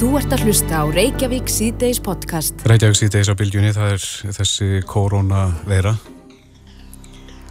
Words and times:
Þú 0.00 0.14
ert 0.16 0.32
að 0.32 0.46
hlusta 0.46 0.78
á 0.80 0.84
Reykjavík 0.88 1.50
síðdeis 1.52 1.98
podcast. 2.00 2.62
Reykjavík 2.64 2.96
síðdeis 2.96 3.28
á 3.28 3.36
bylgjunni, 3.36 3.72
það 3.76 3.90
er 3.92 4.04
þessi 4.38 4.68
koronaveira 4.88 5.92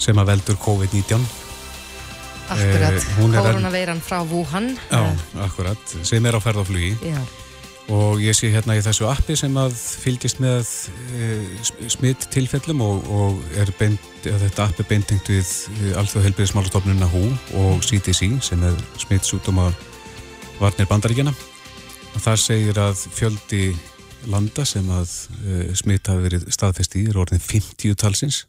sem 0.02 0.18
að 0.18 0.32
veldur 0.32 0.58
COVID-19. 0.64 1.28
Akkurat, 2.50 2.98
Eh, 2.98 3.36
koronaveiran 3.38 4.02
frá 4.02 4.24
Wuhan. 4.26 4.72
Já, 4.90 5.14
akkurat, 5.46 5.94
sem 6.02 6.26
er 6.26 6.34
á 6.34 6.42
ferð 6.42 6.64
á 6.64 6.66
flugi. 6.66 6.98
Já. 7.06 7.22
Og 7.94 8.18
ég 8.18 8.34
sé 8.34 8.50
hérna 8.50 8.74
í 8.78 8.82
þessu 8.82 9.06
appi 9.10 9.38
sem 9.38 9.54
að 9.54 9.74
fylgist 9.74 10.42
með 10.42 10.66
e, 11.14 11.46
smitt 11.90 12.26
tilfellum 12.34 12.82
og, 12.82 13.06
og 13.10 13.38
er 13.58 13.70
beint, 13.78 14.02
að 14.26 14.42
þetta 14.48 14.66
appi 14.66 14.88
beintengt 14.90 15.30
við 15.30 15.94
Alþjóð 15.98 16.26
helbriðismálastofnunna 16.30 17.10
HÚ 17.14 17.24
og 17.62 17.86
CDC 17.86 18.42
sem 18.42 18.64
er 18.64 18.74
smittsútuma 18.98 19.70
varnir 20.60 20.90
bandaríkjana. 20.90 21.34
Og 22.16 22.24
þar 22.24 22.42
segir 22.42 22.80
að 22.82 23.04
fjöldi 23.16 23.64
landa 24.30 24.66
sem 24.68 24.88
að 24.92 25.12
e, 25.46 25.60
smitt 25.78 26.10
hafi 26.10 26.26
verið 26.26 26.48
staðfest 26.54 26.98
í 27.00 27.06
er 27.10 27.20
orðin 27.22 27.44
50 27.44 27.96
talsins. 28.00 28.42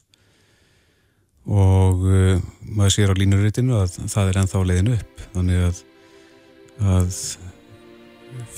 Og 1.50 2.06
e, 2.08 2.38
maður 2.66 2.96
sér 2.96 3.12
á 3.12 3.18
línuritinu 3.18 3.76
að 3.78 4.00
það 4.10 4.32
er 4.32 4.40
ennþá 4.42 4.64
leiðin 4.66 4.92
upp. 4.96 5.22
Þannig 5.34 5.62
að, 5.68 5.84
að 6.96 7.20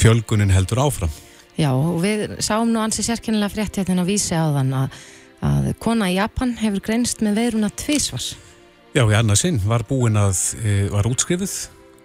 fjölgunin 0.00 0.54
heldur 0.54 0.82
áfram. 0.86 1.12
Já, 1.58 1.68
og 1.74 2.00
við 2.00 2.38
sáum 2.40 2.72
nú 2.72 2.80
ansi 2.80 3.04
sérkennilega 3.04 3.52
frétt 3.52 3.82
hérna 3.82 4.06
að 4.06 4.14
vísi 4.14 4.38
á 4.38 4.48
þann 4.54 4.72
að, 4.78 4.96
að 5.44 5.68
kona 5.82 6.08
í 6.08 6.16
Japan 6.16 6.56
hefur 6.62 6.86
greinst 6.86 7.20
með 7.24 7.42
veiruna 7.42 7.68
tvísvars. 7.82 8.32
Já, 8.92 9.04
í 9.04 9.16
annað 9.16 9.42
sinn 9.42 9.60
var 9.64 9.84
búin 9.88 10.16
að 10.20 10.40
e, 10.62 10.74
var 10.92 11.08
útskrifuð 11.08 11.56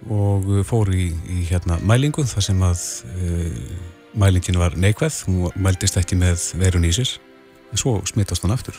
og 0.05 0.49
e, 0.59 0.63
fór 0.67 0.91
í, 0.93 1.09
í 1.11 1.45
hérna 1.49 1.79
mælingu 1.85 2.25
þar 2.27 2.47
sem 2.49 2.65
að 2.65 2.83
e, 3.13 3.53
mælingin 4.17 4.59
var 4.61 4.77
neikvæð, 4.79 5.23
hún 5.27 5.55
mældist 5.61 5.97
ekki 5.99 6.19
með 6.19 6.51
veirun 6.61 6.87
í 6.87 6.93
sér 6.95 7.17
en 7.71 7.81
svo 7.81 7.97
smittast 8.07 8.45
hann 8.45 8.55
aftur 8.55 8.77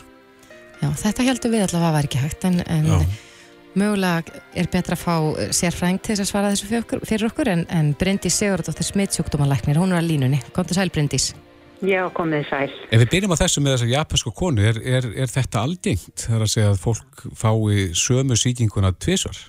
Já, 0.79 0.93
þetta 0.95 1.25
heldur 1.27 1.51
við 1.51 1.65
allavega 1.65 1.89
að 1.89 1.97
var 1.97 2.07
ekki 2.07 2.21
hægt 2.23 2.45
en, 2.47 2.61
en 2.71 2.87
mögulega 3.77 4.39
er 4.57 4.69
betra 4.71 4.95
að 4.95 5.03
fá 5.03 5.15
sérfræng 5.55 5.99
til 6.01 6.15
þess 6.15 6.23
að 6.23 6.31
svara 6.31 6.53
þessu 6.53 6.69
fyrir 6.69 6.85
okkur, 6.85 7.03
fyrir 7.07 7.29
okkur 7.29 7.51
en, 7.51 7.65
en 7.73 7.91
Bryndís 7.99 8.39
Sigurðardóttir 8.39 8.87
smittsjúkdómalæknir, 8.87 9.79
hún 9.79 9.93
er 9.93 10.01
að 10.01 10.09
línunni. 10.09 10.41
Kontur 10.55 10.79
sæl 10.79 10.89
Bryndís. 10.93 11.33
Já, 11.85 12.01
komið 12.15 12.47
sæl. 12.49 12.71
Ef 12.91 13.03
við 13.03 13.11
byrjum 13.13 13.35
á 13.35 13.41
þessu 13.43 13.63
með 13.63 13.75
þessa 13.75 13.91
japansku 13.93 14.33
konu 14.35 14.65
er, 14.67 14.81
er, 14.83 15.07
er 15.23 15.31
þetta 15.31 15.63
algengt? 15.63 16.25
Það 16.25 16.35
er 16.35 16.45
að 16.45 16.51
segja 16.55 16.73
að 16.73 16.81
fólk 16.81 17.23
fái 17.39 17.85
sömu 17.95 18.39
sýkinguna 18.39 18.91
tvisvar? 18.99 19.39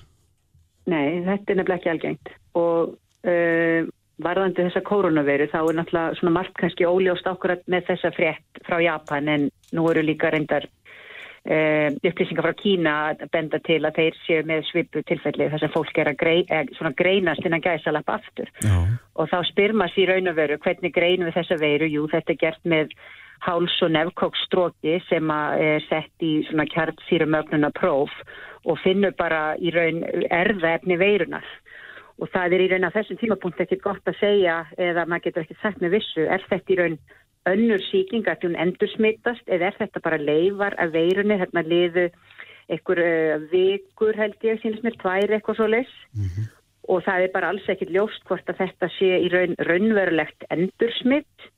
Nei, 0.89 1.21
þetta 1.25 1.53
er 1.53 1.59
nefnilega 1.59 1.79
ekki 1.79 1.91
algengt. 1.93 2.31
Og 2.57 2.93
uh, 3.29 3.89
varðandi 4.21 4.67
þessa 4.67 4.83
koronaviru 4.85 5.47
þá 5.51 5.59
er 5.61 5.79
náttúrulega 5.79 6.19
svona 6.19 6.35
margt 6.39 6.59
kannski 6.59 6.87
óljóst 6.89 7.27
ákvörðat 7.27 7.65
með 7.71 7.89
þessa 7.91 8.13
frétt 8.15 8.61
frá 8.67 8.77
Japan 8.83 9.29
en 9.31 9.49
nú 9.75 9.87
eru 9.91 10.03
líka 10.05 10.31
reyndar 10.33 10.67
uh, 10.67 11.87
upplýsingar 12.01 12.45
frá 12.45 12.55
Kína 12.57 12.95
að 13.11 13.23
benda 13.33 13.61
til 13.65 13.79
að 13.85 13.97
þeir 13.99 14.19
séu 14.25 14.43
með 14.49 14.67
svipu 14.69 15.03
tilfelli 15.07 15.49
þar 15.53 15.63
sem 15.63 15.73
fólk 15.73 16.03
er 16.03 16.11
að 16.11 16.19
grei, 16.21 16.37
eh, 16.49 16.93
greinast 16.97 17.45
innan 17.45 17.63
gæsalap 17.63 18.09
aftur. 18.09 18.51
Já. 18.61 18.77
og 19.15 19.29
þá 19.29 19.39
spyr 19.49 19.73
maður 19.73 19.95
sér 19.95 20.13
raun 20.13 20.31
og 20.33 20.37
veru 20.37 20.61
hvernig 20.61 20.93
greinum 20.93 21.29
við 21.29 21.39
þessa 21.39 21.59
veiru, 21.61 21.89
jú 21.89 22.07
þetta 22.11 22.33
er 22.33 22.41
gert 22.45 22.63
með 22.65 22.95
háls- 23.45 23.81
og 23.81 23.91
nefnkókstróki 23.91 24.99
sem 25.09 25.31
er 25.31 25.81
sett 25.89 26.25
í 26.25 26.41
svona 26.49 26.67
kjartsýrumögnuna 26.69 27.71
próf 27.73 28.13
og 28.65 28.77
finnur 28.83 29.15
bara 29.17 29.55
í 29.57 29.73
raun 29.73 30.03
erðaefni 30.29 30.97
veirunar 31.01 31.47
og 32.21 32.29
það 32.29 32.53
er 32.53 32.61
í 32.61 32.69
raun 32.71 32.85
að 32.85 32.97
þessum 32.99 33.17
tímapunkt 33.17 33.63
ekkert 33.63 33.81
gott 33.81 34.11
að 34.11 34.19
segja 34.19 34.59
eða 34.77 35.07
maður 35.09 35.25
getur 35.25 35.45
ekkert 35.45 35.63
sagt 35.63 35.81
með 35.81 35.95
vissu. 35.97 36.27
Er 36.27 36.43
þetta 36.49 36.73
í 36.73 36.77
raun 36.77 36.99
önnur 37.49 37.81
sýking 37.89 38.27
að 38.29 38.45
hún 38.45 38.59
endur 38.61 38.91
smittast 38.93 39.47
eða 39.49 39.71
er 39.71 39.77
þetta 39.79 40.03
bara 40.05 40.21
leifar 40.21 40.77
af 40.77 40.93
veirunni, 40.93 41.39
þarna 41.41 41.63
liðu 41.65 42.07
einhver 42.71 43.01
uh, 43.01 43.45
vikur 43.51 44.17
held 44.19 44.45
ég, 44.45 44.61
sínast 44.61 44.85
mér 44.85 44.97
tvær 45.01 45.33
eitthvað 45.33 45.57
svo 45.57 45.69
leys 45.71 45.95
og 46.91 47.01
það 47.05 47.25
er 47.25 47.33
bara 47.33 47.49
alls 47.51 47.67
ekkert 47.69 47.93
ljóst 47.93 48.23
hvort 48.29 48.47
að 48.49 48.61
þetta 48.61 48.89
sé 48.97 49.09
í 49.25 49.31
raun 49.33 49.57
raunverulegt 49.67 50.45
endursmitt 50.53 51.49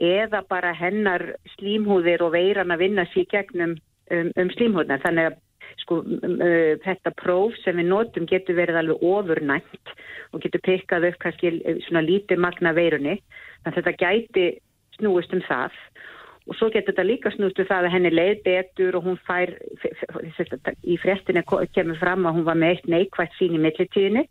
eða 0.00 0.42
bara 0.48 0.72
hennar 0.76 1.24
slímhúðir 1.56 2.24
og 2.24 2.34
veiran 2.34 2.72
að 2.72 2.86
vinna 2.86 3.06
sér 3.12 3.28
gegnum 3.30 3.76
um, 3.76 4.32
um 4.40 4.52
slímhúðnar. 4.56 5.02
Þannig 5.04 5.30
að 5.30 5.38
sko, 5.84 6.00
um, 6.02 6.38
uh, 6.40 6.72
þetta 6.84 7.14
próf 7.20 7.58
sem 7.64 7.78
við 7.80 7.90
notum 7.92 8.28
getur 8.30 8.58
verið 8.58 8.80
alveg 8.80 9.04
ofurnæmt 9.12 9.94
og 10.32 10.42
getur 10.44 10.64
pikkað 10.66 11.10
upp 11.10 11.20
kannski 11.22 11.54
uh, 11.60 11.78
svona 11.88 12.04
lítið 12.06 12.42
magna 12.42 12.74
veirunni. 12.76 13.20
Þannig 13.64 13.76
að 13.76 13.80
þetta 13.82 13.98
gæti 14.04 14.48
snúist 14.96 15.36
um 15.36 15.44
það 15.48 15.76
og 16.50 16.56
svo 16.58 16.70
getur 16.72 16.94
þetta 16.94 17.06
líka 17.06 17.30
snúist 17.34 17.60
um 17.60 17.68
það 17.68 17.86
að 17.86 17.94
henni 17.94 18.10
leið 18.10 18.40
betur 18.46 18.96
og 18.98 19.04
hún 19.06 19.18
fær, 19.26 19.52
í 20.82 20.96
frestinni 21.02 21.44
kemur 21.46 22.00
fram 22.00 22.26
að 22.26 22.38
hún 22.38 22.46
var 22.48 22.58
með 22.58 22.74
eitt 22.74 22.88
neikvægt 22.90 23.36
sín 23.38 23.54
í 23.54 23.60
millitíðinni 23.62 24.24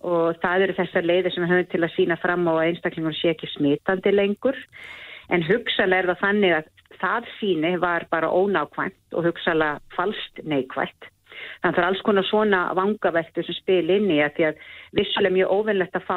og 0.00 0.38
það 0.42 0.64
eru 0.66 0.78
þessar 0.78 1.08
leiðir 1.10 1.34
sem 1.34 1.48
höfum 1.50 1.68
til 1.72 1.82
að 1.82 1.94
sína 1.96 2.16
fram 2.22 2.48
á 2.48 2.52
að 2.54 2.64
einstaklingur 2.70 3.18
sé 3.18 3.34
ekki 3.34 3.50
smitandi 3.52 4.14
lengur 4.14 4.56
en 5.34 5.44
hugsalega 5.48 6.02
er 6.02 6.10
það 6.12 6.24
þannig 6.24 6.56
að 6.58 6.72
það 6.98 7.30
síni 7.38 7.76
var 7.82 8.08
bara 8.10 8.32
ónákvæmt 8.32 9.14
og 9.14 9.28
hugsalega 9.28 9.78
falskt 9.96 10.42
neikvægt 10.44 11.12
þannig 11.62 11.68
að 11.68 11.76
það 11.76 11.82
er 11.82 11.88
alls 11.88 12.02
konar 12.06 12.26
svona 12.26 12.60
vangaveltu 12.78 13.44
sem 13.46 13.56
spil 13.58 13.92
inn 13.94 14.10
í 14.10 14.18
að 14.24 14.34
því 14.36 14.46
að 14.48 14.62
vissulega 14.98 15.36
mjög 15.36 15.52
óvinnlegt 15.54 15.98
að 15.98 16.06
fá 16.08 16.16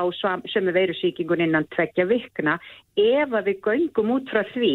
sömu 0.53 0.73
veirusíkingun 0.77 1.43
innan 1.45 1.67
tveggja 1.75 2.07
vikna 2.09 2.57
ef 2.99 3.35
að 3.37 3.49
við 3.49 3.61
göngum 3.67 4.13
út 4.15 4.31
frá 4.31 4.41
því 4.53 4.73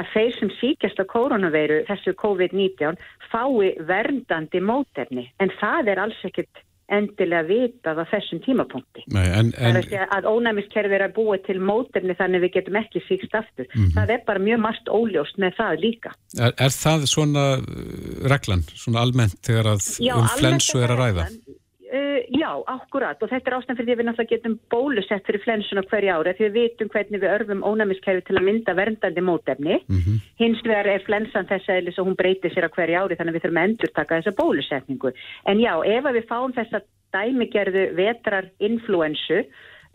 að 0.00 0.12
þeir 0.14 0.38
sem 0.38 0.52
síkjast 0.60 1.02
á 1.02 1.04
koronaveiru 1.12 1.82
þessu 1.88 2.16
COVID-19 2.22 3.00
fái 3.30 3.74
verndandi 3.88 4.62
mótefni. 4.62 5.28
En 5.40 5.52
það 5.60 5.92
er 5.94 6.04
alls 6.06 6.24
ekkert 6.28 6.65
endilega 6.92 7.42
vitað 7.48 8.00
á 8.02 8.04
þessum 8.12 8.40
tímapunkti. 8.44 9.04
Nei, 9.14 9.24
en, 9.26 9.50
en, 9.58 9.78
að 9.80 9.88
segja 9.88 10.06
að 10.14 10.28
ónæmiskerfi 10.30 10.96
er 10.98 11.06
að 11.08 11.16
búa 11.16 11.38
til 11.46 11.58
mótefni 11.58 12.14
þannig 12.18 12.44
við 12.44 12.54
getum 12.60 12.78
ekki 12.78 13.02
síkst 13.08 13.34
aftur. 13.34 13.68
Það 13.96 14.14
er 14.14 14.24
bara 14.28 14.44
mjög 14.46 14.62
margt 14.62 14.90
óljóst 14.92 15.40
með 15.42 15.58
það 15.58 15.82
líka. 15.82 16.14
er, 16.38 16.54
er 16.54 16.74
það 16.76 17.06
svona 17.10 17.46
uh, 17.58 17.68
reglan, 18.30 18.66
svona 18.74 19.02
almennt 19.02 19.38
þegar 19.46 19.72
að 19.74 19.90
um 20.14 20.30
flensu 20.38 20.82
er 20.82 20.94
að 20.94 21.02
ræða? 21.02 21.28
Uh, 21.30 21.56
já, 22.32 22.50
akkurat 22.66 23.22
og 23.22 23.30
þetta 23.30 23.50
er 23.50 23.56
ástæðan 23.58 23.78
fyrir 23.78 23.86
því 23.86 23.94
að 23.94 24.00
við 24.00 24.08
náttúrulega 24.08 24.32
getum 24.34 24.56
bólusett 24.72 25.28
fyrir 25.28 25.42
flensuna 25.44 25.84
hverja 25.90 26.16
ára 26.16 26.34
því 26.36 26.46
við 26.46 26.56
vitum 26.56 26.90
hvernig 26.94 27.22
við 27.22 27.34
örfum 27.36 27.62
ónæmiskerfi 27.66 28.26
til 28.26 28.36
að 28.38 28.46
mynda 28.48 28.74
verndandi 28.78 29.24
mótefni. 29.24 29.78
Mhm. 29.88 30.18
Hins 30.40 30.62
vegar 30.64 30.86
er 30.86 31.06
flensan 31.06 31.48
þess 31.50 31.68
að 31.68 31.78
eðlis 31.80 31.98
og 31.98 32.06
hún 32.06 32.18
breytir 32.20 32.54
sér 32.54 32.68
á 32.68 32.74
hverja 32.76 33.02
ári 33.02 33.16
þannig 33.16 33.32
að 33.32 33.36
við 33.36 33.44
þurfum 33.46 33.62
að 33.62 33.68
endur 33.68 33.92
taka 33.94 34.20
þessa 34.20 34.38
bólusetningu. 34.40 35.12
En 35.46 35.58
já, 35.58 35.72
ef 35.84 36.04
við 36.04 36.28
fáum 36.28 36.52
þessa 36.52 36.82
dæmigerðu 37.14 37.94
vetrar 37.96 38.50
influensu 38.58 39.44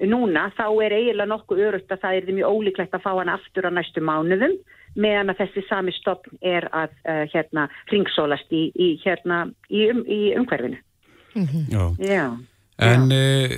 núna 0.02 0.50
þá 0.58 0.68
er 0.82 0.96
eiginlega 0.98 1.30
nokkuð 1.30 1.66
örugt 1.68 1.92
að 1.92 2.02
það 2.02 2.16
er 2.18 2.34
mjög 2.34 2.54
ólíklegt 2.56 2.96
að 2.96 3.04
fá 3.04 3.12
hann 3.20 3.30
aftur 3.30 3.68
á 3.70 3.72
næstu 3.72 4.02
mánuðum 4.02 4.56
meðan 4.96 5.32
að 5.32 5.44
þessi 5.44 5.64
sami 5.70 5.94
stopn 5.96 6.40
er 6.42 6.68
að 6.76 6.96
uh, 7.06 7.24
hérna 7.32 7.68
ringsólast 7.92 8.52
í, 8.52 8.70
í, 8.76 8.88
hérna, 9.06 9.46
í, 9.70 9.86
um, 9.92 10.02
í 10.08 10.34
umhverfinu. 10.36 10.80
Já. 11.36 11.84
Já. 12.02 12.26
En 12.82 13.04
uh, 13.14 13.52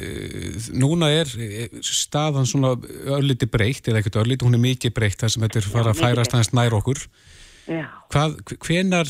núna 0.76 1.08
er 1.16 1.30
eh, 1.40 1.70
staðan 1.86 2.48
svona 2.50 2.74
örliti 3.08 3.48
breytt, 3.48 3.88
eða 3.88 4.02
ekkert 4.02 4.18
örliti, 4.20 4.44
hún 4.44 4.58
er 4.58 4.64
mikið 4.66 4.92
breytt 4.98 5.22
þar 5.24 5.32
sem 5.32 5.46
þetta 5.46 5.62
er 5.62 5.70
fara 5.72 5.94
að 5.94 6.02
færast 6.02 6.36
aðeins 6.36 6.52
nær 6.58 6.76
okkur. 6.76 7.00
Já. 7.72 7.86
Hvað, 8.12 8.36
hvenar, 8.66 9.08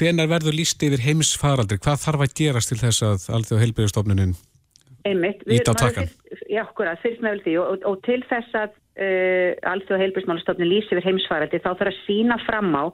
hvenar 0.00 0.30
verður 0.30 0.56
líst 0.56 0.80
yfir 0.86 1.02
heimsfaraldri? 1.04 1.76
Hvað 1.84 2.00
þarf 2.06 2.24
að 2.24 2.36
gerast 2.40 2.72
til 2.72 2.80
þess 2.80 3.04
að 3.04 3.26
alþjóð 3.36 3.64
heilbyrjastofnunin? 3.66 4.32
Einmitt. 5.04 5.44
Ýta 5.52 5.74
á 5.76 5.84
fyrst- 5.84 6.48
Já, 6.48 6.62
akkurat, 6.64 6.96
fyrst 7.02 7.20
með 7.20 7.36
vel 7.36 7.42
því 7.44 7.56
og, 7.60 7.66
og, 7.74 7.84
og 7.90 8.00
til 8.08 8.22
þess 8.30 8.56
að 8.56 8.70
uh, 8.72 9.50
alþjóð 9.74 10.00
heilbjörnsmálastofnun 10.00 10.70
lýsi 10.70 10.94
yfir 10.94 11.04
heimsfaraldi 11.10 11.60
þá 11.60 11.70
þarf 11.74 11.90
að 11.92 12.00
sína 12.06 12.38
fram 12.46 12.72
á 12.72 12.84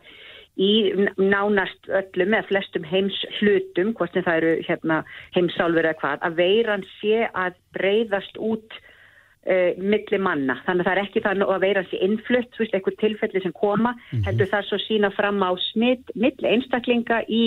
í 0.59 0.71
nánast 1.17 1.89
öllum 1.89 2.37
eða 2.37 2.49
flestum 2.49 2.85
heims 2.85 3.17
hlutum, 3.39 3.95
hvort 3.97 4.15
sem 4.15 4.27
það 4.27 4.43
eru 4.43 4.53
hérna, 4.67 5.01
heimsálfur 5.37 5.89
eða 5.89 5.99
hvað, 6.03 6.23
að 6.27 6.39
veiran 6.41 6.87
sé 6.99 7.27
að 7.31 7.59
breyðast 7.77 8.41
út 8.43 8.77
uh, 8.77 9.73
milli 9.79 10.21
manna. 10.21 10.59
Þannig 10.67 10.85
að 10.85 10.91
það 10.91 10.95
er 10.97 11.03
ekki 11.05 11.25
þannig 11.27 11.55
að 11.55 11.67
veiran 11.67 11.91
sé 11.91 12.01
innflutt, 12.07 12.53
þú 12.55 12.65
veist, 12.65 12.79
eitthvað 12.79 13.01
tilfelli 13.05 13.45
sem 13.45 13.57
koma, 13.57 13.95
heldur 14.27 14.53
það 14.53 14.69
svo 14.69 14.81
sína 14.85 15.13
fram 15.17 15.43
á 15.45 15.51
smitt 15.71 16.15
milli 16.15 16.55
einstaklinga 16.55 17.23
í 17.29 17.45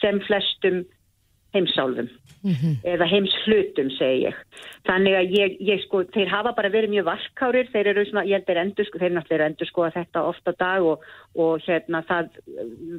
sem 0.00 0.20
flestum 0.28 0.82
heimsálfum. 1.54 2.08
Mm 2.42 2.54
-hmm. 2.54 2.74
eða 2.82 3.06
heimshlutum 3.06 3.90
segi 3.94 4.24
ég. 4.26 4.34
Þannig 4.88 5.14
að 5.14 5.26
ég, 5.38 5.50
ég 5.62 5.82
sko, 5.84 6.02
þeir 6.14 6.28
hafa 6.28 6.52
bara 6.56 6.72
verið 6.74 6.90
mjög 6.90 7.04
varkárir, 7.06 7.68
þeir 7.70 7.86
eru 7.86 8.04
svona, 8.04 8.24
ég 8.26 8.42
þeir 8.46 8.58
endur 8.64 8.86
sko, 8.86 8.98
þeir 8.98 9.12
náttúrulega 9.14 9.46
endur 9.46 9.68
sko 9.68 9.84
að 9.86 9.94
þetta 9.98 10.24
ofta 10.26 10.52
dag 10.58 10.82
og, 10.82 11.04
og 11.38 11.60
hérna 11.62 12.02
það 12.08 12.24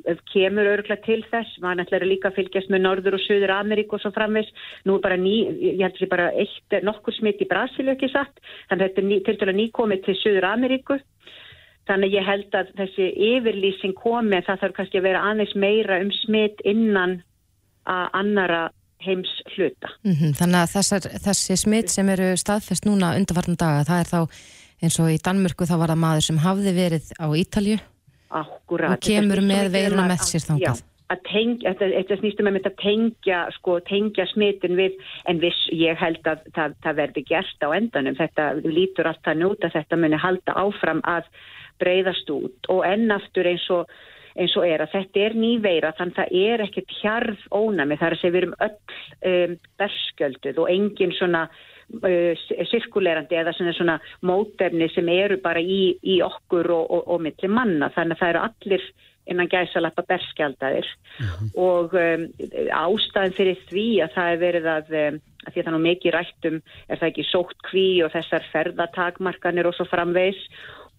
uh, 0.08 0.16
kemur 0.34 0.72
örgla 0.76 0.96
til 1.04 1.26
þess, 1.32 1.60
maður 1.60 1.78
náttúrulega 1.82 2.12
líka 2.14 2.32
fylgjast 2.32 2.70
með 2.70 2.82
Norður 2.82 3.18
og 3.18 3.26
Suður 3.26 3.52
Ameríku 3.52 3.96
og 3.96 4.02
svo 4.02 4.12
framvis, 4.16 4.48
nú 4.86 4.96
er 4.96 5.02
bara 5.02 5.18
ný, 5.18 5.36
ég 5.60 5.84
held 5.84 5.98
þessi 5.98 6.10
bara 6.16 6.32
eitt 6.32 6.80
nokkur 6.84 7.14
smitt 7.14 7.44
í 7.44 7.50
Brasil 7.52 7.90
ekki 7.90 8.14
satt, 8.16 8.40
þannig 8.70 8.84
að 8.84 8.88
þetta 8.88 9.02
er 9.02 9.10
ný, 9.12 9.20
til 9.26 9.38
dæla 9.38 9.58
nýkomið 9.60 10.06
til 10.06 10.16
Suður 10.22 10.52
Ameríku 10.54 11.02
Þannig 11.84 12.14
ég 12.16 12.24
held 12.24 12.56
að 12.56 12.70
þessi 12.78 13.10
yfirlýsing 13.12 13.96
komi 14.00 14.38
að 14.38 14.46
það 14.48 14.62
þarf 14.62 14.76
kannski 14.78 15.00
að 15.02 15.08
vera 15.10 15.24
aðeins 15.28 15.56
meira 15.60 16.00
um 16.00 16.12
smitt 16.16 16.62
innan 16.64 17.18
að 17.90 18.10
annara 18.20 18.64
heims 19.04 19.32
hluta. 19.56 19.90
Mm 20.04 20.14
-hmm. 20.14 20.36
Þannig 20.40 20.60
að 20.62 20.74
þessar, 20.76 21.08
þessi 21.26 21.58
smitt 21.58 21.90
sem 21.92 22.10
eru 22.10 22.36
staðfest 22.38 22.86
núna 22.86 23.16
undarfarnan 23.18 23.60
daga, 23.60 23.84
það 23.84 24.00
er 24.00 24.10
þá 24.14 24.20
eins 24.84 25.00
og 25.00 25.12
í 25.12 25.20
Danmörku 25.26 25.68
þá 25.68 25.76
var 25.82 25.94
það 25.94 26.04
maður 26.06 26.26
sem 26.28 26.40
hafði 26.44 26.74
verið 26.76 27.12
á 27.20 27.28
Ítalju 27.44 27.78
Akkurat. 28.30 28.92
og 28.92 29.00
kemur 29.04 29.42
með 29.46 29.70
veiruna 29.76 30.08
með 30.08 30.26
sér 30.30 30.48
þangað. 30.50 30.82
Já. 30.82 30.90
Tengja, 31.30 31.76
þetta 31.78 32.16
snýstum 32.18 32.48
með 32.50 32.66
að 32.66 32.78
tengja, 32.82 33.40
sko, 33.54 33.76
tengja 33.86 34.26
smitin 34.32 34.74
við, 34.80 34.96
en 35.30 35.38
viss, 35.44 35.68
ég 35.70 36.00
held 36.00 36.26
að 36.26 36.40
það, 36.56 36.74
það 36.82 36.96
verði 36.96 37.24
gert 37.30 37.60
á 37.62 37.70
endanum. 37.70 38.16
Þetta 38.18 38.48
lítur 38.66 39.10
allt 39.12 39.28
að 39.28 39.76
þetta 39.76 40.00
muni 40.00 40.18
halda 40.18 40.56
áfram 40.58 41.04
að 41.06 41.28
breyðast 41.84 42.32
út 42.34 42.70
og 42.74 42.82
ennaftur 42.88 43.46
eins 43.46 43.68
og, 43.70 43.92
eins 44.40 44.56
og 44.58 44.66
er 44.68 44.84
að 44.84 44.96
þetta 44.96 45.24
er 45.28 45.38
nýveira 45.38 45.94
þannig 45.98 46.18
að 46.18 46.24
það 46.24 46.50
er 46.54 46.66
ekkert 46.66 46.98
hjarð 47.02 47.46
ónami 47.54 48.00
þar 48.02 48.18
segja 48.18 48.34
við 48.34 48.42
erum 48.42 48.58
öll 48.66 48.76
um, 49.30 49.56
berskjölduð 49.82 50.62
og 50.64 50.74
engin 50.74 51.16
svona 51.18 51.46
uh, 51.48 52.44
sirkulerandi 52.72 53.40
eða 53.40 53.56
svona, 53.58 53.78
svona 53.78 53.98
mótefni 54.26 54.90
sem 54.94 55.10
eru 55.14 55.40
bara 55.44 55.62
í, 55.62 55.96
í 56.02 56.20
okkur 56.26 56.72
og, 56.74 56.86
og, 56.90 57.10
og 57.16 57.26
milli 57.28 57.52
manna 57.52 57.92
þannig 57.96 58.18
að 58.18 58.24
það 58.24 58.34
eru 58.34 58.46
allir 58.50 58.88
innan 59.32 59.48
gæsalappa 59.48 60.04
berskjaldadir 60.08 60.88
uh 60.88 61.26
mhm. 61.26 61.30
-huh. 61.30 61.60
og 61.60 61.94
um, 61.94 62.24
ástæðin 62.70 63.38
fyrir 63.38 63.58
því 63.70 63.88
að 64.04 64.14
það 64.16 64.32
er 64.32 64.40
verið 64.48 64.66
að, 64.78 64.88
um, 65.04 65.20
að 65.46 65.54
því 65.54 65.60
að 65.60 65.66
það 65.66 65.74
nú 65.74 65.82
mikið 65.84 66.14
rættum 66.14 66.62
er 66.90 66.98
það 66.98 67.10
ekki 67.12 67.26
sótt 67.30 67.60
kví 67.70 67.88
og 68.04 68.12
þessar 68.12 68.44
ferðatakmarkanir 68.52 69.68
og 69.68 69.76
svo 69.76 69.86
framvegs 69.86 70.42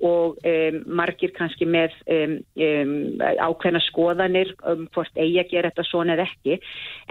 og 0.05 0.39
um, 0.45 0.81
margir 1.01 1.33
kannski 1.37 1.67
með 1.69 1.95
um, 2.11 2.37
um, 2.67 2.95
ákveðna 3.21 3.81
skoðanir 3.89 4.53
hvort 4.95 5.17
eigi 5.17 5.41
að 5.43 5.51
gera 5.55 5.73
þetta 5.73 5.87
svona 5.89 6.17
eða 6.17 6.29
ekki. 6.29 6.59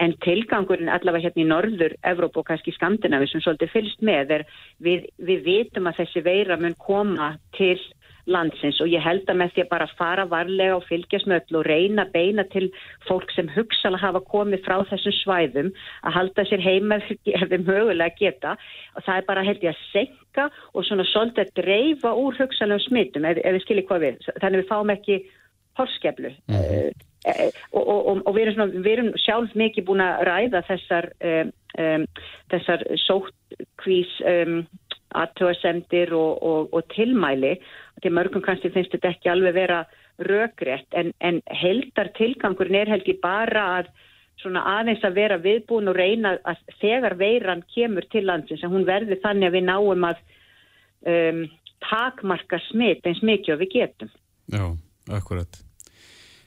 En 0.04 0.16
tilgangurinn 0.26 0.92
allavega 0.94 1.30
hérna 1.30 1.44
í 1.44 1.50
norður 1.50 1.98
Evróp 2.14 2.38
og 2.42 2.48
kannski 2.52 2.76
Skandinavi 2.76 3.30
sem 3.32 3.44
svolítið 3.44 3.74
fylgst 3.74 4.06
með 4.06 4.38
er 4.38 4.46
við, 4.84 5.10
við 5.18 5.44
vitum 5.48 5.90
að 5.90 6.04
þessi 6.04 6.26
veira 6.26 6.60
mun 6.60 6.78
koma 6.80 7.34
til 7.58 7.78
landsins. 8.26 8.80
Og 8.84 8.92
ég 8.92 9.04
held 9.04 9.28
að 9.30 9.40
með 9.40 9.54
því 9.54 9.64
að 9.66 9.72
bara 9.74 9.90
fara 9.98 10.26
varlega 10.30 10.78
og 10.78 10.88
fylgjast 10.88 11.28
með 11.30 11.42
öll 11.42 11.60
og 11.60 11.68
reyna 11.68 12.06
beina 12.14 12.46
til 12.54 12.70
fólk 13.08 13.32
sem 13.36 13.50
hugsalega 13.56 14.04
hafa 14.06 14.24
komið 14.32 14.64
frá 14.66 14.78
þessum 14.92 15.18
svæðum 15.20 15.72
að 16.04 16.18
halda 16.18 16.48
sér 16.50 16.64
heima 16.64 17.00
ef 17.04 17.48
við 17.52 17.68
mögulega 17.68 18.18
geta. 18.20 18.58
Og 18.96 19.06
það 19.06 19.22
er 19.22 19.30
bara 19.30 19.48
held 19.48 19.64
ég 19.66 19.74
að 19.74 19.86
senka 19.92 20.50
og 20.74 20.88
svona 20.88 21.08
svolítið 21.12 21.46
að 21.46 21.56
dreifa 21.62 22.14
úr 22.18 22.38
hugsalegum 22.40 22.86
smittum 22.88 23.26
ef, 23.30 23.42
ef 23.44 23.58
við 23.58 23.66
skiljum 23.66 23.90
hvað 23.90 24.06
við 24.08 24.30
þannig 24.42 24.64
við 24.64 24.70
fáum 24.72 24.94
ekki 24.94 25.24
horskeflu 25.78 26.30
mm 26.30 26.56
-hmm. 26.56 26.92
uh, 27.28 27.50
og, 27.72 27.88
og, 27.88 28.08
og, 28.08 28.22
og 28.28 28.36
við, 28.36 28.42
erum 28.42 28.54
svona, 28.54 28.84
við 28.86 28.94
erum 28.94 29.12
sjálf 29.18 29.56
mikið 29.56 29.86
búin 29.88 30.06
að 30.06 30.24
ræða 30.30 30.62
þessar 30.70 31.10
um, 31.30 31.52
um, 31.82 32.06
þessar 32.54 32.86
sótkvís 33.08 34.12
um, 34.34 34.66
aðtöðasemdir 35.14 36.14
og 36.14 36.84
tilmæli 36.96 37.58
til 38.04 38.14
mörgum 38.14 38.44
kannski 38.46 38.72
finnst 38.74 38.94
þetta 38.94 39.14
ekki 39.14 39.32
alveg 39.32 39.56
vera 39.56 39.84
rökrétt 40.22 40.94
en, 41.00 41.12
en 41.20 41.42
heldar 41.50 42.12
tilgangurinn 42.18 42.84
er 42.84 42.92
helgi 42.94 43.16
bara 43.22 43.66
að 43.80 43.92
svona 44.42 44.64
aðeins 44.80 45.04
að 45.06 45.18
vera 45.18 45.40
viðbúin 45.42 45.90
og 45.92 45.98
reyna 45.98 46.36
að 46.44 46.62
þegar 46.82 47.18
veiran 47.20 47.64
kemur 47.74 48.06
til 48.12 48.26
landsins 48.28 48.64
að 48.66 48.76
hún 48.76 48.88
verði 48.88 49.20
þannig 49.24 49.50
að 49.50 49.58
við 49.58 49.68
náum 49.70 50.08
að 50.10 50.24
um, 51.14 51.44
takmarka 51.84 52.60
smitt 52.70 53.06
eins 53.08 53.22
mikið 53.26 53.56
og 53.56 53.62
við 53.64 53.72
getum. 53.78 54.12
Já, 54.54 54.66
akkurat. 55.20 55.62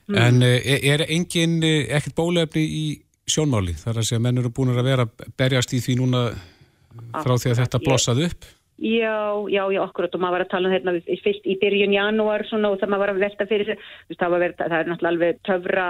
Mm. 0.06 0.19
En 0.23 0.43
er, 0.47 0.85
er 0.93 1.06
engin 1.08 1.58
ekkert 1.64 2.17
bólefni 2.19 2.62
í 2.62 2.85
sjónmáli 3.26 3.75
þar 3.79 4.00
að 4.00 4.08
segja 4.08 4.20
að 4.20 4.26
menn 4.29 4.43
eru 4.43 4.53
búin 4.55 4.75
að 4.75 4.87
vera 4.87 5.06
berjast 5.38 5.75
í 5.75 5.81
því 5.82 5.97
núna 5.99 6.20
frá 7.25 7.35
því 7.35 7.53
að 7.53 7.61
þetta 7.64 7.82
blossað 7.82 8.23
upp? 8.29 8.47
Já, 8.76 9.40
já, 9.49 9.62
já, 9.73 9.81
okkur 9.87 10.05
og 10.05 10.20
maður 10.20 10.34
var 10.34 10.43
að 10.44 10.50
tala 10.52 10.69
um 10.69 10.75
hérna 10.75 10.93
fyrst 11.25 11.46
í 11.49 11.55
byrjun 11.62 11.94
janúar 11.96 12.43
svona, 12.44 12.75
og 12.75 12.81
það 12.82 12.90
maður 12.93 13.02
var 13.02 13.12
að 13.14 13.23
velta 13.25 13.46
fyrir 13.49 13.70
það, 14.12 14.34
verið, 14.43 14.58
það 14.58 14.75
er 14.76 14.90
náttúrulega 14.90 15.12
alveg 15.12 15.38
töfra, 15.49 15.87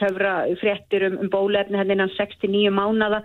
töfra 0.00 0.32
fréttir 0.62 1.04
um, 1.10 1.18
um 1.26 1.28
bólefni 1.34 1.76
hérna 1.76 1.98
innan 1.98 2.14
6-9 2.16 2.72
mánada 2.72 3.20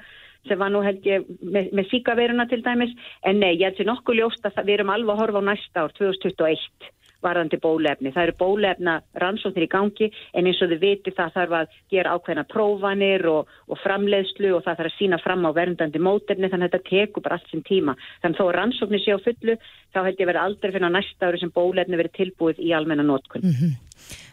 sem 0.50 0.60
var 0.60 0.74
nú 0.74 0.81
held 0.84 1.07
ég 1.07 1.24
með, 1.40 1.69
með 1.72 1.88
síkaveruna 1.94 2.50
til 2.51 2.60
dæmis. 2.66 2.92
En 3.24 3.40
nei, 3.40 3.54
ég 3.54 3.69
held 3.69 3.80
sér 3.80 3.88
nokkuð 3.94 4.19
ljóst 4.19 4.44
að 4.44 4.57
það, 4.57 4.68
við 4.68 4.75
erum 4.75 4.92
alveg 4.92 5.16
að 5.16 5.24
horfa 5.24 5.44
á 5.44 5.48
næsta 5.48 5.86
ár 5.86 5.96
2021 6.01 6.92
varðandi 7.24 7.60
bólefni. 7.64 8.12
Það 8.14 8.28
eru 8.28 8.36
bólefna 8.40 8.96
rannsóknir 9.24 9.68
í 9.68 9.72
gangi 9.72 10.10
en 10.34 10.50
eins 10.50 10.62
og 10.64 10.72
þið 10.74 10.84
viti 10.84 11.14
það 11.18 11.36
þarf 11.38 11.56
að 11.60 11.78
gera 11.94 12.16
ákveðna 12.18 12.46
prófanir 12.52 13.28
og, 13.31 13.54
og 13.68 13.81
framleiðslu 13.84 14.54
og 14.58 14.66
það 14.66 14.81
þarf 14.81 14.92
að 14.92 14.98
sína 14.98 15.22
fram 15.24 15.48
á 15.48 15.52
verndandi 15.56 16.04
mótefni 16.04 16.52
þannig 16.52 16.70
að 16.70 16.75
þetta 16.78 16.90
tekur 16.90 17.25
bara 17.25 17.40
allt 17.40 17.54
sem 17.54 17.64
tíma. 17.68 17.96
Þannig 18.24 18.40
þó 18.40 18.46
að 18.48 18.56
rannsóknir 18.60 19.04
sé 19.04 19.16
á 19.16 19.25
fullu 19.25 19.58
þá 19.94 20.00
held 20.08 20.20
ég 20.20 20.30
verið 20.30 20.44
aldrei 20.44 20.84
á 20.84 20.92
næsta 20.92 21.30
ári 21.30 21.42
sem 21.42 21.54
bólefni 21.54 22.00
verið 22.00 22.18
tilbúið 22.20 22.62
í 22.64 22.74
almenna 22.75 23.06
nótkunn. 23.08 23.46
Mm 23.46 23.58
-hmm. 23.60 23.74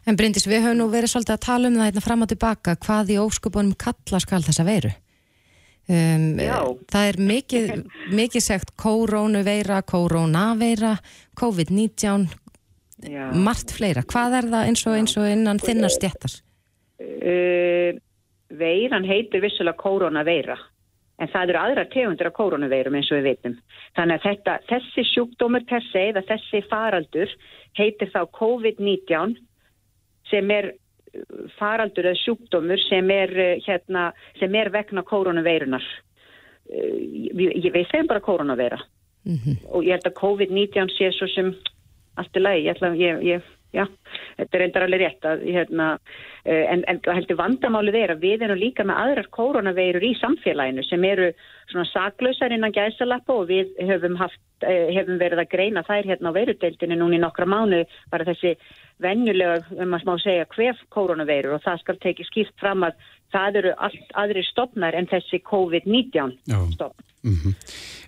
En 0.08 0.16
Bryndis, 0.16 0.48
við 0.48 0.64
höfum 0.64 0.80
nú 0.80 0.88
verið 0.90 1.12
svolítið 1.12 1.36
að 1.36 1.46
tala 1.46 1.68
um 1.68 1.76
það 1.78 1.88
hérna 1.88 2.02
fram 2.04 2.24
og 2.24 2.28
tilbaka 2.28 2.76
hvað 2.76 3.12
í 3.14 3.20
óskupunum 3.20 3.76
kalla 3.78 4.20
skal 4.22 4.42
þessa 4.42 4.64
veru? 4.64 4.92
Um, 5.90 6.38
það 6.92 7.08
er 7.08 7.16
mikið, 7.18 7.70
mikið 8.20 8.44
segt 8.44 8.76
koronaveira, 8.78 9.80
koronaveira, 9.82 10.94
COVID-19, 11.40 12.28
Já. 13.02 13.30
margt 13.32 13.72
fleira. 13.72 14.02
Hvað 14.02 14.36
er 14.40 14.50
það 14.52 14.66
eins 14.68 14.86
og, 14.86 14.96
eins 14.98 15.16
og 15.16 15.28
innan 15.30 15.62
þinnar 15.62 15.92
stjættar? 15.94 16.36
Uh, 17.00 17.96
veiran 18.50 19.06
heitir 19.08 19.40
vissulega 19.40 19.78
koronaveira 19.80 20.58
en 21.20 21.28
það 21.28 21.52
eru 21.52 21.60
aðra 21.60 21.86
tegundir 21.92 22.30
af 22.30 22.36
koronaveirum 22.36 22.96
eins 22.96 23.10
og 23.12 23.20
við 23.20 23.26
veitum. 23.28 23.56
Þannig 23.98 24.20
að 24.20 24.26
þetta, 24.26 24.54
þessi 24.70 25.04
sjúkdómur 25.10 25.66
per 25.68 25.84
se 25.90 26.06
eða 26.10 26.22
þessi 26.28 26.62
faraldur 26.70 27.34
heitir 27.78 28.12
þá 28.14 28.22
COVID-19 28.38 29.34
sem 30.30 30.54
er 30.54 30.70
faraldur 31.58 32.08
eða 32.08 32.22
sjúkdómur 32.22 32.80
sem 32.86 33.10
er, 33.12 33.34
hérna, 33.66 34.10
sem 34.40 34.54
er 34.56 34.72
vegna 34.72 35.04
koronaveirunar. 35.06 35.84
Við, 36.70 37.68
við 37.74 37.84
segjum 37.90 38.08
bara 38.08 38.22
koronaveira 38.22 38.78
mm 39.26 39.36
-hmm. 39.36 39.56
og 39.74 39.84
ég 39.84 39.96
held 39.96 40.06
að 40.06 40.20
COVID-19 40.22 40.92
sé 40.96 41.10
svo 41.12 41.26
sem 41.26 41.54
allt 42.18 42.36
er 42.36 42.46
lægi, 42.46 42.66
ég 42.66 42.74
ætla 42.74 42.90
að 42.90 43.00
ég, 43.00 43.24
ég 43.28 43.48
já, 43.74 43.86
þetta 44.38 44.56
er 44.56 44.62
reyndar 44.64 44.84
alveg 44.86 45.02
rétt 45.04 45.26
að, 45.28 45.44
hérna, 45.46 45.86
eh, 46.44 46.64
en, 46.72 46.82
en 46.90 47.00
heldur 47.06 47.38
vandamálið 47.38 47.98
er 48.00 48.14
að 48.14 48.24
við 48.24 48.44
erum 48.46 48.60
líka 48.60 48.86
með 48.86 49.00
aðrar 49.04 49.30
koronaveirur 49.36 50.06
í 50.06 50.12
samfélaginu 50.18 50.84
sem 50.88 51.06
eru 51.06 51.30
svona 51.70 51.86
saklausar 51.92 52.54
innan 52.54 52.74
gæsalappa 52.74 53.36
og 53.36 53.48
við 53.50 53.70
höfum, 53.86 54.18
haft, 54.20 54.40
eh, 54.66 54.90
höfum 54.96 55.20
verið 55.22 55.44
að 55.44 55.52
greina 55.54 55.84
þær 55.86 56.10
hérna 56.12 56.34
á 56.34 56.38
veirudeildinu 56.38 56.98
núni 56.98 57.22
nokkra 57.22 57.46
mánu 57.46 57.84
bara 58.10 58.26
þessi 58.28 58.56
venjulega, 59.00 59.62
um 59.78 59.94
að 59.96 60.02
smá 60.04 60.14
segja, 60.20 60.50
hvef 60.56 60.82
koronaveirur 60.92 61.56
og 61.56 61.64
það 61.64 61.82
skal 61.84 62.00
tekið 62.02 62.30
skipt 62.30 62.56
fram 62.60 62.84
að 62.88 62.98
það 63.32 63.62
eru 63.62 63.76
allt 63.78 64.18
aðri 64.18 64.42
stopnar 64.48 64.96
en 64.98 65.08
þessi 65.10 65.40
COVID-19 65.46 66.36
stopn. 66.74 67.06
Mm 67.20 67.34
-hmm. 67.36 67.54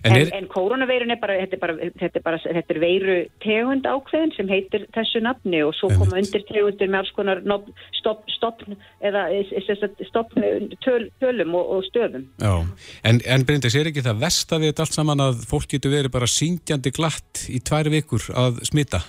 En, 0.03 0.11
en, 0.11 0.31
en 0.33 0.47
koronaveirun 0.47 1.11
er 1.13 1.19
bara, 1.21 1.35
þetta 1.39 1.55
er 1.55 1.59
bara, 1.59 1.75
þetta 2.01 2.19
er 2.19 2.23
bara, 2.25 2.37
þetta 2.43 2.73
er 2.73 2.79
veiru 2.81 3.17
tegund 3.45 3.85
ákveðin 3.85 4.33
sem 4.35 4.49
heitir 4.49 4.87
þessu 4.95 5.21
nafni 5.23 5.61
og 5.63 5.75
svo 5.77 5.91
koma 5.93 6.17
undir 6.17 6.43
tegundir 6.49 6.89
með 6.89 6.99
alls 7.03 7.13
konar 7.15 7.43
stopp, 7.99 8.25
stoppn 8.27 8.75
eða 8.99 9.27
stoppn 10.09 10.43
töl, 10.83 11.07
tölum 11.21 11.55
og, 11.55 11.71
og 11.77 11.87
stöðum. 11.87 12.27
Já, 12.41 12.65
en, 13.03 13.21
en 13.25 13.45
Bryndis, 13.45 13.75
er 13.75 13.93
ekki 13.93 14.03
það 14.03 14.23
vest 14.25 14.51
að 14.51 14.65
við 14.65 14.73
þetta 14.73 14.87
allt 14.87 14.99
saman 14.99 15.27
að 15.29 15.43
fólk 15.47 15.69
getur 15.71 15.95
verið 15.95 16.11
bara 16.11 16.27
syngjandi 16.27 16.91
glatt 16.91 17.45
í 17.47 17.61
tvær 17.63 17.93
vikur 17.93 18.27
að 18.33 18.63
smita? 18.67 19.05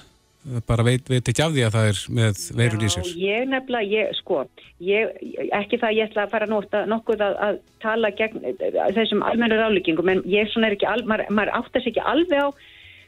Bara 0.69 0.85
veit, 0.85 1.09
veit 1.09 1.29
ekki 1.31 1.43
af 1.45 1.55
því 1.55 1.65
að 1.65 1.75
það 1.77 1.89
er 1.91 2.01
með 2.19 2.43
veirur 2.59 2.85
í 2.85 2.91
sér. 2.93 3.09
Já, 3.09 3.17
ég 3.25 3.49
nefnilega, 3.49 3.91
ég, 3.95 4.13
sko, 4.21 4.43
ég, 4.85 5.17
ekki 5.57 5.81
það 5.81 5.97
ég 5.99 6.11
ætla 6.11 6.27
að 6.27 6.35
fara 6.35 6.49
nota, 6.51 6.85
nokkuð 6.91 7.25
að, 7.25 7.41
að 7.47 7.59
tala 7.85 8.13
gegn 8.19 8.47
þessum 8.97 9.25
almenna 9.25 9.61
ráðleggingum, 9.61 10.13
en 10.13 10.23
ég 10.29 10.53
svona 10.53 10.71
er 10.71 10.77
ekki, 10.77 10.89
al, 10.91 11.05
maður, 11.09 11.33
maður 11.33 11.55
áttast 11.61 11.91
ekki 11.91 12.05
alveg 12.05 12.45
á 12.45 12.49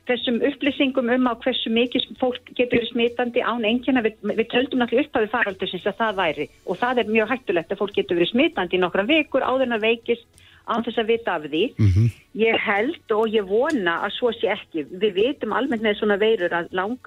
þessum 0.07 0.39
upplýsingum 0.47 1.11
um 1.13 1.29
á 1.29 1.35
hversu 1.43 1.71
mikið 1.75 2.09
fólk 2.21 2.53
getur 2.59 2.85
smitandi 2.87 3.43
án 3.43 3.67
engina, 3.67 4.05
við, 4.07 4.21
við 4.23 4.49
töldum 4.53 4.83
náttúrulega 4.83 5.09
upp 5.09 5.19
að 5.19 5.25
við 5.25 5.33
faraldusins 5.35 5.89
að 5.91 5.99
það 6.01 6.21
væri 6.21 6.47
og 6.65 6.79
það 6.83 7.01
er 7.03 7.15
mjög 7.17 7.33
hættulegt 7.33 7.73
að 7.75 7.81
fólk 7.81 7.97
getur 7.97 8.21
verið 8.21 8.31
smitandi 8.31 8.79
í 8.79 8.83
nokkra 8.85 9.07
vikur 9.09 9.47
áður 9.47 9.67
en 9.67 9.77
að 9.77 9.89
veikist 9.89 10.46
án 10.67 10.85
þess 10.87 11.01
að 11.03 11.11
vita 11.13 11.35
af 11.37 11.45
því. 11.47 11.65
Mm 11.79 11.91
-hmm. 11.93 12.09
Ég 12.47 12.57
held 12.61 13.13
og 13.19 13.27
ég 13.29 13.45
vona 13.49 13.95
að 14.05 14.15
svo 14.19 14.33
sé 14.33 14.47
ekki. 14.53 14.87
Við 15.03 15.13
vitum 15.15 15.53
almennt 15.53 15.83
með 15.83 15.99
svona 15.99 16.17
veirur 16.17 16.53
að 16.53 16.67
lang, 16.73 16.99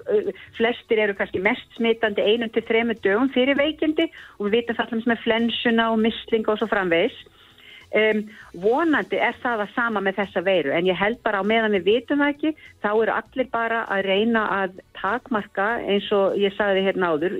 flestir 0.56 0.98
eru 0.98 1.14
kannski 1.14 1.40
mest 1.40 1.68
smitandi 1.76 2.22
einum 2.22 2.50
til 2.50 2.62
þremu 2.62 2.94
dögum 3.02 3.30
fyrir 3.32 3.56
veikindi 3.56 4.10
og 4.38 4.46
við 4.46 4.56
vitum 4.56 4.76
það 4.76 5.06
með 5.06 5.22
flensuna 5.24 5.92
og 5.92 5.98
mislinga 5.98 6.52
og 6.52 6.58
svo 6.58 6.66
framvegs. 6.66 7.18
Um, 7.90 8.28
vonandi 8.54 9.18
er 9.18 9.34
það 9.42 9.64
að 9.64 9.72
sama 9.74 10.00
með 10.00 10.20
þessa 10.20 10.40
veiru 10.46 10.70
en 10.70 10.86
ég 10.86 10.94
held 10.94 11.18
bara 11.26 11.40
á 11.42 11.44
meðan 11.50 11.72
við 11.74 11.88
vitum 11.88 12.20
það 12.22 12.28
ekki 12.36 12.52
þá 12.84 12.90
eru 13.02 13.14
allir 13.16 13.48
bara 13.50 13.80
að 13.90 14.04
reyna 14.06 14.44
að 14.46 14.76
takmarka 14.94 15.66
eins 15.82 16.06
og 16.14 16.36
ég 16.38 16.54
sagði 16.54 16.84
hérna 16.86 17.10
áður 17.10 17.34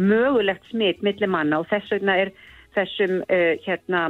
mögulegt 0.00 0.64
smitt 0.70 1.04
millir 1.04 1.28
manna 1.28 1.60
og 1.60 1.68
þess 1.68 1.92
vegna 1.92 2.16
er 2.16 2.32
þessum, 2.72 3.20
uh, 3.28 3.52
hérna, 3.66 4.06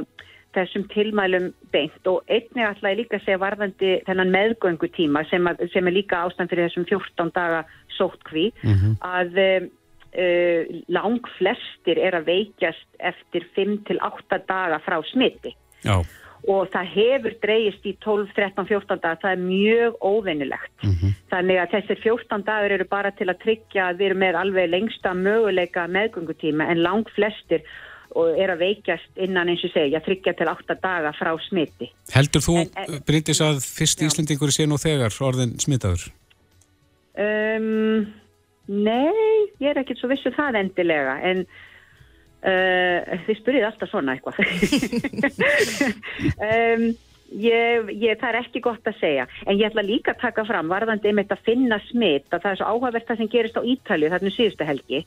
þessum 0.55 0.87
tilmælum 0.93 1.53
beint 1.75 2.11
og 2.11 2.25
einnig 2.31 2.67
alltaf 2.67 2.91
ég 2.91 3.01
líka 3.03 3.21
segja 3.23 3.41
varðandi 3.43 3.95
þennan 4.07 4.35
meðgöngutíma 4.35 5.25
sem, 5.31 5.47
að, 5.51 5.65
sem 5.75 5.87
er 5.89 5.97
líka 5.97 6.25
ástand 6.25 6.53
fyrir 6.53 6.69
þessum 6.69 6.87
14 6.91 7.33
daga 7.35 7.65
sótkví 7.99 8.51
mm 8.63 8.75
-hmm. 8.75 8.99
að 9.01 9.41
uh, 9.41 10.83
lang 10.89 11.31
flestir 11.39 11.99
er 11.99 12.19
að 12.19 12.29
veikjast 12.33 12.87
eftir 12.99 13.49
5-8 13.57 14.43
daga 14.49 14.81
frá 14.85 15.01
smitti 15.11 15.55
Já. 15.85 16.01
og 16.49 16.69
það 16.73 16.93
hefur 16.95 17.35
dreyist 17.43 17.87
í 17.87 17.97
12, 18.05 18.29
13, 18.37 18.67
14 18.67 19.01
dagar, 19.01 19.19
það 19.23 19.33
er 19.33 19.43
mjög 19.43 19.97
óvinnilegt. 20.01 20.77
Mm 20.83 20.95
-hmm. 20.95 21.11
Þannig 21.31 21.59
að 21.61 21.73
þessir 21.75 21.99
14 22.03 22.43
dagar 22.45 22.71
eru 22.71 22.85
bara 22.85 23.11
til 23.11 23.29
að 23.29 23.43
tryggja 23.45 23.89
að 23.89 23.97
við 23.99 24.07
erum 24.07 24.19
með 24.19 24.35
alveg 24.43 24.71
lengsta 24.71 25.15
möguleika 25.15 25.87
meðgöngutíma 25.87 26.65
en 26.71 26.83
lang 26.83 27.09
flestir 27.17 27.63
er 28.39 28.53
að 28.55 28.63
veikjast 28.63 29.23
innan 29.27 29.51
eins 29.51 29.65
og 29.67 29.73
segja 29.75 30.01
tryggja 30.05 30.35
til 30.39 30.51
8 30.51 30.77
daga 30.83 31.11
frá 31.19 31.33
smiti. 31.49 31.91
Heldur 32.15 32.45
þú, 32.45 32.57
Bryndis, 33.07 33.43
að 33.45 33.63
fyrst 33.65 34.03
já. 34.03 34.09
Íslendingur 34.09 34.55
sé 34.55 34.69
nú 34.71 34.79
þegar 34.81 35.15
orðin 35.27 35.57
smitaður? 35.63 36.07
Um, 37.19 38.07
nei, 38.71 39.47
ég 39.63 39.71
er 39.71 39.83
ekkert 39.83 40.01
svo 40.03 40.11
vissu 40.11 40.31
um 40.33 40.39
það 40.39 40.61
endilega 40.65 41.21
en 41.31 41.47
Uh, 42.45 43.01
þið 43.25 43.39
spyrjið 43.39 43.63
alltaf 43.65 43.89
svona 43.89 44.19
eitthvað 44.19 44.37
um, 46.45 46.83
ég, 47.41 47.91
ég, 47.93 48.19
það 48.21 48.29
er 48.31 48.39
ekki 48.41 48.63
gott 48.65 48.89
að 48.89 48.99
segja 49.01 49.27
en 49.45 49.59
ég 49.59 49.69
ætla 49.69 49.85
líka 49.87 50.15
að 50.15 50.23
taka 50.23 50.45
fram 50.49 50.71
varðandi 50.73 51.13
um 51.13 51.21
þetta 51.23 51.39
að 51.39 51.47
finna 51.49 51.79
smitt 51.89 52.29
að 52.31 52.45
það 52.45 52.51
er 52.51 52.61
svo 52.61 52.71
áhugavert 52.71 53.09
það 53.09 53.21
sem 53.23 53.31
gerist 53.35 53.59
á 53.59 53.69
Ítalju 53.75 54.11
þarna 54.13 54.31
um 54.31 54.37
síðustu 54.37 54.69
helgi 54.69 55.01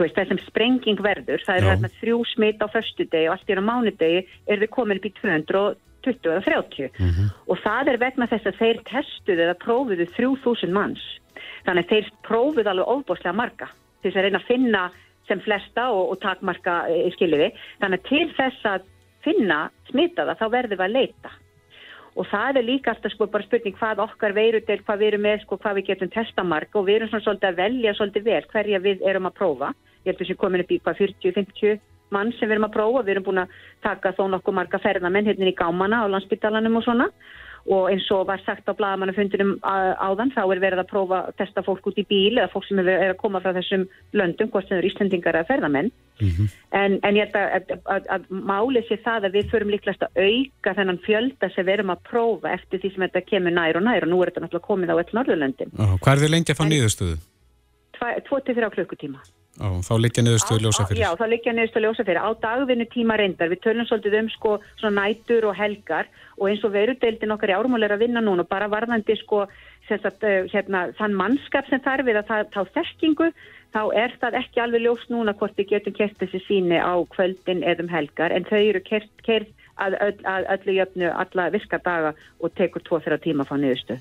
veist, 0.00 0.16
það 0.16 0.32
sem 0.32 0.42
sprenging 0.48 1.02
verður, 1.04 1.44
það 1.46 1.56
er 1.56 1.68
þarna 1.70 1.92
þrjú 2.00 2.20
smitt 2.34 2.64
á 2.64 2.66
förstu 2.72 3.08
degi 3.08 3.28
og 3.28 3.36
allt 3.36 3.50
í 3.50 3.58
raun 3.58 3.68
á 3.68 3.70
mánudegi 3.70 4.24
er 4.46 4.62
við 4.62 4.72
komin 4.74 5.00
upp 5.00 5.08
í 5.08 5.14
220 5.20 6.32
eða 6.34 6.44
30 6.48 6.90
mm 6.98 7.10
-hmm. 7.10 7.30
og 7.48 7.62
það 7.64 7.92
er 7.92 8.02
vegna 8.02 8.30
þess 8.32 8.50
að 8.50 8.60
þeir 8.60 8.82
testuðu 8.90 9.46
eða 9.46 9.60
prófuðu 9.64 10.08
3000 10.16 10.72
manns 10.72 11.04
þannig 11.64 11.84
að 11.84 11.90
þeir 11.92 12.12
prófuðu 12.26 12.68
alveg 12.70 12.92
óbúslega 12.92 13.36
marga 13.36 13.68
til 14.02 14.10
þess 14.10 14.20
að 14.20 14.24
reyna 14.28 14.40
að 14.42 14.50
finna 14.50 14.82
sem 15.28 15.40
flesta 15.44 15.88
og, 15.92 16.14
og 16.14 16.20
takmarka 16.22 16.82
e, 16.92 17.08
skiljiði. 17.14 17.50
Þannig 17.82 18.02
að 18.02 18.10
til 18.10 18.26
þess 18.36 18.68
að 18.68 18.90
finna 19.24 19.60
smitaða 19.88 20.36
þá 20.40 20.44
verðum 20.52 20.80
við 20.80 20.86
að 20.86 20.96
leita. 20.98 21.32
Og 22.14 22.28
það 22.30 22.60
er 22.60 22.66
líka 22.68 22.92
alltaf 22.92 23.12
sko 23.12 23.26
bara 23.26 23.46
spurning 23.46 23.74
hvað 23.74 24.02
okkar 24.04 24.34
veirudel, 24.36 24.78
hvað 24.86 25.00
við 25.00 25.08
erum 25.08 25.24
með, 25.26 25.40
sko 25.42 25.58
hvað 25.58 25.80
við 25.80 25.88
getum 25.88 26.12
testamarka 26.14 26.78
og 26.78 26.86
við 26.86 27.00
erum 27.00 27.10
svona 27.10 27.24
svolítið 27.26 27.48
að 27.48 27.58
velja 27.62 27.94
svolítið 27.98 28.28
vel 28.28 28.44
hverja 28.52 28.80
við 28.84 29.02
erum 29.10 29.26
að 29.30 29.36
prófa. 29.40 29.72
Ég 30.04 30.12
held 30.12 30.22
að 30.22 30.30
við 30.30 30.40
komin 30.44 30.62
upp 30.62 30.70
í 30.70 30.78
hvað 30.84 31.00
40-50 31.02 31.80
mann 32.14 32.30
sem 32.36 32.46
við 32.46 32.54
erum 32.54 32.68
að 32.68 32.76
prófa. 32.76 33.02
Við 33.02 33.14
erum 33.16 33.26
búin 33.26 33.42
að 33.42 33.56
taka 33.82 34.14
þó 34.14 34.22
nokkuð 34.30 34.58
marga 34.60 34.82
ferðamenn 34.84 35.30
hérna 35.30 35.50
í 35.50 35.56
gámana 35.58 36.04
á 36.06 36.12
landsbytalanum 36.14 36.78
og 36.78 36.86
svona 36.86 37.08
og 37.64 37.88
eins 37.88 38.06
og 38.12 38.26
var 38.28 38.42
sagt 38.44 38.68
á 38.68 38.76
blagamannafundinum 38.76 39.54
áðan 39.64 40.32
þá 40.34 40.42
er 40.44 40.60
verið 40.60 40.82
að 40.82 40.90
prófa 40.90 41.20
að 41.24 41.36
testa 41.40 41.62
fólk 41.64 41.86
út 41.88 42.00
í 42.00 42.04
bíl 42.08 42.36
eða 42.36 42.50
fólk 42.52 42.66
sem 42.68 42.80
er 42.82 43.12
að 43.14 43.20
koma 43.22 43.40
frá 43.40 43.54
þessum 43.56 43.86
löndum, 44.12 44.50
hvort 44.52 44.68
sem 44.68 44.78
eru 44.78 44.90
Íslandingar 44.90 45.38
eða 45.38 45.48
ferðamenn 45.48 45.90
mm 46.20 46.28
-hmm. 46.28 46.50
en, 46.80 46.98
en 47.02 47.16
ég 47.16 47.24
held 47.24 47.38
að, 47.40 47.54
að, 47.54 47.78
að, 47.94 48.10
að 48.16 48.26
málið 48.52 48.88
sé 48.88 48.98
það 49.04 49.28
að 49.28 49.36
við 49.38 49.50
förum 49.52 49.72
líklast 49.72 50.02
að 50.04 50.20
auka 50.28 50.74
þennan 50.74 51.04
fjölda 51.06 51.50
sem 51.54 51.66
við 51.66 51.74
erum 51.78 51.94
að 51.94 52.04
prófa 52.10 52.52
eftir 52.52 52.80
því 52.80 52.90
sem 52.92 53.06
þetta 53.06 53.28
kemur 53.30 53.56
nær 53.56 53.76
og 53.80 53.86
nær 53.88 54.04
og 54.04 54.12
nú 54.12 54.20
er 54.20 54.32
þetta 54.32 54.44
náttúrulega 54.44 54.68
komið 54.68 54.92
á 54.92 55.00
öll 55.00 55.14
Norðurlöndin 55.16 55.72
Hvað 56.02 56.12
er 56.12 56.22
þið 56.24 56.34
lengi 56.36 56.52
að 56.52 56.60
fá 56.60 56.66
nýðustuðu? 56.68 57.16
2-3 58.28 58.70
klukkutíma 58.76 59.24
Á, 59.54 59.70
þá 59.86 59.92
liggja 60.02 60.22
niðurstöðu 60.24 60.64
ljósa 60.64 60.84
fyrir. 60.88 61.00
Já, 61.04 61.10
þá 61.14 61.26
liggja 61.30 61.52
niðurstöðu 61.54 61.84
ljósa 61.86 62.04
fyrir. 62.08 62.18
Á 62.18 62.30
dagvinnu 62.42 62.86
tíma 62.90 63.18
reyndar, 63.20 63.52
við 63.52 63.60
tölum 63.62 63.86
svolítið 63.86 64.16
um 64.18 64.30
sko 64.32 64.54
svona 64.80 65.04
nætur 65.04 65.46
og 65.46 65.54
helgar 65.54 66.10
og 66.40 66.48
eins 66.50 66.64
og 66.66 66.74
verudeildin 66.74 67.34
okkar 67.34 67.52
í 67.52 67.54
árumál 67.54 67.86
er 67.86 67.94
að 67.94 68.02
vinna 68.02 68.22
núna, 68.24 68.42
bara 68.42 68.66
varðandi 68.72 69.14
sko 69.20 69.44
sagt, 69.86 70.24
eh, 70.24 70.48
hérna, 70.50 70.88
þann 70.98 71.14
mannskap 71.14 71.68
sem 71.68 71.82
þarf 71.84 72.08
við 72.08 72.18
að 72.18 72.30
það, 72.30 72.50
þá 72.54 72.60
þekkingu, 72.78 73.30
þá 73.74 73.82
er 74.02 74.16
það 74.20 74.38
ekki 74.40 74.62
alveg 74.64 74.84
ljós 74.84 75.04
núna 75.12 75.34
hvort 75.38 75.58
við 75.60 75.70
getum 75.74 75.96
kert 75.98 76.18
þessi 76.18 76.40
síni 76.48 76.78
á 76.80 76.94
kvöldin 77.14 77.62
eðum 77.62 77.90
helgar, 77.92 78.32
en 78.32 78.48
þau 78.48 78.58
eru 78.58 78.80
kert, 78.80 79.12
kert 79.22 79.50
að, 79.76 79.98
að, 80.00 80.24
að 80.24 80.48
öllu 80.56 80.78
jöfnu 80.78 81.10
alla 81.12 81.50
virkadaga 81.54 82.14
og 82.40 82.54
tekur 82.58 82.82
tvo 82.86 83.02
þeirra 83.04 83.20
tíma 83.22 83.44
að 83.44 83.52
fá 83.52 83.56
niðurstöðu. 83.60 84.00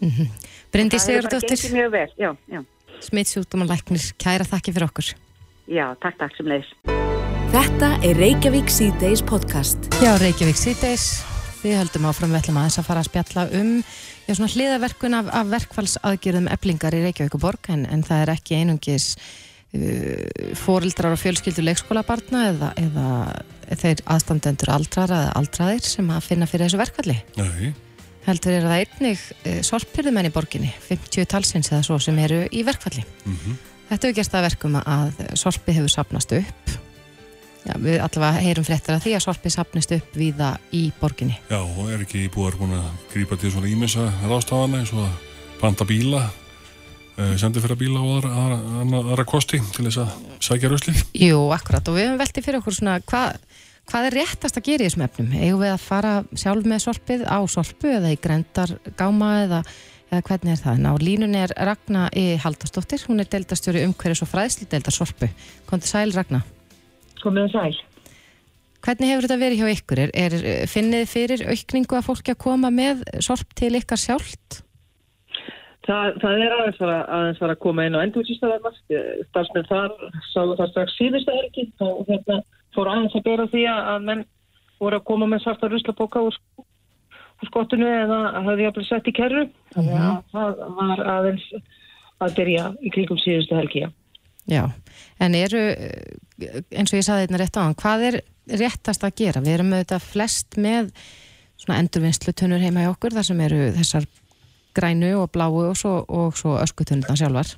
Mm 0.00 0.10
-hmm. 0.10 0.46
Bryndi 0.72 0.98
Sigurdóttir. 0.98 2.64
Smittsjúkdómanlæknir. 3.02 4.12
Kæra 4.20 4.46
þakki 4.48 4.74
fyrir 4.74 4.88
okkur. 4.88 5.12
Já, 5.70 5.86
takk, 6.02 6.18
takk 6.20 6.36
sem 6.36 6.50
leiðis. 6.50 6.72
Þetta 7.54 7.90
er 8.04 8.18
Reykjavík 8.18 8.72
C-Days 8.72 9.22
podcast. 9.24 9.88
Já, 10.02 10.12
Reykjavík 10.20 10.58
C-Days. 10.58 11.06
Við 11.62 11.78
höldum 11.78 12.08
áfram 12.10 12.34
við 12.34 12.42
ætlum 12.42 12.58
aðeins 12.60 12.80
að 12.80 12.88
fara 12.88 13.00
að 13.00 13.08
spjalla 13.08 13.44
um 13.60 13.70
já, 13.78 14.34
svona 14.34 14.50
hliðaverkun 14.52 15.16
af, 15.16 15.30
af 15.32 15.52
verkfallsaðgjörðum 15.54 16.50
eblingar 16.52 16.96
í 16.98 17.04
Reykjavík 17.06 17.38
og 17.38 17.44
borg 17.46 17.70
en, 17.72 17.86
en 17.88 18.04
það 18.04 18.24
er 18.24 18.32
ekki 18.34 18.58
einungis 18.58 19.06
uh, 19.16 20.52
fórildrar 20.60 21.16
og 21.16 21.22
fjölskyldur 21.22 21.64
leikskólabarna 21.70 22.44
eða, 22.50 22.74
eða 22.82 23.78
þeir 23.80 24.04
aðstandendur 24.12 24.74
aldrar 24.74 25.16
eða 25.16 25.32
aldraðir 25.40 25.88
sem 25.88 26.12
að 26.12 26.28
finna 26.28 26.50
fyrir 26.50 26.68
þessu 26.68 26.82
verkfalli. 26.84 27.16
Nei 27.40 27.72
heldur 28.24 28.56
er 28.56 28.66
það 28.66 28.80
einnig 28.82 29.20
uh, 29.20 29.60
sorpirðumenn 29.66 30.30
í 30.30 30.32
borginni, 30.34 30.72
50 30.88 31.28
talsins 31.30 31.72
eða 31.72 31.84
svo 31.86 31.98
sem 32.02 32.18
eru 32.24 32.44
í 32.50 32.64
verkfalli. 32.66 33.04
Mm 33.24 33.36
-hmm. 33.36 33.62
Þetta 33.90 34.08
hefur 34.08 34.16
gerst 34.16 34.34
að 34.34 34.46
verkum 34.48 34.76
að 34.80 35.12
sorpi 35.36 35.76
hefur 35.76 35.92
sapnast 35.92 36.32
upp. 36.32 36.74
Já, 37.64 37.74
við 37.80 38.00
allavega 38.04 38.40
heyrum 38.44 38.64
fréttar 38.64 38.98
að 38.98 39.06
því 39.06 39.12
að 39.16 39.24
sorpi 39.24 39.50
sapnast 39.52 39.92
upp 39.96 40.16
viða 40.16 40.50
í 40.72 40.92
borginni. 41.00 41.38
Já, 41.48 41.60
og 41.64 41.90
er 41.92 42.02
ekki 42.04 42.28
búið 42.32 42.60
að 42.76 42.88
grípa 43.12 43.38
til 43.40 43.52
svona 43.52 43.70
ímessa 43.72 44.10
rástafana 44.28 44.82
eins 44.82 44.92
og 44.92 45.06
að 45.06 45.14
panta 45.60 45.86
bíla, 45.88 46.26
uh, 47.16 47.36
sendi 47.40 47.62
fyrir 47.64 47.80
bíla 47.80 48.02
og 48.02 48.18
aðra, 48.18 48.58
aðra, 48.82 49.00
aðra 49.00 49.24
kosti 49.24 49.62
til 49.72 49.86
þess 49.86 50.02
að 50.02 50.10
sækja 50.44 50.72
rauslið? 50.72 51.04
Jú, 51.16 51.40
akkurat 51.56 51.88
og 51.88 51.96
við 51.96 52.08
hefum 52.08 52.20
veldið 52.20 52.48
fyrir 52.48 52.60
okkur 52.60 52.76
svona 52.76 52.98
hvað 53.00 53.38
Hvað 53.90 54.06
er 54.08 54.16
réttast 54.18 54.58
að 54.58 54.68
gera 54.68 54.84
í 54.84 54.88
þessum 54.88 55.04
efnum? 55.04 55.32
Egu 55.36 55.58
við 55.60 55.72
að 55.74 55.82
fara 55.84 56.12
sjálf 56.40 56.68
með 56.68 56.84
sorpið 56.86 57.24
á 57.28 57.38
sorpu 57.52 57.90
eða 57.92 58.12
í 58.14 58.20
grendar 58.20 58.72
gáma 58.96 59.30
eða, 59.42 59.60
eða 60.08 60.22
hvernig 60.30 60.54
er 60.54 60.62
það? 60.62 60.78
Ná, 60.86 60.90
línun 61.04 61.36
er 61.36 61.52
Ragnar 61.68 62.16
E. 62.16 62.38
Haldarsdóttir, 62.40 63.04
hún 63.10 63.20
er 63.20 63.28
deildastjóri 63.28 63.84
umhverjus 63.84 64.24
og 64.24 64.30
fræðsli 64.32 64.70
deildar 64.72 64.96
sorpu. 64.96 65.28
Kontið 65.68 65.92
sæl 65.92 66.14
Ragnar? 66.16 66.46
Komið 67.20 67.52
sæl. 67.52 67.74
Hvernig 68.84 69.12
hefur 69.12 69.24
þetta 69.24 69.40
verið 69.40 69.60
hjá 69.60 69.76
ykkur? 69.78 70.00
Er, 70.04 70.12
er, 70.24 70.34
finnið 70.68 71.06
fyrir 71.08 71.44
aukningu 71.48 71.96
að 71.96 72.08
fólki 72.08 72.34
að 72.34 72.42
koma 72.44 72.72
með 72.72 73.04
sorp 73.24 73.54
til 73.56 73.72
ykkar 73.78 74.00
sjálft? 74.00 74.60
Það, 75.84 76.18
það 76.20 76.40
er 76.40 76.52
aðeins 76.56 76.82
að, 76.84 76.92
aðeins 77.16 77.40
að 77.44 77.54
koma 77.60 77.84
inn 77.84 77.96
á 77.96 78.04
endursýstaðarmast. 78.04 78.84
Starfsmenn 79.30 79.68
þar 79.68 79.96
sá 80.32 80.40
það 80.40 80.68
strax 80.72 80.98
síðustu 80.98 81.36
helgi 81.36 81.66
og 81.84 82.04
hérna 82.08 82.42
fór 82.74 82.90
aðeins 82.92 83.16
að 83.18 83.26
bera 83.26 83.48
því 83.52 83.64
að 83.70 84.06
menn 84.08 84.24
voru 84.82 85.00
að 85.00 85.06
koma 85.08 85.28
með 85.30 85.44
svarta 85.44 85.70
ruslapóka 85.70 86.22
úr, 86.26 86.38
úr 86.60 87.50
skottinu 87.50 87.88
eða 87.88 88.20
hafði 88.44 88.66
jafnvel 88.66 88.86
sett 88.88 89.10
í 89.10 89.16
kerru 89.16 89.46
þannig 89.74 89.98
að 89.98 90.08
mhm. 90.10 90.22
það 90.34 90.62
var 90.80 91.04
aðeins 91.16 91.46
að 92.24 92.38
byrja 92.38 92.70
í 92.80 92.94
kringum 92.94 93.20
síðustu 93.22 93.58
helgi 93.58 93.86
Já, 94.44 94.66
en 95.24 95.36
eru 95.38 95.60
eins 96.74 96.90
og 96.92 96.98
ég 96.98 97.06
saði 97.06 97.24
þetta 97.24 97.40
rétt 97.40 97.56
á 97.56 97.64
hann 97.64 97.78
hvað 97.80 98.08
er 98.10 98.18
réttast 98.60 99.06
að 99.06 99.14
gera? 99.22 99.40
Við 99.40 99.54
erum 99.54 99.72
auðvitað 99.72 100.04
flest 100.04 100.58
með 100.60 100.90
svona 101.56 101.78
endurvinnslutunur 101.80 102.60
heima 102.60 102.84
í 102.84 102.90
okkur 102.90 103.16
þar 103.16 103.28
sem 103.30 103.40
eru 103.46 103.60
þessar 103.78 104.08
grænu 104.76 105.14
og 105.22 105.30
bláu 105.32 105.54
og 105.62 105.78
svo, 105.78 105.94
svo 106.36 106.58
öskutununa 106.60 107.16
sjálfar 107.16 107.54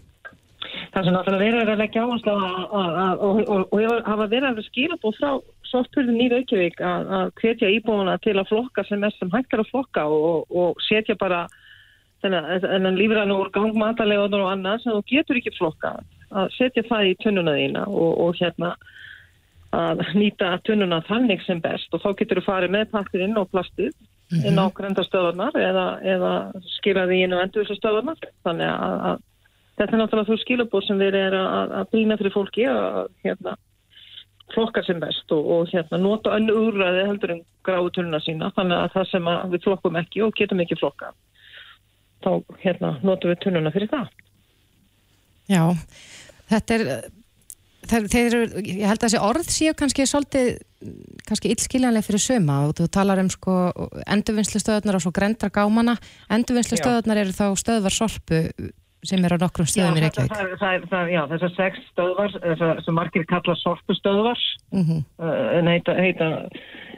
það 0.97 1.05
sem 1.05 1.15
náttúrulega 1.17 1.45
verður 1.45 1.71
að 1.75 1.81
leggja 1.83 2.05
áherslu 2.07 2.35
og 3.29 4.03
hafa 4.07 4.27
verið 4.33 4.49
að 4.49 4.65
skýra 4.71 4.97
búið 5.03 5.19
frá 5.21 5.31
sótturðin 5.69 6.23
í 6.25 6.29
Reykjavík 6.33 6.81
að 6.81 7.33
hvetja 7.43 7.71
íbúina 7.75 8.17
til 8.25 8.37
að 8.39 8.49
flokka 8.49 8.85
sem 8.89 9.03
mest 9.03 9.21
sem 9.21 9.33
hægt 9.35 9.53
er 9.53 9.63
að 9.65 9.71
flokka 9.75 10.07
og, 10.09 10.47
og 10.49 10.81
setja 10.87 11.19
bara 11.21 11.45
en 12.25 12.97
lífræðinu 12.97 13.37
úr 13.43 13.53
gangmatalega 13.55 14.25
og 14.25 14.51
annað 14.51 14.83
sem 14.83 14.97
þú 14.97 15.03
getur 15.13 15.41
ekki 15.43 15.55
flokka 15.59 15.93
að 16.33 16.51
setja 16.57 16.87
það 16.89 17.11
í 17.11 17.15
tunnuna 17.23 17.57
þína 17.59 17.87
og, 17.93 18.11
og 18.25 18.41
hérna 18.41 18.73
að 19.77 20.03
nýta 20.17 20.57
tunnuna 20.65 21.03
þannig 21.11 21.45
sem 21.45 21.61
best 21.61 21.93
og 21.93 22.03
þá 22.03 22.11
getur 22.23 22.41
þú 22.41 22.47
farið 22.49 22.77
með 22.79 22.91
pakkurinn 22.95 23.37
og 23.37 23.51
plastið 23.53 23.93
mm 23.93 24.39
-hmm. 24.39 24.47
inn 24.49 24.59
á 24.59 24.67
grendastöðunar 24.73 25.55
eða, 25.61 25.87
eða 26.03 26.33
skiljaði 26.79 27.23
inn 27.25 27.37
á 27.37 27.43
endurvisastöðunar 27.45 28.29
þannig 28.47 28.71
að, 28.73 28.97
að 29.11 29.25
þetta 29.77 29.93
er 29.93 30.01
náttúrulega 30.01 30.31
þú 30.31 30.39
skilabóð 30.43 30.87
sem 30.87 31.01
við 31.01 31.19
erum 31.21 31.47
að, 31.47 31.75
að 31.81 31.89
brína 31.93 32.19
fyrir 32.21 32.35
fólki 32.35 32.67
að 32.71 33.01
hérna 33.25 33.57
flokka 34.55 34.83
sem 34.87 35.01
best 35.03 35.33
og, 35.35 35.49
og 35.53 35.73
hérna 35.73 36.01
nota 36.01 36.37
önnu 36.37 36.55
úrræði 36.69 37.07
heldur 37.09 37.35
en 37.35 37.43
gráðu 37.67 37.93
tunnuna 37.97 38.21
sína. 38.23 38.53
Þannig 38.57 38.79
að 38.79 38.95
það 38.95 39.11
sem 39.11 39.31
við 39.53 39.67
flokkum 39.67 39.99
ekki 40.01 40.23
og 40.27 40.37
getum 40.39 40.63
ekki 40.65 40.79
flokka 40.81 41.13
þá 42.25 42.31
hérna 42.63 42.97
notum 43.05 43.33
við 43.33 43.43
tunnuna 43.45 43.75
fyrir 43.75 43.91
það. 43.93 44.09
Já, 45.47 45.63
þetta 46.51 46.79
er 46.79 46.87
þeir, 47.87 48.07
þeir 48.11 48.37
ég 48.63 48.87
held 48.89 48.97
að 48.97 49.05
þessi 49.05 49.21
orð 49.23 49.51
séu 49.53 49.75
kannski 49.79 50.07
svolítið 50.09 50.49
kannski 51.27 51.53
illskiljanlega 51.53 52.07
fyrir 52.07 52.23
söma 52.23 52.59
og 52.67 52.75
þú 52.79 52.89
talar 52.95 53.21
um 53.23 53.31
sko 53.33 53.55
endurvinnslustöðunar 54.07 54.99
og 54.99 55.05
svo 55.05 55.13
grendra 55.15 55.51
gámana 55.53 55.97
endurvinnslustöðunar 56.35 57.23
eru 57.23 57.35
þá 57.35 57.47
stöðvar 57.59 57.95
sorpu 57.95 58.43
sem 59.09 59.25
er 59.25 59.37
á 59.37 59.39
nokkrum 59.41 59.69
stöðum 59.71 60.01
í 60.01 60.05
Reykjavík 60.05 61.13
Já, 61.13 61.23
þessar 61.33 61.55
sex 61.57 61.85
stöðvar 61.93 62.35
sem 62.85 62.97
margir 62.97 63.27
kalla 63.31 63.55
sorpustöðvar 63.63 64.43
mm 64.73 64.83
-hmm. 64.83 65.05
uh, 65.23 65.59
en 65.59 65.73
heita, 65.73 65.95
heita 65.95 66.31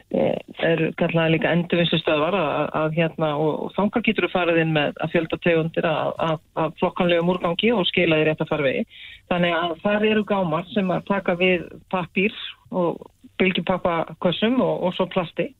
Eh, 0.09 0.37
er 0.65 0.79
kallaði 0.97 1.35
líka 1.35 1.51
endurvinnslustöðvar 1.53 2.33
að, 2.33 2.69
að 2.79 2.95
hérna 2.97 3.27
og, 3.37 3.67
þangar 3.75 4.01
getur 4.07 4.25
þú 4.25 4.29
farið 4.33 4.61
inn 4.63 4.71
með 4.73 4.95
að 5.05 5.11
fjölda 5.13 5.37
tegundir 5.43 5.85
að 5.85 6.71
flokkanlegum 6.79 7.29
úrgangi 7.35 7.69
og 7.75 7.85
skila 7.91 8.17
því 8.17 8.25
rétt 8.25 8.41
að 8.41 8.49
fara 8.49 8.65
vegi. 8.65 8.81
Þannig 9.29 9.53
að 9.59 9.75
það 9.83 10.07
eru 10.09 10.23
gámar 10.31 10.65
sem 10.73 10.89
að 10.95 11.05
taka 11.11 11.35
við 11.37 11.67
pappir 11.93 12.41
og 12.73 12.97
bylgjupappakossum 13.37 14.57
og, 14.57 14.73
og 14.89 14.97
svo 14.97 15.05
plasti. 15.13 15.51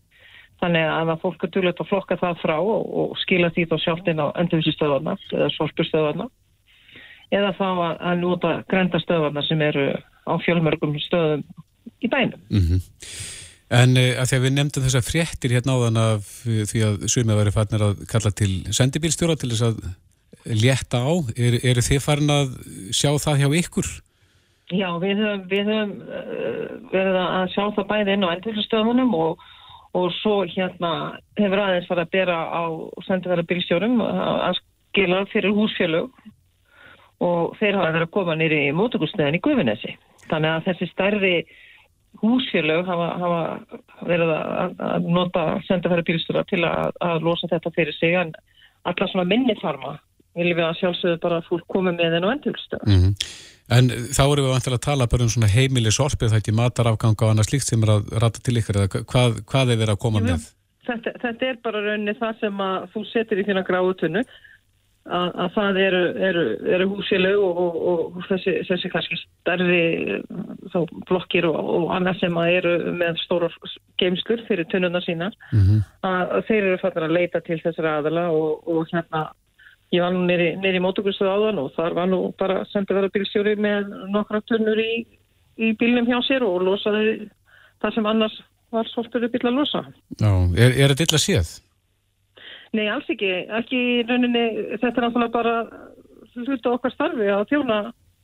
Þannig 0.59 0.89
að 0.91 1.13
fólk 1.21 1.43
er 1.45 1.51
dúlega 1.53 1.83
að 1.85 1.89
flokka 1.89 2.17
það 2.19 2.41
frá 2.41 2.57
og, 2.59 2.87
og 2.99 3.17
skila 3.21 3.51
því 3.55 3.65
þá 3.69 3.75
sjálft 3.79 4.09
inn 4.11 4.19
á 4.19 4.27
endurvinnslustöðvarna 4.41 5.15
eða 5.31 5.49
sorpustöðvarna 5.55 6.27
eða 7.35 7.51
þá 7.55 7.67
að, 7.69 7.95
að 8.09 8.21
nota 8.23 8.53
grendastöðvarna 8.71 9.43
sem 9.47 9.61
eru 9.63 9.85
á 10.25 10.33
fjölmörgum 10.43 10.97
stöðum 11.05 11.45
í 12.01 12.09
bænum. 12.11 12.41
Mm 12.49 12.65
-hmm. 12.65 12.81
En 13.69 13.97
uh, 14.01 14.17
að 14.17 14.29
því 14.29 14.37
að 14.37 14.45
við 14.45 14.53
nefndum 14.57 14.85
þessa 14.87 15.05
fréttir 15.05 15.53
hérna 15.53 15.77
áðan 15.77 16.01
af 16.01 16.29
uh, 16.49 16.61
því 16.65 16.83
að 16.87 17.07
sumið 17.13 17.39
væri 17.39 17.55
farnir 17.55 17.85
að 17.85 18.05
kalla 18.09 18.31
til 18.33 18.51
sendibílstjóra 18.73 19.37
til 19.37 19.51
þess 19.53 19.67
að 19.69 19.81
létta 20.63 21.03
á, 21.05 21.13
eru 21.37 21.59
er 21.61 21.81
þið 21.85 22.01
farin 22.01 22.33
að 22.33 22.55
sjá 22.95 23.11
það 23.21 23.43
hjá 23.43 23.49
ykkur? 23.61 23.89
Já, 24.69 24.89
við 25.01 25.21
höfum, 25.21 25.45
við 25.49 25.69
höfum 25.69 25.93
uh, 26.01 26.65
verið 26.93 27.21
að 27.21 27.47
sjá 27.53 27.63
það 27.77 27.89
bæði 27.93 28.15
inn 28.15 28.25
á 28.25 28.33
endurflustöðunum 28.33 29.15
og, 29.17 29.47
og 29.97 30.11
svo 30.19 30.41
hérna 30.45 30.91
hefur 31.39 31.61
aðeins 31.63 31.87
farið 31.89 32.05
að 32.05 32.11
bera 32.13 32.37
á 32.45 32.63
sendibílstjórum 33.07 34.01
að 34.03 34.59
skila 34.59 35.23
fyrir 35.31 35.55
húsfjölug 35.55 36.11
og 37.19 37.55
þeir 37.59 37.79
hafa 37.79 37.95
verið 37.95 38.05
að 38.05 38.13
koma 38.15 38.35
nýri 38.39 38.59
í 38.67 38.75
mótökustöðin 38.75 39.39
í 39.39 39.41
Guðvinnesi. 39.43 39.95
Þannig 40.29 40.53
að 40.53 40.67
þessi 40.69 40.89
stærri 40.93 41.33
húsfélög 42.21 42.87
hafa, 42.87 43.09
hafa 43.21 43.41
verið 44.07 44.31
að, 44.35 45.09
nota 45.09 45.43
sendafæri 45.67 46.05
bílstöra 46.07 46.45
til 46.49 46.63
að, 46.67 46.93
að 47.05 47.25
losa 47.27 47.49
þetta 47.51 47.73
fyrir 47.75 47.97
sig 47.97 48.15
en 48.17 48.33
alla 48.89 49.09
svona 49.11 49.27
minni 49.27 49.55
farma 49.61 49.97
viljum 50.37 50.59
við 50.59 50.67
að 50.67 50.79
sjálfsögðu 50.79 51.21
bara 51.25 51.41
fólk 51.47 51.65
komi 51.67 51.91
með 51.91 52.15
þenn 52.15 52.27
og 52.27 52.33
endurlstöða. 52.37 52.87
Mm 52.87 53.01
-hmm. 53.03 53.13
En 53.69 53.89
þá 54.15 54.23
erum 54.25 54.45
við 54.45 54.53
vantilega 54.55 54.79
að 54.79 54.85
tala 54.87 55.09
bara 55.11 55.25
um 55.25 55.33
svona 55.33 55.49
heimili 55.51 55.91
sorpið, 55.93 56.31
það 56.31 56.41
ekki 56.41 56.57
matarafgang 56.57 57.17
og 57.19 57.31
annað 57.31 57.49
slíkt 57.51 57.69
sem 57.69 57.83
er 57.85 57.95
að 57.95 58.13
rata 58.23 58.41
til 58.41 58.57
ykkur 58.57 58.79
eða 58.81 59.03
hvað, 59.11 59.41
hvað 59.51 59.73
er 59.73 59.81
verið 59.83 59.95
að 59.95 60.03
koma 60.05 60.21
með? 60.25 60.47
Þetta, 60.89 61.11
þetta 61.21 61.45
er 61.45 61.59
bara 61.65 61.81
rauninni 61.85 62.15
það 62.17 62.39
sem 62.39 62.63
að 62.65 62.87
þú 62.93 63.03
setur 63.11 63.41
í 63.41 63.45
þína 63.45 63.65
gráutunnu 63.67 64.23
að, 65.09 65.27
að 65.43 65.51
það 65.55 65.79
eru, 65.83 66.01
eru, 66.29 66.45
eru 66.75 66.87
húsilegu 66.93 67.43
og, 67.45 67.59
og, 67.91 67.99
og 68.17 68.25
þessi, 68.29 68.55
þessi 68.67 68.91
kannski 68.93 69.19
starfi 69.21 69.83
þá 70.73 70.79
blokkir 71.09 71.47
og, 71.49 71.59
og 71.59 71.93
annað 71.95 72.23
sem 72.23 72.39
eru 72.45 72.73
með 72.97 73.21
stóra 73.23 73.51
geimslur 74.01 74.43
fyrir 74.47 74.69
tunnuna 74.71 75.01
sína 75.05 75.29
mm 75.51 75.61
-hmm. 75.61 75.83
að 76.09 76.35
þeir 76.49 76.63
eru 76.63 76.81
fattar 76.81 77.07
að 77.07 77.15
leita 77.19 77.43
til 77.45 77.59
þessara 77.63 77.99
aðala 77.99 78.29
og 78.33 78.89
hérna 78.93 79.29
ég 79.95 80.03
var 80.03 80.13
nú 80.13 80.25
nýri 80.27 80.81
mótugustuð 80.83 81.31
áðan 81.31 81.63
og 81.63 81.71
þar 81.77 81.97
var 81.97 82.11
nú 82.11 82.19
bara 82.39 82.61
sendið 82.73 82.99
vera 82.99 83.13
bílstjóri 83.15 83.55
með 83.57 83.89
nokkra 84.13 84.41
tunnur 84.49 84.79
í, 84.83 85.05
í 85.57 85.71
bílnum 85.79 86.09
hjá 86.09 86.19
sér 86.27 86.45
og 86.45 86.61
losaði 86.67 87.29
það 87.81 87.95
sem 87.95 88.11
annars 88.11 88.37
var 88.69 88.91
svolítið 88.91 89.31
bíl 89.33 89.47
að 89.49 89.57
losa 89.57 89.81
Já, 90.19 90.29
er, 90.29 90.75
er 90.77 90.93
þetta 90.93 91.07
illa 91.07 91.23
séð? 91.23 91.55
Nei, 92.75 92.85
alls 92.91 93.07
ekki. 93.09 93.29
Ekki 93.59 93.79
rauninni, 94.05 94.43
þetta 94.77 94.91
er 94.91 95.05
náttúrulega 95.07 95.33
bara 95.33 95.55
hluta 96.37 96.75
okkar 96.75 96.93
starfi 96.93 97.29
að 97.33 97.47
þjóna 97.49 97.79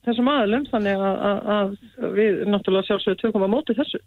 þessum 0.06 0.30
aðlum, 0.30 0.68
þannig 0.70 1.02
að, 1.02 1.16
að, 1.30 1.40
að 1.56 2.12
við 2.20 2.44
náttúrulega 2.52 2.90
sjálfsögum 2.90 3.22
tökum 3.24 3.46
að 3.48 3.54
móti 3.56 3.78
þessu. 3.78 4.02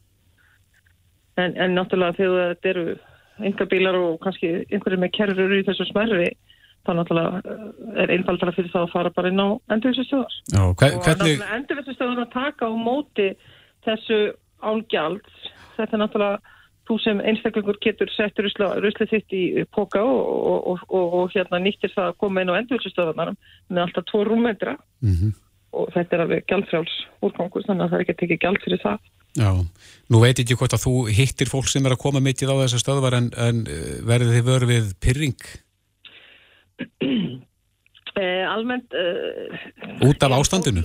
En, 1.38 1.56
en 1.59 1.74
náttúrulega 1.74 2.18
þegar 2.20 2.54
þetta 2.54 2.70
eru 2.72 2.87
einhver 3.38 3.70
bílar 3.70 3.98
og 3.98 4.20
kannski 4.22 4.52
einhverju 4.68 5.00
með 5.02 5.12
kerrur 5.18 5.56
í 5.59 5.64
þessu 5.66 5.88
smerfi, 5.90 6.30
þá 6.88 6.92
náttúrulega 6.96 7.40
eh, 7.44 8.03
er 8.03 8.12
einfaldara 8.16 8.55
fyrir 8.57 8.72
það 8.72 8.87
að 8.87 8.92
fara 8.96 9.14
bara 9.14 9.33
inn 9.33 9.44
á 9.44 9.48
endurvissustöðar. 9.77 10.37
Og 10.64 10.77
hvernig... 10.81 11.42
endurvissustöðar 11.61 12.22
að 12.24 12.31
taka 12.35 12.68
á 12.68 12.72
móti 12.72 13.33
þessu 13.87 14.20
álgjald, 14.64 15.27
þetta 15.77 15.92
er 15.94 16.03
náttúrulega 16.03 16.57
þú 16.88 16.96
sem 17.05 17.20
einstaklingur 17.20 17.77
getur 17.85 18.09
sett 18.14 18.40
ruslið 18.40 19.11
þitt 19.11 19.35
í 19.37 19.42
póka 19.74 20.01
og, 20.01 20.22
og, 20.72 20.87
og, 20.88 21.18
og 21.20 21.35
hérna 21.35 21.61
nýttir 21.61 21.92
það 21.92 22.12
að 22.12 22.18
koma 22.24 22.42
inn 22.42 22.53
á 22.53 22.59
endurvilsistöðunar 22.62 23.35
með 23.68 23.83
alltaf 23.85 24.09
tvo 24.09 24.24
rúmmetra 24.24 24.77
mm 25.05 25.12
-hmm. 25.12 25.37
og 25.77 25.92
þetta 25.94 26.16
er 26.16 26.24
alveg 26.24 26.48
gældfráls 26.48 26.96
úrgangur 27.20 27.66
þannig 27.68 27.85
að 27.85 27.90
það 27.90 27.98
er 27.98 28.05
ekki 28.05 28.16
að 28.16 28.20
tekja 28.22 28.42
gæld 28.46 28.64
fyrir 28.64 28.83
það. 28.87 28.98
Já, 29.37 29.51
nú 30.09 30.20
veit 30.24 30.38
ekki 30.40 30.57
hvort 30.57 30.72
að 30.74 30.85
þú 30.87 30.94
hittir 31.12 31.51
fólk 31.53 31.68
sem 31.68 31.85
er 31.87 31.92
að 31.94 32.03
koma 32.03 32.20
mikið 32.24 32.51
á 32.51 32.61
þessar 32.64 32.83
stöðvar 32.83 33.18
en, 33.20 33.31
en 33.37 33.66
eh, 33.68 34.01
verður 34.03 34.35
þið 34.35 34.48
vörð 34.48 34.68
við 34.72 34.87
pyrring? 35.05 35.40
Eh, 38.18 38.44
almennt 38.50 38.94
eh, 38.96 39.58
Út 40.02 40.22
af 40.22 40.32
ástandinu? 40.38 40.82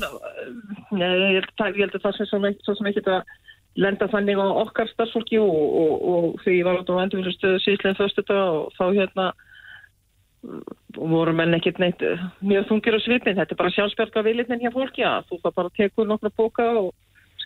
Nei, 0.93 1.07
ég 1.33 1.47
held 1.57 1.95
að 1.95 2.03
það 2.03 2.17
sem 2.19 2.45
svo 2.61 2.75
sem 2.77 2.89
ekki 2.89 3.01
þetta 3.01 3.23
lenda 3.81 4.09
þannig 4.11 4.37
á 4.37 4.47
okkar 4.61 4.91
starfsfólki 4.91 5.39
og, 5.41 5.55
og, 5.55 5.93
og 6.11 6.27
því 6.43 6.59
ég 6.59 6.67
var 6.67 6.81
átt 6.81 6.91
á 6.93 7.01
endurfyrirstöðu 7.01 7.61
síðlega 7.63 7.97
þaustu 7.97 8.25
dag 8.27 8.43
og 8.59 8.75
þá 8.77 8.83
hérna 8.99 9.27
voru 10.99 11.33
menn 11.33 11.57
ekkert 11.57 11.81
neitt 11.81 12.03
eh, 12.05 12.21
mjög 12.45 12.67
þungir 12.69 12.99
á 12.99 13.05
svipin, 13.05 13.39
þetta 13.39 13.55
er 13.55 13.61
bara 13.63 13.73
sjálfsberga 13.73 14.25
vilitnin 14.27 14.61
hjá 14.61 14.73
fólki 14.75 15.05
að 15.07 15.31
þú 15.31 15.39
það 15.45 15.57
bara 15.57 15.75
tekur 15.79 16.09
nokkra 16.09 16.33
boka 16.37 16.67
og 16.83 16.91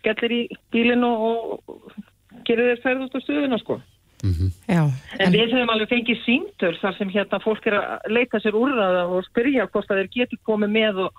skellir 0.01 0.35
í 0.35 0.41
bílinn 0.73 1.05
og, 1.07 1.61
og 1.69 2.43
gerir 2.49 2.73
þér 2.73 2.83
ferð 2.83 3.07
út 3.07 3.15
á 3.15 3.19
stöðuna 3.23 3.61
sko 3.61 3.79
mm 4.23 4.33
-hmm. 4.33 4.51
Já, 4.67 4.83
en, 5.19 5.27
en 5.27 5.31
við 5.33 5.53
höfum 5.53 5.69
alveg 5.73 5.89
fengið 5.89 6.19
síntur 6.25 6.77
þar 6.81 6.97
sem 6.97 7.09
hérna 7.09 7.39
fólk 7.39 7.67
er 7.67 7.75
að 7.77 8.11
leita 8.11 8.39
sér 8.39 8.55
úrraða 8.55 9.07
og 9.07 9.25
spyrja 9.25 9.67
hvort 9.67 9.91
að 9.91 9.97
þeir 9.97 10.09
geti 10.17 10.37
komið 10.43 10.69
með 10.69 10.95
og 11.05 11.11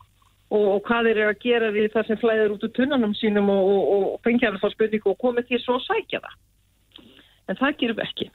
og, 0.49 0.67
og 0.75 0.83
hvað 0.89 1.09
þeir 1.09 1.21
eru 1.23 1.31
að 1.33 1.41
gera 1.45 1.71
við 1.75 1.89
það 1.95 2.09
sem 2.09 2.21
flæðir 2.23 2.55
út 2.55 2.67
úr 2.67 2.75
tunnanum 2.77 3.15
sínum 3.19 3.49
og, 3.53 3.71
og, 3.73 3.89
og 3.95 4.21
fengja 4.27 4.53
það 4.57 4.75
spurningu 4.75 5.13
og 5.13 5.23
komið 5.23 5.49
því 5.49 5.63
svo 5.63 5.79
að 5.79 5.87
sækja 5.87 6.21
það. 6.25 6.37
En 7.49 7.59
það 7.61 7.81
gerum 7.83 7.99
við 7.99 8.07
ekki. 8.07 8.29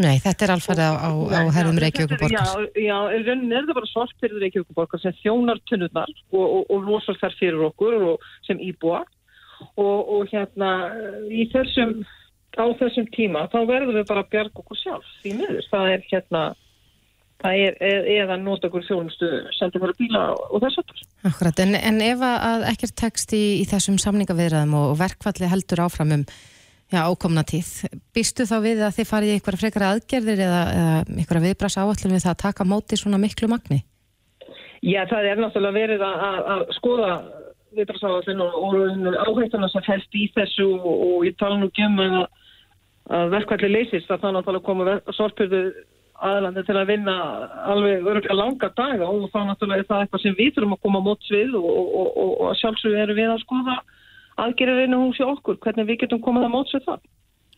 Nei, 0.00 0.14
þetta 0.24 0.46
er 0.46 0.52
alfarið 0.54 0.86
á, 0.88 0.92
á, 1.04 1.10
á 1.36 1.42
herðum 1.52 1.80
Reykjavíkuborgars. 1.84 2.52
Já, 2.72 2.80
já, 2.80 2.96
en 3.12 3.26
raunin 3.26 3.52
er 3.52 3.66
það 3.68 3.76
bara 3.76 3.90
svartfyrður 3.90 4.44
Reykjavíkuborgars 4.46 5.04
sem 5.04 5.18
þjónar 5.20 5.60
tunnurnar 5.68 6.14
og 6.32 6.86
losar 6.86 7.18
þær 7.20 7.36
fyrir 7.40 7.66
okkur 7.68 7.98
sem 8.46 8.62
íbúa 8.64 9.02
og 9.78 10.32
hérna 10.32 10.70
í 11.28 11.44
þessum, 11.52 12.00
á 12.58 12.64
þessum 12.80 13.06
tíma 13.14 13.46
þá 13.52 13.62
verðum 13.68 13.96
við 13.98 14.08
bara 14.10 14.24
að 14.24 14.32
bjarga 14.34 14.62
okkur 14.62 14.80
sjálf 14.80 15.14
því 15.22 15.34
miður. 15.38 15.68
Það 15.70 15.92
er 15.94 16.06
hérna 16.10 16.42
það 17.42 17.58
er 17.66 18.06
eða 18.22 18.38
nota 18.38 18.68
okkur 18.68 18.86
þjónustu 18.86 19.28
sendið 19.56 19.84
fyrir 19.84 19.98
bíla 19.98 20.24
og 20.34 20.62
þess 20.62 20.82
aftur. 20.82 21.04
Akkurat, 21.30 21.62
en, 21.64 21.76
en 21.78 22.00
ef 22.04 22.24
að 22.26 22.66
ekkert 22.70 22.96
tekst 23.02 23.34
í, 23.36 23.42
í 23.62 23.68
þessum 23.70 23.98
samningavirðaðum 24.02 24.76
og 24.78 24.96
verkvalli 25.00 25.50
heldur 25.50 25.84
áfram 25.86 26.14
um 26.18 26.26
já, 26.92 27.00
ákomna 27.08 27.44
tíð, 27.48 27.70
býstu 28.14 28.46
þá 28.48 28.56
við 28.64 28.82
að 28.86 28.98
þið 28.98 29.08
farið 29.08 29.32
í 29.32 29.36
einhverja 29.36 29.62
frekara 29.62 29.92
aðgerðir 29.94 30.44
eða, 30.46 30.60
eða 30.76 30.98
einhverja 31.16 31.44
viðbrás 31.46 31.78
áallum 31.80 32.14
við 32.14 32.24
það 32.26 32.34
að 32.34 32.42
taka 32.44 32.68
móti 32.68 32.98
svona 33.00 33.20
miklu 33.22 33.48
magni? 33.50 33.80
Já, 34.82 35.04
það 35.10 35.30
er 35.30 35.40
náttúrulega 35.40 35.78
verið 35.78 36.04
að, 36.04 36.26
að, 36.28 36.38
að 36.54 36.64
skoða 36.78 37.10
viðbrás 37.72 38.06
áallum 38.06 38.44
og, 38.44 38.56
og 38.60 39.18
áhættuna 39.24 39.70
sem 39.72 39.86
fælst 39.86 40.18
í 40.18 40.28
þessu 40.36 40.68
og, 40.76 40.88
og 40.92 41.26
ég 41.26 41.38
tala 41.40 41.58
nú 41.60 41.70
um 41.70 42.00
að, 42.04 42.24
að 43.10 43.32
verkvalli 43.34 43.72
leysist 43.72 44.10
að 44.10 44.22
það 44.22 44.36
náttúrulega 44.36 44.66
koma 44.66 44.98
sorpurðu 45.16 45.62
aðlandi 46.22 46.62
til 46.66 46.76
að 46.78 46.90
vinna 46.92 47.16
alveg 47.72 48.04
öruglega 48.06 48.36
langa 48.38 48.70
daga 48.76 49.08
og 49.08 49.26
þá 49.32 49.40
náttúrulega 49.48 49.82
er 49.82 49.88
það 49.88 50.04
eitthvað 50.04 50.22
sem 50.22 50.36
við 50.38 50.52
þurfum 50.54 50.76
að 50.76 50.84
koma 50.86 51.00
móts 51.02 51.32
við 51.32 51.56
og, 51.58 51.66
og, 51.66 52.12
og, 52.22 52.30
og 52.46 52.54
sjálfsögur 52.60 53.02
erum 53.02 53.18
við 53.18 53.32
að 53.32 53.42
skoða 53.42 53.76
aðgerir 54.42 54.84
einu 54.86 55.00
húsi 55.06 55.26
okkur, 55.26 55.58
hvernig 55.62 55.88
við 55.90 56.04
getum 56.04 56.22
komað 56.22 56.46
að 56.48 56.54
móts 56.54 56.76
við 56.76 56.86
það. 56.86 57.02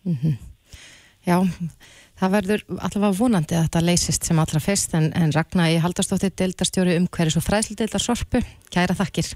Mm 0.05 0.17
-hmm. 0.23 0.35
Já, 1.25 1.39
það 2.21 2.35
verður 2.37 2.65
allavega 2.79 3.19
vonandi 3.21 3.57
að 3.57 3.65
þetta 3.69 3.85
leysist 3.85 4.29
sem 4.29 4.39
allra 4.39 4.61
fyrst 4.61 4.95
en, 4.95 5.13
en 5.17 5.33
Ragnar, 5.33 5.79
haldast 5.85 6.13
á 6.13 6.17
þetta 6.17 6.43
deildarstjóri 6.43 6.99
um 6.99 7.09
hverju 7.09 7.37
svo 7.37 7.45
fræsli 7.45 7.79
deildarsorpu. 7.79 8.45
Kæra 8.75 8.99
þakkir. 9.01 9.33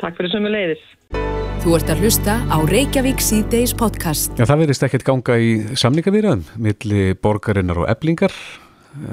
Takk 0.00 0.18
fyrir 0.18 0.34
sem 0.34 0.42
við 0.42 0.56
leiðis. 0.56 1.41
Þú 1.62 1.76
ert 1.76 1.90
að 1.92 2.00
hlusta 2.02 2.32
á 2.50 2.58
Reykjavík 2.66 3.20
C-Days 3.22 3.70
podcast. 3.78 4.32
Já, 4.34 4.48
það 4.50 4.64
verðist 4.64 4.82
ekkert 4.82 5.04
ganga 5.06 5.36
í 5.38 5.50
samlingavýraðum 5.78 6.40
milli 6.58 7.02
borgarinnar 7.22 7.78
og 7.78 7.86
eblingar. 7.86 8.34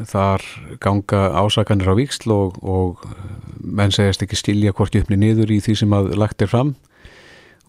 Þar 0.09 0.41
ganga 0.81 1.19
ásakanir 1.37 1.91
á 1.93 1.95
viksl 1.99 2.33
og, 2.33 2.57
og 2.65 3.03
menn 3.61 3.93
segjast 3.93 4.25
ekki 4.25 4.39
stilja 4.39 4.73
hvort 4.73 4.97
uppni 4.97 5.19
niður 5.21 5.53
í 5.53 5.59
því 5.61 5.75
sem 5.83 5.93
að 5.93 6.09
lagt 6.17 6.41
er 6.41 6.49
fram 6.49 6.71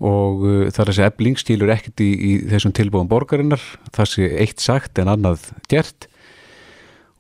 og 0.01 0.47
uh, 0.49 0.63
það 0.73 0.81
er 0.81 0.91
þessi 0.95 1.05
ebling 1.11 1.37
stílur 1.43 1.73
ekkert 1.77 2.01
í, 2.01 2.09
í 2.17 2.33
þessum 2.49 2.73
tilbúum 2.73 3.11
borgarinnar. 3.11 3.61
Það 3.93 4.13
sé 4.15 4.31
eitt 4.47 4.65
sagt 4.65 4.97
en 5.03 5.13
annað 5.13 5.51
gert 5.69 6.09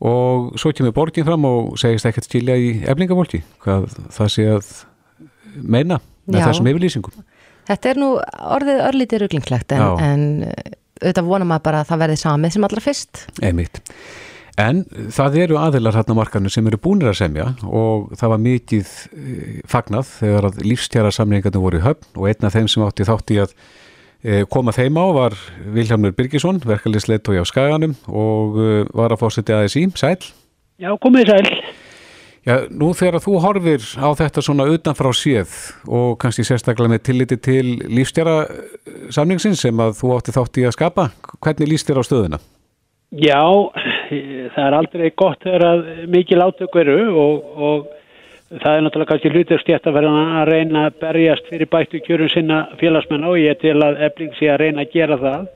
og 0.00 0.56
svo 0.56 0.72
kemur 0.72 0.96
borgin 0.96 1.28
fram 1.28 1.44
og 1.44 1.74
segist 1.82 2.08
ekkert 2.08 2.24
stilja 2.24 2.56
í 2.56 2.78
eblingavólki 2.88 3.42
hvað 3.60 3.90
það 4.16 4.32
sé 4.32 4.48
að 4.54 4.72
meina 5.60 6.00
með 6.24 6.40
Já. 6.40 6.46
þessum 6.48 6.72
yfirlýsingum. 6.72 7.20
Þetta 7.70 7.92
er 7.92 8.00
nú 8.02 8.10
orðið 8.56 8.80
örlítið 8.88 9.22
rugglingslegt 9.24 9.74
en, 9.76 9.84
en 10.02 10.24
uh, 10.48 10.72
auðvitað 11.00 11.28
vonum 11.28 11.54
að 11.54 11.62
bara 11.68 11.84
það 11.86 12.02
verði 12.04 12.18
samið 12.24 12.56
sem 12.56 12.66
allra 12.66 12.82
fyrst. 12.84 13.22
Einmitt. 13.46 13.78
En 14.60 14.82
það 15.14 15.36
eru 15.44 15.58
aðilar 15.60 15.96
hérna 15.96 16.16
markarnir 16.18 16.52
sem 16.52 16.66
eru 16.68 16.80
búinir 16.82 17.12
að 17.12 17.20
semja 17.22 17.46
og 17.64 18.10
það 18.18 18.32
var 18.34 18.42
mikið 18.48 18.90
uh, 18.90 19.52
fagnað 19.70 20.10
þegar 20.16 20.50
að 20.50 20.58
lífstjara 20.66 21.14
samlingarnir 21.14 21.62
voru 21.62 21.80
í 21.80 21.86
höfn 21.86 22.10
og 22.18 22.26
einn 22.32 22.50
af 22.50 22.58
þeim 22.58 22.68
sem 22.72 22.84
átti 22.88 23.06
þátt 23.08 23.34
í 23.36 23.40
að 23.44 23.54
uh, 23.54 24.42
koma 24.50 24.74
þeim 24.74 24.98
á 24.98 25.06
var 25.20 25.38
Vilhelmur 25.70 26.16
Birgisson, 26.18 26.58
verkefliðsleitói 26.66 27.38
á 27.38 27.46
Skaganum 27.46 27.94
og 28.10 28.58
var 28.90 29.14
að 29.14 29.22
fórseti 29.22 29.54
aðeins 29.54 29.78
í. 29.78 29.86
Sæl? 29.94 30.18
Já, 30.80 30.90
komið 30.98 31.30
sæl. 31.30 31.59
Já, 32.50 32.56
nú 32.74 32.88
þegar 32.96 33.22
þú 33.22 33.36
horfir 33.44 33.84
á 34.00 34.10
þetta 34.18 34.42
svona 34.42 34.64
utanfrá 34.72 35.10
séð 35.14 35.52
og 35.86 36.16
kannski 36.18 36.42
sérstaklega 36.48 36.90
með 36.90 37.02
tilliti 37.06 37.36
til 37.38 37.76
lífstjara 37.86 38.40
samningsins 39.14 39.62
sem 39.62 39.82
að 39.82 39.92
þú 40.00 40.10
átti 40.16 40.34
þátt 40.34 40.58
í 40.58 40.64
að 40.66 40.74
skapa, 40.74 41.04
hvernig 41.38 41.70
líst 41.70 41.90
þér 41.90 42.00
á 42.02 42.04
stöðuna? 42.08 42.40
Já, 43.20 43.42
það 44.56 44.66
er 44.66 44.78
aldrei 44.80 45.06
gott 45.22 45.46
þegar 45.46 45.84
mikið 46.10 46.42
látök 46.42 46.74
veru 46.80 46.98
og, 47.22 47.54
og 47.68 48.58
það 48.64 48.72
er 48.72 48.84
náttúrulega 48.86 49.12
kannski 49.12 49.32
hluturstjætt 49.34 49.86
að 49.86 49.98
vera 50.00 50.12
að 50.40 50.50
reyna 50.50 50.84
að 50.88 50.98
berjast 51.04 51.50
fyrir 51.52 51.70
bættu 51.70 52.02
kjörum 52.02 52.32
sinna 52.34 52.64
félagsmenn 52.82 53.28
og 53.30 53.38
ég 53.38 53.62
til 53.62 53.76
að 53.78 54.02
efling 54.08 54.34
sé 54.40 54.50
að 54.50 54.62
reyna 54.64 54.88
að 54.88 54.94
gera 54.96 55.20
það 55.22 55.46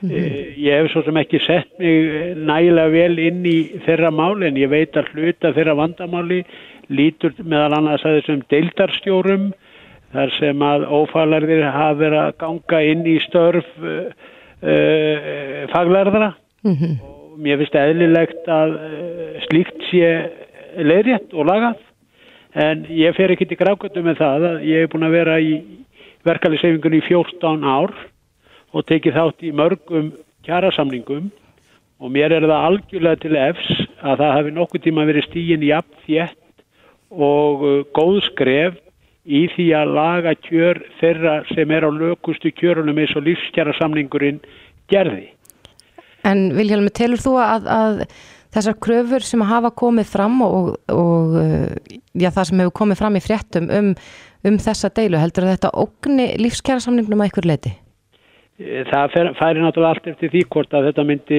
Mm 0.00 0.10
-hmm. 0.10 0.56
Ég 0.56 0.72
hef 0.72 0.90
svo 0.92 1.02
sem 1.02 1.16
ekki 1.16 1.38
sett 1.38 1.78
mig 1.78 2.36
nægilega 2.36 2.88
vel 2.88 3.18
inn 3.18 3.44
í 3.44 3.58
þeirra 3.86 4.10
mál 4.10 4.42
en 4.42 4.56
ég 4.56 4.70
veit 4.70 4.96
að 4.96 5.08
hluta 5.12 5.52
þeirra 5.52 5.74
vandamáli 5.74 6.44
lítur 6.88 7.32
meðal 7.42 7.72
annars 7.78 8.04
að 8.04 8.20
þessum 8.20 8.42
deildarstjórum 8.48 9.52
þar 10.12 10.30
sem 10.38 10.62
að 10.62 10.86
ófælarðir 10.88 11.64
hafa 11.66 11.98
verið 12.00 12.20
að 12.22 12.36
ganga 12.38 12.82
inn 12.82 13.06
í 13.06 13.18
störf 13.26 13.66
uh, 13.82 14.08
uh, 14.62 15.66
faglærðara 15.72 16.32
mm 16.64 16.74
-hmm. 16.74 16.94
og 17.02 17.38
mér 17.38 17.58
finnst 17.58 17.74
eðlilegt 17.74 18.48
að 18.48 18.76
uh, 18.76 19.40
slíkt 19.48 19.82
sé 19.90 20.12
leiðrétt 20.78 21.34
og 21.34 21.48
lagað 21.50 21.82
en 22.54 22.86
ég 22.88 23.16
fer 23.16 23.34
ekki 23.34 23.48
til 23.48 23.60
grákvöldu 23.60 24.02
með 24.02 24.22
það 24.22 24.48
að 24.52 24.62
ég 24.64 24.80
hef 24.80 24.92
búin 24.94 25.08
að 25.08 25.16
vera 25.18 25.40
í 25.40 25.52
verkefliðsefingunni 26.24 27.02
í 27.02 27.08
14 27.08 27.64
ár 27.64 27.92
og 28.72 28.86
tekið 28.88 29.16
þátt 29.16 29.46
í 29.46 29.52
mörgum 29.56 30.10
kjærasamlingum 30.46 31.30
og 31.98 32.12
mér 32.14 32.34
er 32.36 32.46
það 32.46 32.66
algjörlega 32.68 33.22
til 33.24 33.38
efs 33.38 33.70
að 34.06 34.20
það 34.22 34.36
hefði 34.36 34.52
nokkuð 34.58 34.84
tíma 34.84 35.06
verið 35.08 35.26
stígin 35.28 35.66
jafn 35.66 36.04
þétt 36.04 36.44
og 37.08 37.64
uh, 37.64 37.80
góð 37.96 38.20
skref 38.28 38.78
í 39.28 39.44
því 39.54 39.66
að 39.76 39.94
laga 39.96 40.34
kjör 40.46 40.80
þeirra 41.00 41.34
sem 41.50 41.74
er 41.74 41.84
á 41.84 41.90
lökustu 41.92 42.52
kjörunum 42.54 43.00
eins 43.00 43.12
og 43.18 43.26
lífskjærasamlingurinn 43.26 44.40
gerði. 44.88 45.28
En 46.28 46.48
Vilhelmi, 46.56 46.92
telur 46.94 47.20
þú 47.20 47.34
að, 47.40 47.68
að 47.72 48.00
þessar 48.54 48.78
kröfur 48.84 49.24
sem 49.24 49.44
hafa 49.48 49.72
komið 49.76 50.08
fram 50.12 50.40
og, 50.44 50.70
og 50.92 51.36
uh, 51.40 51.98
já, 52.14 52.30
það 52.30 52.48
sem 52.50 52.64
hefur 52.64 52.78
komið 52.82 53.02
fram 53.02 53.18
í 53.18 53.24
fréttum 53.24 53.68
um, 53.74 53.92
um 54.48 54.62
þessa 54.62 54.92
deilu, 54.96 55.20
heldur 55.20 55.50
þetta 55.50 55.74
ógni 55.76 56.30
lífskjærasamningnum 56.40 57.24
að 57.24 57.32
ykkur 57.32 57.52
leiti? 57.52 57.74
Það 58.58 59.12
færi 59.38 59.60
náttúrulega 59.62 59.88
allt 59.92 60.06
eftir 60.10 60.32
því 60.32 60.40
hvort 60.50 60.72
að 60.74 60.88
þetta 60.88 61.02
myndi 61.06 61.38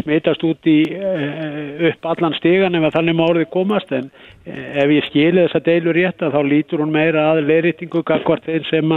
smitast 0.00 0.40
út 0.42 0.66
í 0.66 0.80
eh, 0.90 1.82
upp 1.86 2.06
allan 2.10 2.34
stegan 2.34 2.74
ef 2.74 2.86
þannig 2.96 3.14
má 3.14 3.22
orðið 3.28 3.50
komast 3.52 3.92
en 3.94 4.08
eh, 4.42 4.80
ef 4.82 4.90
ég 4.90 5.04
skilði 5.06 5.44
þessa 5.44 5.60
deilu 5.68 5.92
rétt 5.94 6.24
að 6.26 6.34
þá 6.34 6.40
lítur 6.50 6.80
hún 6.82 6.90
meira 6.90 7.28
að 7.30 7.44
leirýtingu 7.46 8.02
hvort 8.02 8.42
þeir 8.42 8.66
sem 8.66 8.94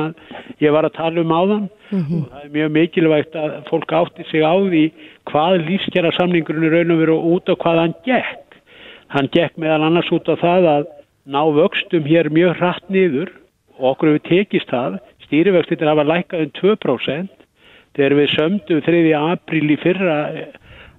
ég 0.57 0.73
var 0.73 0.87
að 0.87 0.95
tala 0.95 1.21
um 1.21 1.33
áðan 1.37 1.67
mm 1.67 2.01
-hmm. 2.01 2.23
og 2.23 2.31
það 2.31 2.47
er 2.47 2.55
mjög 2.55 2.71
mikilvægt 2.79 3.37
að 3.43 3.53
fólk 3.69 3.93
átti 3.99 4.25
sig 4.31 4.41
á 4.41 4.53
því 4.57 4.83
hvað 5.29 5.65
lífskjara 5.67 6.11
samningurinn 6.17 6.65
er 6.65 6.73
raun 6.79 6.95
og 6.95 7.01
veru 7.03 7.19
út 7.35 7.45
á 7.45 7.53
hvað 7.53 7.81
hann 7.83 7.93
gekk. 8.09 8.57
Hann 9.13 9.29
gekk 9.29 9.53
meðal 9.61 9.85
annars 9.85 10.09
út 10.09 10.25
á 10.25 10.33
það 10.33 10.65
að 10.65 10.89
ná 11.29 11.45
vöxtum 11.45 12.09
hér 12.09 12.33
mjög 12.33 12.57
hratt 12.57 12.89
niður 12.89 13.29
og 13.77 13.93
okkur 13.93 14.09
hefur 14.09 14.25
tekist 14.29 14.73
það 14.73 14.97
stýrivöxtir 15.27 15.85
hafa 15.85 16.09
lækkað 16.09 16.41
um 16.41 16.51
2% 16.57 17.40
þegar 17.97 18.17
við 18.19 18.29
sömdum 18.35 18.83
3. 18.85 19.01
apríl 19.19 19.67
í 19.73 19.77
fyrra 19.81 20.17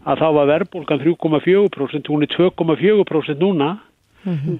að 0.03 0.21
þá 0.23 0.29
var 0.37 0.51
verðbólgan 0.51 1.03
3,4% 1.05 2.11
hún 2.11 2.27
er 2.27 2.33
2,4% 2.35 3.41
núna 3.41 3.71
mm 4.25 4.35
-hmm. 4.35 4.59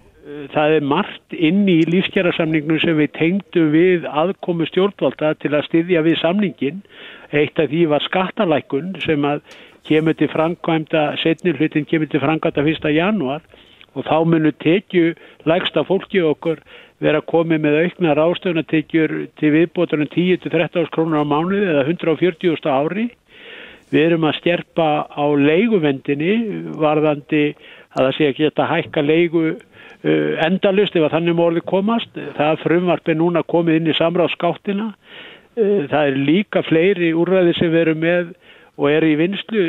það 0.55 0.77
er 0.77 0.87
margt 0.87 1.35
inn 1.35 1.67
í 1.69 1.83
lífskjærasamningnum 1.87 2.79
sem 2.81 2.97
við 2.97 3.11
tengdu 3.19 3.67
við 3.71 4.07
aðkomu 4.07 4.67
stjórnvalda 4.67 5.35
til 5.35 5.53
að 5.55 5.67
styðja 5.67 6.03
við 6.03 6.21
samningin 6.21 6.83
eitt 7.33 7.59
af 7.59 7.71
því 7.71 7.89
var 7.89 8.03
skattalækun 8.03 8.97
sem 9.01 9.25
að 9.25 9.41
kemur 9.85 10.15
til 10.15 10.29
framkvæmda 10.29 11.17
setnir 11.23 11.59
hlutin 11.59 11.85
kemur 11.85 12.07
til 12.07 12.21
framkvæmda 12.21 12.63
1. 12.63 12.95
januar 12.95 13.43
og 13.95 14.05
þá 14.05 14.25
munur 14.25 14.55
tekju 14.63 15.15
lægsta 15.45 15.85
fólki 15.85 16.23
okkur 16.23 16.63
vera 17.03 17.23
komið 17.27 17.65
með 17.65 17.79
aukna 17.83 18.15
rástöfnatekjur 18.19 19.15
til 19.41 19.51
viðbótarum 19.57 20.09
10-13 20.13 20.89
krónur 20.95 21.23
á 21.23 21.27
mánuði 21.27 21.69
eða 21.73 21.85
140.000 21.89 22.71
ári. 22.71 23.09
Við 23.93 24.07
erum 24.07 24.25
að 24.25 24.39
stjerpa 24.39 24.89
á 25.11 25.25
leiguvendinni 25.37 26.37
varðandi 26.81 27.43
að 27.93 28.07
það 28.07 28.15
sé 28.17 28.29
ekki 28.31 28.47
þetta 28.47 28.69
hækka 28.71 29.05
leigu 29.05 29.43
uh, 29.51 30.31
endalust 30.47 30.97
ef 30.97 31.09
að 31.09 31.19
þannig 31.19 31.39
morði 31.41 31.65
komast. 31.69 32.23
Það 32.39 32.63
frumvarp 32.63 33.13
er 33.13 33.21
núna 33.21 33.45
komið 33.45 33.81
inn 33.81 33.93
í 33.93 33.99
samráðskáttina. 33.99 34.93
Uh, 35.59 35.85
það 35.93 36.01
er 36.07 36.23
líka 36.31 36.65
fleiri 36.65 37.13
úrræði 37.13 37.59
sem 37.59 37.75
veru 37.75 37.97
með 37.99 38.33
og 38.81 38.89
er 38.89 39.05
í 39.05 39.17
vinslu, 39.21 39.63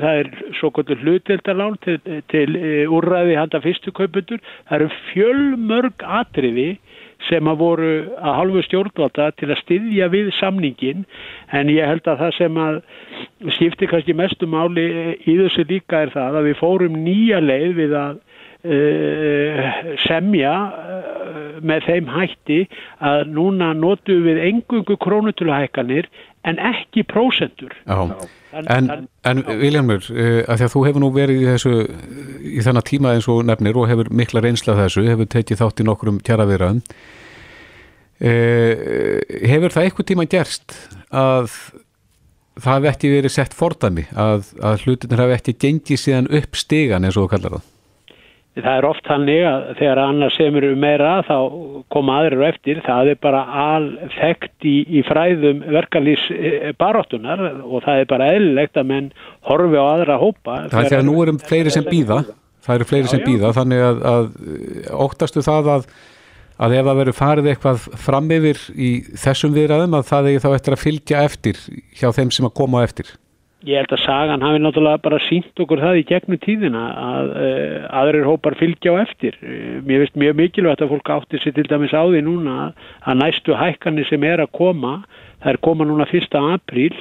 það 0.00 0.18
er 0.22 0.30
svo 0.58 0.68
kvöldur 0.76 1.00
hluteldarlán 1.00 1.78
til, 1.84 1.96
til 2.28 2.56
e, 2.58 2.84
úrræði 2.92 3.38
handa 3.38 3.60
fyrstuköpundur, 3.64 4.42
það 4.68 4.76
eru 4.76 4.90
fjölmörg 5.10 6.04
atriði 6.20 6.70
sem 7.28 7.48
að 7.48 7.60
voru 7.60 7.90
að 8.16 8.36
halvu 8.38 8.62
stjórnvalda 8.64 9.30
til 9.40 9.50
að 9.50 9.60
styðja 9.62 10.08
við 10.12 10.30
samningin 10.38 11.04
en 11.56 11.72
ég 11.72 11.88
held 11.88 12.08
að 12.08 12.24
það 12.24 12.36
sem 12.38 12.60
að 12.60 12.80
skipti 13.56 13.88
kannski 13.90 14.16
mestum 14.16 14.56
áli 14.56 14.86
í 15.20 15.36
þessu 15.42 15.66
líka 15.68 16.04
er 16.06 16.14
það 16.14 16.40
að 16.40 16.50
við 16.50 16.60
fórum 16.60 16.98
nýja 17.04 17.42
leið 17.44 17.74
við 17.76 17.96
að 18.00 18.20
uh, 18.64 19.64
semja 20.06 20.54
með 21.62 21.86
þeim 21.86 22.10
hætti 22.10 22.58
að 23.04 23.24
núna 23.34 23.70
notum 23.76 24.24
við 24.26 24.40
engungu 24.48 24.96
krónutöluhækkanir 25.00 26.08
en 26.48 26.60
ekki 26.70 27.04
prósendur. 27.08 27.74
Já. 27.84 28.28
En, 28.50 29.08
en 29.28 29.42
Viljanmur, 29.60 30.06
uh, 30.10 30.40
að 30.50 30.62
því 30.62 30.66
að 30.66 30.72
þú 30.74 30.84
hefur 30.88 31.04
nú 31.04 31.10
verið 31.14 31.42
í 31.42 31.48
þessu, 31.52 31.74
í 32.50 32.64
þennan 32.66 32.86
tíma 32.88 33.14
eins 33.14 33.28
og 33.30 33.44
nefnir 33.46 33.78
og 33.78 33.90
hefur 33.90 34.10
mikla 34.10 34.42
reynsla 34.44 34.78
þessu, 34.80 35.04
hefur 35.06 35.28
tekið 35.30 35.60
þátt 35.60 35.82
í 35.82 35.86
nokkrum 35.86 36.18
kjaraverðan, 36.26 36.82
uh, 38.24 38.72
hefur 39.52 39.76
það 39.76 39.86
eitthvað 39.86 40.10
tíma 40.10 40.26
gerst 40.30 40.74
að 41.14 41.52
það 42.60 42.74
hef 42.74 42.88
ekki 42.94 43.12
verið 43.14 43.36
sett 43.36 43.54
fordami, 43.56 44.08
að, 44.18 44.50
að 44.64 44.86
hlutinir 44.86 45.22
hef 45.24 45.36
ekki 45.38 45.58
gengið 45.66 46.02
síðan 46.02 46.32
upp 46.40 46.58
stegan 46.58 47.06
eins 47.06 47.16
og 47.16 47.28
þú 47.28 47.34
kallar 47.36 47.58
það? 47.58 47.68
Það 48.64 48.76
er 48.78 48.86
oft 48.88 49.08
þannig 49.08 49.40
að 49.48 49.64
þegar 49.78 50.00
annars 50.04 50.36
semur 50.38 50.66
meira 50.80 51.14
þá 51.28 51.36
koma 51.92 52.18
aðrir 52.20 52.44
eftir, 52.50 52.82
það 52.86 53.12
er 53.12 53.18
bara 53.22 53.40
alþekkt 53.64 54.68
í, 54.68 54.76
í 54.98 55.02
fræðum 55.08 55.64
verkalýs 55.76 56.26
baróttunar 56.80 57.42
og 57.62 57.82
það 57.86 58.04
er 58.04 58.12
bara 58.12 58.30
eðlilegt 58.36 58.80
að 58.80 58.88
menn 58.92 59.10
horfi 59.48 59.80
á 59.80 59.84
aðra 59.86 60.20
hópa. 60.20 60.62
Það 60.68 60.84
er 60.84 60.94
þegar 60.94 61.08
nú 61.08 61.18
erum 61.24 61.42
fleiri 61.42 61.74
sem 61.74 61.88
býða, 61.88 62.22
það 62.66 62.78
eru 62.78 62.88
fleiri 62.92 63.08
já, 63.08 63.12
sem 63.14 63.26
býða, 63.26 63.52
þannig 63.58 63.84
að, 63.88 64.00
að 64.14 64.32
óttastu 65.08 65.44
það 65.46 65.74
að 65.78 65.92
að 66.60 66.76
ef 66.76 66.84
það 66.84 66.98
verður 66.98 67.16
farið 67.16 67.46
eitthvað 67.54 67.84
fram 68.04 68.26
yfir 68.36 68.58
í 68.76 68.90
þessum 69.22 69.54
viðræðum 69.56 69.96
að 69.96 70.08
það 70.10 70.26
er 70.28 70.42
þá 70.44 70.48
eftir 70.52 70.76
að 70.76 70.82
fylgja 70.82 71.22
eftir 71.24 71.60
hjá 71.96 72.10
þeim 72.16 72.32
sem 72.36 72.48
að 72.48 72.56
koma 72.60 72.82
eftir? 72.84 73.14
Ég 73.60 73.76
held 73.76 73.92
að 73.92 74.00
sagan 74.06 74.40
hafi 74.40 74.60
náttúrulega 74.62 75.02
bara 75.04 75.18
sínt 75.26 75.60
okkur 75.60 75.82
það 75.82 75.98
í 76.00 76.04
gegnum 76.08 76.38
tíðina 76.40 76.84
að 76.96 77.32
uh, 77.36 77.82
aðrir 78.00 78.24
hópar 78.24 78.54
fylgja 78.56 78.94
á 78.96 79.02
eftir. 79.02 79.36
Uh, 79.44 79.82
mér 79.84 80.06
finnst 80.06 80.16
mjög 80.22 80.38
mikilvægt 80.38 80.84
að 80.86 80.94
fólk 80.94 81.10
átti 81.12 81.40
sér 81.42 81.54
til 81.58 81.66
dæmis 81.68 81.92
á 81.92 82.00
því 82.00 82.22
núna 82.24 82.54
að 83.04 83.20
næstu 83.20 83.58
hækkanir 83.60 84.08
sem 84.08 84.24
er 84.24 84.40
að 84.40 84.54
koma, 84.56 84.94
það 85.44 85.52
er 85.52 85.60
koma 85.68 85.88
núna 85.90 86.08
1. 86.08 86.40
apríl 86.40 86.96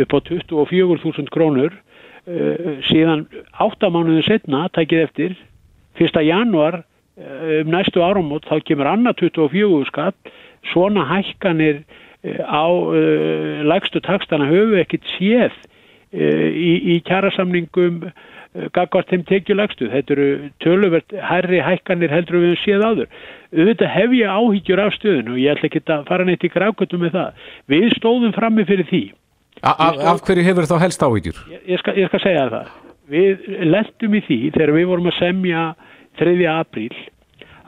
upp 0.00 0.16
á 0.16 0.18
24.000 0.30 1.28
krónur, 1.34 1.76
uh, 1.76 2.74
síðan 2.88 3.26
8 3.60 3.92
mánuðin 3.92 4.24
setna, 4.24 4.70
tækið 4.72 5.04
eftir, 5.04 5.36
1. 6.00 6.22
januar 6.24 6.84
um 7.20 7.68
næstu 7.68 8.00
áramót 8.00 8.46
þá 8.48 8.62
kemur 8.64 8.88
annað 8.88 9.26
24 9.26 9.82
skatt 9.90 10.30
svona 10.70 11.02
hækkanir 11.10 11.82
á 12.24 12.64
uh, 12.64 13.60
lægstu 13.68 14.00
takstana 14.00 14.48
höfu 14.48 14.80
ekkit 14.80 15.04
séð 15.18 15.66
í, 16.14 16.72
í 16.94 16.96
kjærasamningum 17.06 18.02
uh, 18.08 18.66
gagvart 18.74 19.12
þeim 19.12 19.24
tekjulegstu 19.28 19.90
þetta 19.92 20.16
eru 20.16 20.28
töluvert 20.64 21.16
herri 21.30 21.62
hækkanir 21.62 22.12
heldur 22.12 22.42
við 22.42 22.58
séð 22.64 22.84
áður 22.86 23.08
auðvitað 23.54 23.94
hef 23.94 24.18
ég 24.18 24.36
áhyggjur 24.36 24.84
af 24.84 24.98
stöðun 24.98 25.32
og 25.34 25.40
ég 25.42 25.54
ætla 25.54 25.70
ekki 25.70 25.84
að 25.86 26.06
fara 26.10 26.26
neitt 26.26 26.46
í 26.46 26.52
grákvöldum 26.52 27.06
með 27.06 27.16
það 27.18 27.48
við 27.74 27.88
stóðum 27.98 28.36
frammi 28.36 28.66
fyrir 28.68 28.88
því 28.90 29.04
A 29.60 29.74
Af, 29.76 29.98
af 29.98 30.20
hverju 30.24 30.44
hefur 30.46 30.64
þá 30.64 30.78
helst 30.80 31.02
áhyggjur? 31.04 31.40
Ég, 31.50 31.64
ég, 31.68 31.80
skal, 31.82 31.92
ég 31.98 32.08
skal 32.08 32.20
segja 32.22 32.46
það 32.48 32.70
við 33.10 33.48
lendum 33.66 34.14
í 34.16 34.22
því 34.26 34.38
þegar 34.54 34.72
við 34.76 34.86
vorum 34.90 35.10
að 35.10 35.18
semja 35.18 35.64
3. 36.20 36.36
apríl 36.52 36.94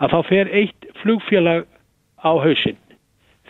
að 0.03 0.15
þá 0.15 0.19
fer 0.29 0.53
eitt 0.53 0.87
flugfélag 1.03 1.67
á 2.23 2.33
hausinn. 2.43 2.79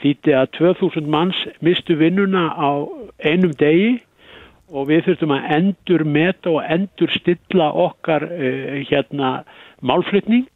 Þýtti 0.03 0.35
að 0.35 0.49
2000 0.59 1.11
manns 1.13 1.39
mistu 1.63 1.95
vinnuna 2.01 2.49
á 2.57 2.83
einum 3.23 3.53
degi 3.61 4.01
og 4.73 4.89
við 4.89 5.05
þurftum 5.07 5.35
að 5.37 5.49
endur 5.57 6.05
meta 6.09 6.53
og 6.53 6.63
endur 6.65 7.13
stilla 7.13 7.69
okkar 7.85 8.25
uh, 8.25 8.79
hérna 8.89 9.43
málflutning. 9.85 10.49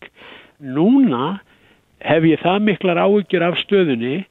Núna 0.60 1.36
hef 2.04 2.24
ég 2.24 2.40
það 2.40 2.64
miklar 2.70 3.00
áhyggjur 3.02 3.44
af 3.44 3.60
stöðunni 3.60 4.22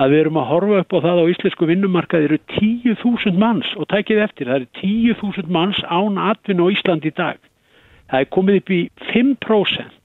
að 0.00 0.12
við 0.12 0.22
erum 0.22 0.40
að 0.40 0.50
horfa 0.50 0.82
upp 0.82 0.94
á 0.94 0.98
það 1.06 1.20
á 1.20 1.30
íslensku 1.32 1.68
vinnumarkaði 1.68 2.28
eru 2.28 2.40
10.000 2.54 3.40
manns 3.40 3.70
og 3.76 3.88
tækið 3.90 4.22
eftir, 4.24 4.50
það 4.50 4.60
eru 4.60 4.68
10.000 4.80 5.54
manns 5.56 5.80
án 5.88 6.20
atvinn 6.30 6.62
á 6.62 6.66
Ísland 6.70 7.08
í 7.08 7.14
dag. 7.16 7.40
Það 8.10 8.20
er 8.22 8.30
komið 8.36 8.60
upp 8.60 8.74
í 8.74 8.82
5% 9.10 9.96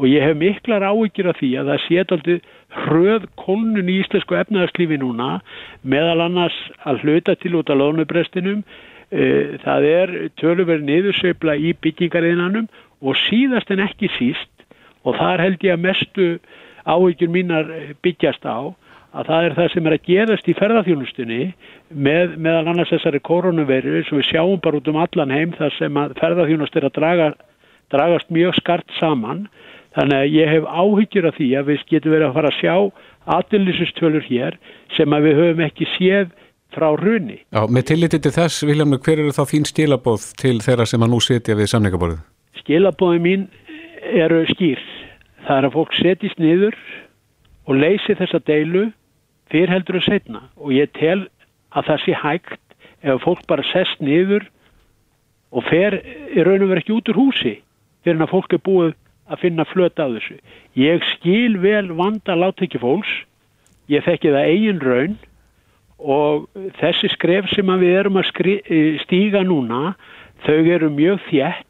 og 0.00 0.08
ég 0.08 0.24
hef 0.24 0.36
miklar 0.40 0.84
áhyggjur 0.86 1.30
af 1.32 1.40
því 1.40 1.50
að 1.60 1.70
það 1.70 1.82
sé 1.86 2.04
aldrei 2.04 2.36
hröð 2.70 3.26
kolnun 3.40 3.90
í 3.90 3.98
íslensku 4.02 4.36
efnaðarslífi 4.38 5.00
núna 5.02 5.40
meðal 5.82 6.26
annars 6.26 6.56
að 6.86 7.04
hluta 7.04 7.34
til 7.40 7.56
út 7.58 7.70
af 7.72 7.80
lónubrestinum 7.80 8.62
e, 9.10 9.58
það 9.64 9.88
er 9.90 10.14
tölurverð 10.40 10.86
niðursveifla 10.86 11.56
í 11.58 11.74
byggingariðinanum 11.82 12.68
og 13.00 13.18
síðast 13.26 13.72
en 13.74 13.82
ekki 13.86 14.10
síst 14.18 14.66
og 15.02 15.16
þar 15.18 15.42
held 15.46 15.66
ég 15.66 15.74
að 15.74 15.84
mestu 15.88 16.28
áhyggjur 16.86 17.32
mínar 17.32 17.72
byggjast 18.04 18.46
á 18.46 18.70
að 19.10 19.26
það 19.26 19.44
er 19.44 19.54
það 19.56 19.70
sem 19.72 19.86
er 19.88 19.96
að 19.96 20.06
gerast 20.06 20.48
í 20.48 20.54
ferðarþjónustunni 20.54 21.40
með, 21.90 22.36
meðal 22.38 22.70
annars 22.70 22.92
þessari 22.92 23.20
koronaviru 23.26 24.04
sem 24.06 24.20
við 24.20 24.28
sjáum 24.28 24.60
bara 24.62 24.78
út 24.78 24.90
um 24.90 25.00
allan 25.02 25.34
heim 25.34 25.54
þar 25.58 25.74
sem 25.78 25.98
að 25.98 26.14
ferðarþjónust 26.20 26.78
er 26.78 26.86
að 26.86 26.94
draga, 26.98 27.26
dragast 27.90 28.30
mjög 28.30 28.54
skart 28.60 28.98
saman 29.00 29.48
Þannig 29.96 30.20
að 30.20 30.34
ég 30.36 30.52
hef 30.54 30.66
áhyggjur 30.70 31.26
af 31.30 31.38
því 31.38 31.48
að 31.58 31.70
við 31.70 31.86
getum 31.90 32.14
verið 32.14 32.28
að 32.28 32.36
fara 32.36 32.50
að 32.50 32.60
sjá 32.60 32.74
aðlýsustölur 33.36 34.26
hér 34.28 34.58
sem 34.96 35.16
að 35.16 35.26
við 35.26 35.40
höfum 35.40 35.64
ekki 35.66 35.88
séð 35.96 36.30
frá 36.70 36.86
runni. 36.94 37.40
Já, 37.50 37.64
með 37.66 37.86
tillitið 37.90 38.22
til 38.26 38.34
þess, 38.36 38.62
Viljámur, 38.68 39.02
hver 39.02 39.24
eru 39.24 39.34
þá 39.34 39.42
þín 39.50 39.66
stílabóð 39.66 40.28
til 40.38 40.56
þeirra 40.62 40.86
sem 40.86 41.02
að 41.02 41.10
nú 41.10 41.18
setja 41.24 41.58
við 41.58 41.72
samningaborðið? 41.72 42.22
Stílabóðið 42.62 43.24
mín 43.26 43.48
eru 44.14 44.44
skýr. 44.52 44.82
Það 45.48 45.56
er 45.56 45.66
að 45.66 45.76
fólk 45.76 45.98
setjist 45.98 46.38
niður 46.38 46.78
og 47.66 47.78
leysi 47.80 48.16
þessa 48.18 48.40
deilu 48.46 48.86
fyrir 49.50 49.72
heldur 49.74 49.98
að 49.98 50.06
setna 50.06 50.44
og 50.60 50.74
ég 50.76 50.90
tel 50.98 51.24
að 51.74 51.90
það 51.90 52.02
sé 52.04 52.16
hægt 52.22 52.58
ef 53.02 53.22
fólk 53.24 53.42
bara 53.50 53.66
sest 53.72 54.02
niður 54.04 54.46
og 55.50 55.66
fer 55.66 55.98
í 56.30 56.44
raun 56.46 56.62
og 56.62 56.70
verið 56.70 56.82
ekki 56.84 56.96
út 56.96 57.10
úr 57.10 57.18
húsi 57.18 57.54
fyrir 58.04 58.22
að 58.22 58.32
fólk 58.34 58.54
er 58.54 58.62
búið 58.66 58.94
að 59.30 59.42
finna 59.44 59.66
flöta 59.68 60.06
á 60.06 60.12
þessu. 60.12 60.38
Ég 60.78 61.04
skil 61.14 61.58
vel 61.62 61.90
vanda 61.96 62.36
láttekjufólks, 62.38 63.10
ég 63.90 64.04
þekki 64.06 64.34
það 64.34 64.52
eigin 64.52 64.84
raun 64.84 65.18
og 66.00 66.46
þessi 66.80 67.10
skref 67.12 67.50
sem 67.52 67.72
við 67.80 67.96
erum 68.02 68.20
að 68.20 68.30
eh, 68.46 69.00
stíga 69.04 69.42
núna, 69.44 69.94
þau 70.46 70.60
eru 70.64 70.90
mjög 70.90 71.20
þjætt 71.28 71.66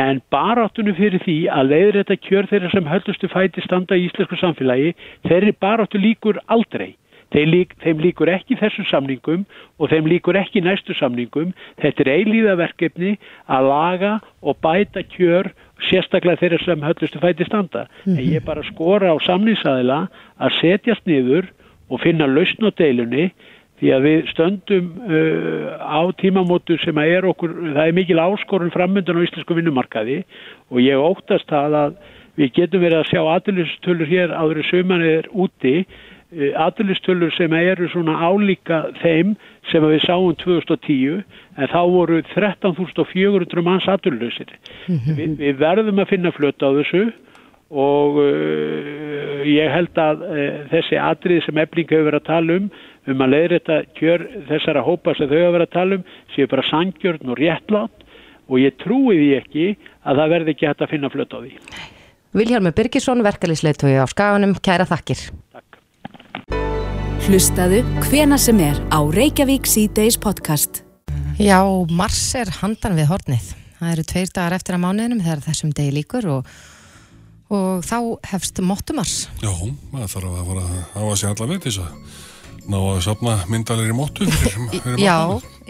en 0.00 0.22
baráttunum 0.32 0.96
fyrir 0.96 1.20
því 1.20 1.36
að 1.52 1.68
leiður 1.68 1.98
þetta 2.00 2.16
kjör 2.26 2.48
þeirra 2.48 2.70
sem 2.72 2.86
höldustu 2.88 3.28
fæti 3.28 3.64
standa 3.64 3.98
í 3.98 4.06
íslensku 4.06 4.38
samfélagi, 4.40 4.94
þeirri 5.28 5.52
baráttu 5.60 6.00
líkur 6.00 6.40
aldrei. 6.46 6.94
Lík, 7.32 7.72
þeim 7.80 8.00
líkur 8.04 8.28
ekki 8.28 8.58
þessum 8.60 8.86
samningum 8.90 9.46
og 9.80 9.88
þeim 9.88 10.08
líkur 10.10 10.36
ekki 10.36 10.60
næstu 10.64 10.94
samningum. 10.98 11.54
Þetta 11.80 12.04
er 12.04 12.10
eilíðaverkefni 12.18 13.14
að 13.48 13.68
laga 13.70 14.12
og 14.42 14.58
bæta 14.64 15.04
kjör 15.14 15.48
sérstaklega 15.88 16.42
þeirra 16.42 16.60
sem 16.64 16.84
höllustu 16.84 17.22
fæti 17.22 17.48
standa. 17.48 17.86
Mm 18.04 18.12
-hmm. 18.12 18.18
En 18.18 18.34
ég 18.34 18.44
bara 18.44 18.62
skora 18.62 19.14
á 19.14 19.16
samningsæðila 19.24 20.08
að 20.38 20.60
setjast 20.60 21.06
niður 21.06 21.48
og 21.88 22.00
finna 22.00 22.26
lausn 22.26 22.68
á 22.68 22.70
deilunni 22.70 23.32
því 23.80 23.88
að 23.96 24.02
við 24.02 24.28
stöndum 24.30 24.86
uh, 25.10 25.74
á 25.80 26.02
tímamótu 26.20 26.78
sem 26.84 26.94
að 26.94 27.08
er 27.16 27.24
okkur, 27.24 27.50
það 27.74 27.86
er 27.86 27.92
mikil 27.92 28.18
áskorun 28.18 28.70
framöndan 28.70 29.18
á 29.18 29.24
íslensku 29.26 29.54
vinnumarkaði 29.54 30.24
og 30.70 30.78
ég 30.78 31.00
óttast 31.00 31.48
það 31.48 31.74
að 31.74 31.92
við 32.36 32.52
getum 32.52 32.80
verið 32.80 32.98
að 32.98 33.10
sjá 33.10 33.22
aðlustölur 33.26 34.08
hér 34.08 34.30
áður 34.30 34.62
í 34.62 34.68
sömanir 34.70 35.26
úti 35.32 35.84
Eh, 35.84 36.11
aðlustölur 36.32 37.32
sem 37.36 37.52
eru 37.56 37.88
svona 37.92 38.14
álíka 38.24 38.86
þeim 39.02 39.34
sem 39.70 39.84
við 39.84 40.04
sáum 40.06 40.36
2010 40.40 41.20
en 41.58 41.68
þá 41.72 41.80
voru 41.92 42.22
13.400 42.32 43.64
manns 43.64 43.88
aðlustir. 43.88 44.54
Mm 44.88 44.98
-hmm. 44.98 45.16
Vi, 45.16 45.26
við 45.44 45.60
verðum 45.60 46.00
að 46.00 46.10
finna 46.14 46.32
flöta 46.32 46.72
á 46.72 46.76
þessu 46.80 47.12
og 47.72 48.18
uh, 48.20 49.44
ég 49.48 49.70
held 49.72 49.96
að 49.96 50.24
uh, 50.28 50.64
þessi 50.72 50.96
atrið 51.00 51.44
sem 51.44 51.58
efling 51.58 51.88
hefur 51.88 52.08
verið 52.10 52.20
að 52.20 52.30
tala 52.30 52.56
um 52.60 52.70
um 53.10 53.24
að 53.24 53.32
leiðrætta 53.34 53.78
kjör 53.98 54.26
þessara 54.48 54.84
hópa 54.86 55.14
sem 55.18 55.28
þau 55.28 55.38
hefur 55.38 55.56
verið 55.56 55.68
að 55.68 55.76
tala 55.78 55.98
um 55.98 56.04
séu 56.34 56.46
bara 56.50 56.66
sangjörn 56.68 57.32
og 57.32 57.40
réttlátt 57.40 58.04
og 58.48 58.60
ég 58.60 58.76
trúi 58.78 59.16
því 59.16 59.30
ekki 59.40 59.66
að 60.04 60.20
það 60.20 60.34
verði 60.36 60.54
ekki 60.54 60.68
hægt 60.68 60.84
að 60.84 60.92
finna 60.92 61.10
flöta 61.10 61.40
á 61.40 61.40
því. 61.42 61.52
Viljarmi 62.32 62.72
Byrkisson, 62.72 63.24
verkefliðsleitu 63.26 63.90
á 63.92 64.06
Skaganum, 64.08 64.54
kæra 64.64 64.86
þakkir. 64.88 65.26
Hlustaðu 67.22 67.84
hvena 68.08 68.34
sem 68.34 68.58
er 68.58 68.78
á 68.90 68.98
Reykjavík 68.98 69.68
C-Days 69.70 70.16
podcast. 70.18 70.80
Já, 71.38 71.62
Mars 71.94 72.18
er 72.34 72.48
handan 72.58 72.96
við 72.98 73.06
hornið. 73.12 73.44
Það 73.78 73.90
eru 73.92 74.04
tveir 74.10 74.30
dagar 74.34 74.56
eftir 74.56 74.74
að 74.74 74.80
mánuðinum 74.82 75.20
þegar 75.22 75.42
þessum 75.44 75.70
degi 75.78 75.92
líkur 75.94 76.26
og, 76.32 76.48
og 77.54 77.84
þá 77.86 77.98
hefst 78.32 78.58
móttumars. 78.66 79.14
Já, 79.38 79.52
maður 79.92 80.10
þarf 80.16 80.32
að 80.32 80.48
fara 80.50 80.64
að 80.64 80.80
hafa 80.96 81.12
sér 81.20 81.30
allar 81.30 81.52
veit 81.52 81.66
þess 81.68 81.84
að 81.84 82.72
ná 82.74 82.78
að 82.80 82.98
sapna 83.06 83.34
myndalegri 83.54 83.94
móttu 84.00 84.26
fyrir, 84.26 84.56
fyrir 84.72 85.04
Já, 85.06 85.18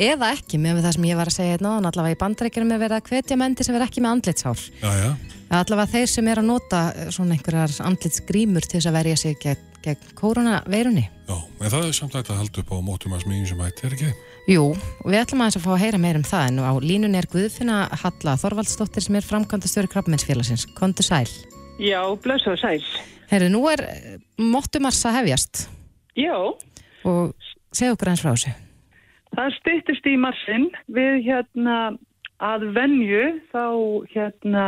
eða 0.08 0.30
ekki 0.38 0.60
með 0.62 0.80
það 0.86 0.96
sem 0.96 1.08
ég 1.10 1.20
var 1.20 1.32
að 1.32 1.36
segja 1.36 1.56
hérna 1.58 1.74
allavega 1.82 2.16
í 2.16 2.20
bandreikinum 2.22 2.72
er 2.72 2.80
verið 2.86 2.96
að 2.96 3.12
hvetja 3.12 3.38
mendi 3.42 3.68
sem 3.68 3.76
er 3.76 3.84
ekki 3.84 4.00
með 4.00 4.16
andlitshár. 4.16 4.64
Já, 4.80 4.88
já. 5.02 5.12
Allavega 5.52 5.98
þeir 5.98 6.08
sem 6.14 6.32
er 6.32 6.40
að 6.40 6.48
nota 6.48 6.80
svona 7.12 7.36
einhverjar 7.36 7.76
andlitsgrímur 7.90 8.64
til 8.64 8.78
þess 8.78 8.88
að 8.88 8.98
verja 9.02 9.20
sig 9.20 9.36
gegn 9.44 9.68
gegn 9.84 10.12
koronaveirunni. 10.18 11.04
Já, 11.28 11.36
en 11.38 11.72
það 11.72 11.86
er 11.88 11.96
samt 11.96 12.16
að 12.18 12.34
halda 12.38 12.62
upp 12.62 12.72
á 12.72 12.76
mótum 12.84 13.16
að 13.16 13.24
smíðin 13.26 13.48
sem 13.50 13.62
hætti, 13.62 13.86
er 13.86 13.96
ekki? 13.96 14.12
Jú, 14.50 14.64
við 15.06 15.18
ætlum 15.20 15.44
að, 15.44 15.58
að 15.58 15.64
fá 15.66 15.70
að 15.74 15.82
heyra 15.84 16.02
meir 16.02 16.18
um 16.18 16.26
það 16.26 16.48
en 16.48 16.60
á 16.66 16.72
línun 16.82 17.18
er 17.18 17.28
Guðfinna 17.30 17.78
Halla 18.02 18.34
Þorvaldsdóttir 18.42 19.04
sem 19.04 19.18
er 19.18 19.26
framkvæmdastöru 19.26 19.90
krabbmennsfélagsins. 19.92 20.66
Kondur 20.78 21.06
sæl. 21.06 21.28
Já, 21.78 22.00
blöðsóð 22.24 22.58
sæl. 22.60 22.80
Herru, 23.30 23.48
nú 23.54 23.62
er 23.70 23.84
eh, 23.86 24.16
mótumars 24.42 25.00
að 25.08 25.20
hefjast. 25.20 25.66
Já. 26.18 26.34
Og 27.08 27.32
segð 27.72 27.94
okkur 27.94 28.12
eins 28.12 28.24
frá 28.24 28.34
þessu. 28.34 28.52
Það 29.32 29.54
styrtist 29.60 30.08
í 30.10 30.16
marsin 30.20 30.66
við 30.92 31.22
hérna 31.28 31.76
að 32.42 32.66
venju 32.74 33.22
þá 33.54 33.64
hérna 34.12 34.66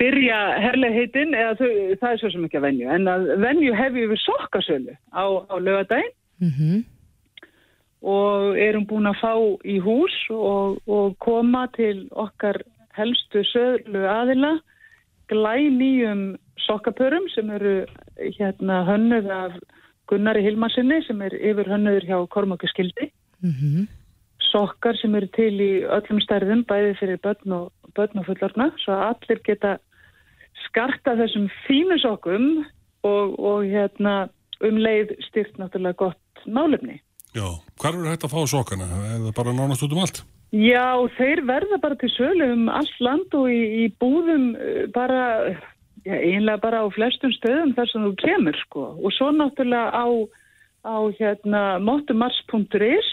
byrja 0.00 0.38
herleiheitin 0.64 1.36
eða 1.36 1.56
þau, 1.58 1.68
það 2.00 2.12
er 2.12 2.22
svo 2.22 2.30
sem 2.32 2.46
ekki 2.46 2.60
að 2.60 2.66
venju. 2.68 2.88
En 2.94 3.10
að 3.10 3.28
venju 3.42 3.76
hefur 3.76 4.12
við 4.14 4.22
sokkasölu 4.24 4.96
á, 5.12 5.24
á 5.48 5.56
lögadaginn 5.60 6.16
Mm 6.40 6.52
-hmm. 6.56 6.84
og 8.00 8.58
erum 8.58 8.86
búin 8.88 9.06
að 9.06 9.20
fá 9.20 9.34
í 9.64 9.76
hús 9.78 10.14
og, 10.30 10.80
og 10.88 11.18
koma 11.18 11.66
til 11.76 12.08
okkar 12.10 12.62
helstu 12.96 13.44
sölu 13.44 14.08
aðila 14.08 14.60
glænýjum 15.28 16.38
sokkapörum 16.56 17.28
sem 17.34 17.50
eru 17.50 17.84
hérna 18.16 18.84
hönnuð 18.88 19.30
af 19.30 19.52
Gunnari 20.06 20.42
Hilmarsinni 20.42 21.02
sem 21.02 21.22
er 21.22 21.34
yfir 21.34 21.68
hönnuður 21.68 22.04
hjá 22.08 22.26
Kormáki 22.28 22.66
Skildi. 22.66 23.12
Mm 23.42 23.86
sokkar 24.50 24.98
sem 24.98 25.14
eru 25.14 25.28
til 25.36 25.52
í 25.62 25.70
öllum 25.86 26.20
stærðum 26.24 26.64
bæði 26.68 26.94
fyrir 27.00 27.20
börn 27.24 27.54
og, 27.56 27.72
börn 27.96 28.22
og 28.22 28.26
fullorna 28.28 28.70
svo 28.82 28.96
allir 29.10 29.42
geta 29.46 29.76
skarta 30.68 31.16
þessum 31.18 31.48
fínu 31.66 31.98
sokkum 32.02 32.50
og, 33.06 33.38
og 33.38 33.64
hérna 33.68 34.28
um 34.64 34.80
leið 34.80 35.14
styrt 35.28 35.56
náttúrulega 35.60 35.98
gott 36.04 36.44
málefni. 36.46 37.00
Já, 37.36 37.46
hvar 37.78 37.94
er 37.94 38.10
hægt 38.10 38.26
að 38.26 38.34
fá 38.34 38.40
sokkana? 38.50 38.88
Er 39.14 39.24
það 39.28 39.34
bara 39.36 39.54
nánast 39.54 39.84
út 39.86 39.94
um 39.94 40.02
allt? 40.02 40.22
Já, 40.50 40.98
þeir 41.14 41.44
verða 41.46 41.78
bara 41.78 41.96
til 42.00 42.10
sölu 42.10 42.48
um 42.56 42.64
allt 42.74 42.96
land 42.98 43.36
og 43.38 43.46
í, 43.52 43.60
í 43.84 43.90
búðum 44.02 44.50
eh, 44.58 44.88
bara, 44.90 45.54
já, 46.02 46.16
einlega 46.16 46.58
bara 46.64 46.82
á 46.82 46.86
flestum 46.90 47.30
stöðum 47.36 47.76
þar 47.76 47.92
sem 47.92 48.06
þú 48.08 48.12
kemur 48.24 48.58
sko 48.64 48.88
og 48.98 49.14
svo 49.14 49.30
náttúrulega 49.36 49.94
á, 49.94 50.06
á 50.90 50.96
hérna 51.20 51.62
mottumars.is 51.86 53.12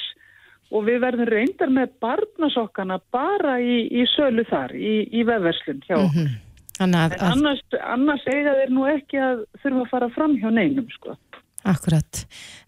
og 0.74 0.90
við 0.90 1.00
verðum 1.06 1.30
reyndar 1.30 1.72
með 1.72 1.94
barnasokkana 2.02 2.98
bara 3.14 3.60
í, 3.62 3.86
í 3.86 4.10
sölu 4.18 4.44
þar, 4.50 4.74
í, 4.74 5.06
í 5.14 5.24
vefverslun 5.28 5.86
hjá 5.86 6.00
okkur. 6.02 6.26
Þannig 6.26 6.47
að, 6.84 7.16
En 7.18 7.32
annars, 7.34 7.62
annars 7.82 8.26
eiga 8.30 8.54
þeir 8.60 8.74
nú 8.76 8.86
ekki 8.92 9.20
að 9.22 9.44
þurfa 9.64 9.84
að 9.86 9.92
fara 9.94 10.10
fram 10.16 10.38
hjá 10.42 10.50
neinum 10.54 10.88
sko. 10.94 11.18
akkurat. 11.68 12.22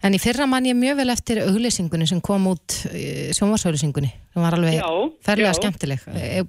En 0.04 0.12
í 0.12 0.18
fyrra 0.20 0.44
man 0.50 0.66
ég 0.68 0.76
mjög 0.76 0.98
vel 1.00 1.10
eftir 1.14 1.38
auglýsingunni 1.46 2.06
sem 2.10 2.20
kom 2.20 2.46
út 2.50 2.74
sjónvarsauglýsingunni, 3.32 4.10
sem 4.34 4.42
var 4.42 4.56
alveg 4.58 4.76
Já, 4.76 4.88
ferlega 5.24 5.54
já. 5.54 5.58
skemmtileg. 5.60 6.02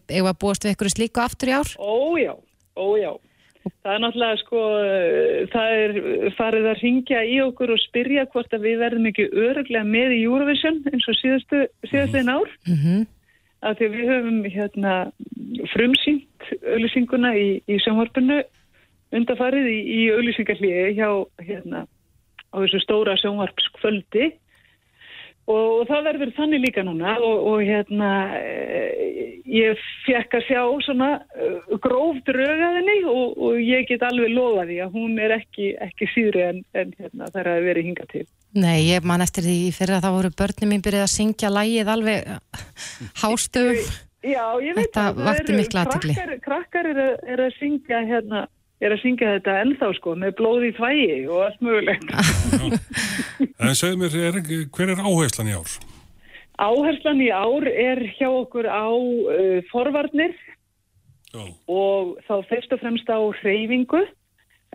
Ef 0.09 0.23
að 0.25 0.39
búast 0.41 0.65
við 0.65 0.75
ykkur 0.75 0.91
slíku 0.91 1.23
aftur 1.23 1.51
í 1.53 1.55
ár? 1.55 1.69
Ójá, 1.79 2.33
ójá. 2.75 3.13
Það 3.61 3.93
er 3.93 4.01
náttúrulega 4.01 4.37
sko, 4.41 4.59
það 5.53 5.73
er 5.77 5.91
farið 6.33 6.67
að 6.71 6.79
ringja 6.81 7.19
í 7.29 7.35
okkur 7.45 7.73
og 7.75 7.81
spyrja 7.83 8.25
hvort 8.33 8.53
að 8.57 8.65
við 8.65 8.79
verðum 8.81 9.09
ekki 9.11 9.27
öruglega 9.29 9.85
með 9.85 10.15
í 10.17 10.21
Eurovision 10.25 10.79
eins 10.89 11.05
og 11.07 11.19
síðastu, 11.19 11.59
síðastu 11.91 12.23
ár. 12.25 12.55
Mm 12.65 13.05
Af 13.61 13.77
því 13.77 13.87
að 13.87 13.95
við 13.95 14.07
höfum 14.09 14.37
hérna 14.49 14.93
frumsýnt 15.75 16.47
auðlýsinguna 16.65 17.35
í, 17.37 17.47
í 17.69 17.77
sjónvarpinu 17.83 18.39
undarfarið 19.13 19.67
í, 19.69 19.79
í 19.81 19.99
auðlýsingarliði 20.15 20.95
hjá 20.97 21.09
hérna 21.45 21.83
á 22.51 22.55
þessu 22.57 22.81
stóra 22.81 23.17
sjónvarpskvöldi 23.21 24.31
og, 25.49 25.67
og 25.81 25.87
það 25.89 26.07
verður 26.09 26.33
þannig 26.37 26.63
líka 26.65 26.83
núna 26.85 27.15
og, 27.19 27.47
og 27.51 27.63
hérna 27.65 28.11
e, 28.37 28.81
ég 29.49 29.79
fekk 30.05 30.37
að 30.37 30.45
sjá 30.49 30.61
svona 30.85 31.09
e, 31.33 31.49
gróf 31.83 32.21
draugaðinni 32.27 32.97
og, 33.09 33.39
og 33.41 33.57
ég 33.63 33.87
get 33.89 34.05
alveg 34.05 34.35
lofa 34.35 34.67
því 34.69 34.77
að 34.85 34.99
hún 34.99 35.17
er 35.23 35.35
ekki, 35.39 35.73
ekki 35.87 36.11
síðri 36.13 36.45
en, 36.49 36.61
en 36.77 36.93
hérna, 36.99 37.31
það 37.31 37.41
er 37.43 37.51
að 37.55 37.67
vera 37.71 37.87
hingað 37.87 38.13
til. 38.13 38.27
Nei, 38.61 38.77
ég 38.91 39.05
man 39.07 39.23
eftir 39.23 39.47
því 39.47 39.57
í 39.65 39.75
fyrra 39.75 40.01
þá 40.03 40.09
voru 40.11 40.31
börnum 40.35 40.73
mín 40.73 40.85
byrjuð 40.85 41.05
að 41.07 41.13
syngja 41.15 41.51
lægið 41.55 41.91
alveg 41.95 42.31
hástöfum. 43.23 43.99
Já, 44.21 44.43
ég 44.61 44.75
veit 44.77 44.85
Þetta 44.85 45.03
að 45.09 45.21
það 45.21 45.39
eru. 45.41 45.61
Krakkar, 45.71 46.33
krakkar 46.45 46.89
eru 46.91 47.05
er 47.25 47.41
að 47.41 47.55
syngja 47.57 48.01
hérna, 48.05 48.43
er 48.81 48.95
að 48.95 49.01
syngja 49.03 49.35
þetta 49.37 49.57
ennþá 49.63 49.89
sko 49.97 50.15
með 50.19 50.35
blóði 50.39 50.71
þvægi 50.77 51.17
og 51.29 51.43
allt 51.47 51.65
mögulegt. 51.65 52.13
En 53.61 53.77
segðu 53.77 54.01
mér, 54.01 54.15
er, 54.29 54.39
hver 54.73 54.93
er 54.93 55.01
áherslan 55.01 55.51
í 55.51 55.57
ár? 55.57 55.75
Áherslan 56.61 57.21
í 57.23 57.29
ár 57.33 57.67
er 57.69 58.01
hjá 58.17 58.27
okkur 58.29 58.67
á 58.69 58.89
uh, 58.89 59.61
forvarnir 59.71 60.33
Já. 61.31 61.45
og 61.71 62.17
þá 62.27 62.35
fyrst 62.49 62.73
og 62.75 62.81
fremst 62.81 63.09
á 63.09 63.19
hreyfingu 63.41 64.01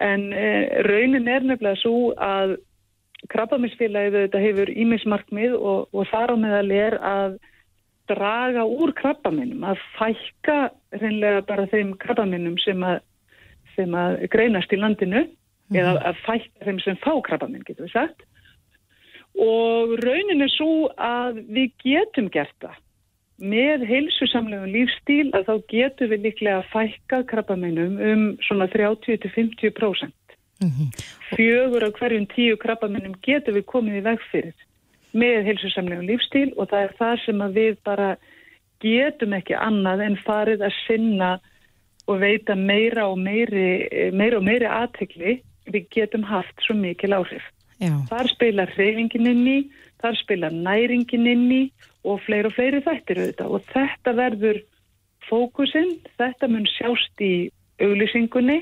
en 0.03 0.31
uh, 0.33 0.63
raunin 0.87 1.29
er 1.29 1.45
nefnilega 1.45 1.79
svo 1.83 2.15
að 2.17 2.57
krabbaminsfélagið 3.33 4.17
þetta 4.27 4.41
hefur 4.43 4.73
ímismarkmið 4.73 5.55
og, 5.57 5.87
og 5.93 6.09
þar 6.11 6.35
á 6.35 6.37
meðal 6.41 6.73
er 6.75 6.99
að 7.01 7.39
draga 8.11 8.65
úr 8.67 8.93
krabbaminnum, 8.97 9.65
að 9.67 9.81
fækka 9.97 10.59
reynlega 11.01 11.43
bara 11.49 11.67
þeim 11.73 11.95
krabbaminnum 12.03 12.59
sem 12.63 12.83
að, 12.87 13.01
sem 13.77 13.95
að 13.97 14.25
greinast 14.33 14.73
í 14.73 14.81
landinu 14.81 15.27
eða 15.75 15.95
að 16.11 16.25
fækka 16.25 16.67
þeim 16.67 16.81
sem 16.85 16.99
fá 17.03 17.13
krabbaminn, 17.27 17.65
getur 17.67 17.87
við 17.87 17.95
sagt. 17.95 18.27
Og 19.37 19.97
raunin 20.01 20.45
er 20.45 20.53
svo 20.53 20.89
að 20.97 21.43
við 21.53 21.73
getum 21.85 22.31
gert 22.33 22.55
það. 22.63 22.77
Með 23.37 23.83
heilsusamlegum 23.85 24.71
lífstíl 24.73 25.27
að 25.37 25.51
þá 25.51 25.55
getum 25.73 26.13
við 26.13 26.23
líklega 26.25 26.61
að 26.63 26.71
fækka 26.73 27.19
krabbaminnum 27.33 27.99
um 28.01 28.23
svona 28.47 28.69
30-50%. 28.73 30.15
Fjögur 31.35 31.85
af 31.85 31.99
hverjum 31.99 32.25
tíu 32.33 32.57
krabbaminnum 32.57 33.19
getum 33.27 33.59
við 33.59 33.67
komið 33.69 34.01
í 34.01 34.07
veg 34.07 34.25
fyrir 34.31 34.65
með 35.17 35.51
heilsusamlegum 35.51 36.09
lífstíl 36.09 36.49
og 36.57 36.71
það 36.71 36.87
er 36.87 36.97
það 36.99 37.21
sem 37.25 37.45
að 37.45 37.59
við 37.61 37.77
bara 37.87 38.09
getum 38.85 39.37
ekki 39.37 39.57
annað 39.59 40.05
en 40.07 40.19
farið 40.25 40.65
að 40.67 40.79
sinna 40.85 41.31
og 42.07 42.21
veita 42.23 42.55
meira 42.55 43.09
og 43.11 43.19
meiri, 43.19 44.11
meira 44.15 44.39
og 44.39 44.47
meiri 44.47 44.69
aðtekli 44.71 45.41
við 45.73 45.89
getum 45.95 46.27
haft 46.27 46.63
svo 46.63 46.77
mikil 46.79 47.17
áhrif. 47.17 47.43
Já, 47.83 47.93
Þar 48.09 48.31
spilar 48.33 48.73
hreyfingin 48.73 49.29
inn 49.29 49.43
í, 49.51 49.59
þar 50.01 50.17
spilar 50.23 50.55
næringin 50.55 51.27
inn 51.29 51.51
í 51.53 51.63
og 52.07 52.23
fleiri 52.25 52.49
og 52.49 52.57
fleiri 52.57 52.81
þættir 52.87 53.21
auðvitað 53.21 53.53
og 53.59 53.69
þetta 53.73 54.15
verður 54.17 54.63
fókusinn, 55.27 55.97
þetta 56.17 56.49
mun 56.49 56.69
sjást 56.77 57.23
í 57.25 57.35
auglýsingunni 57.83 58.61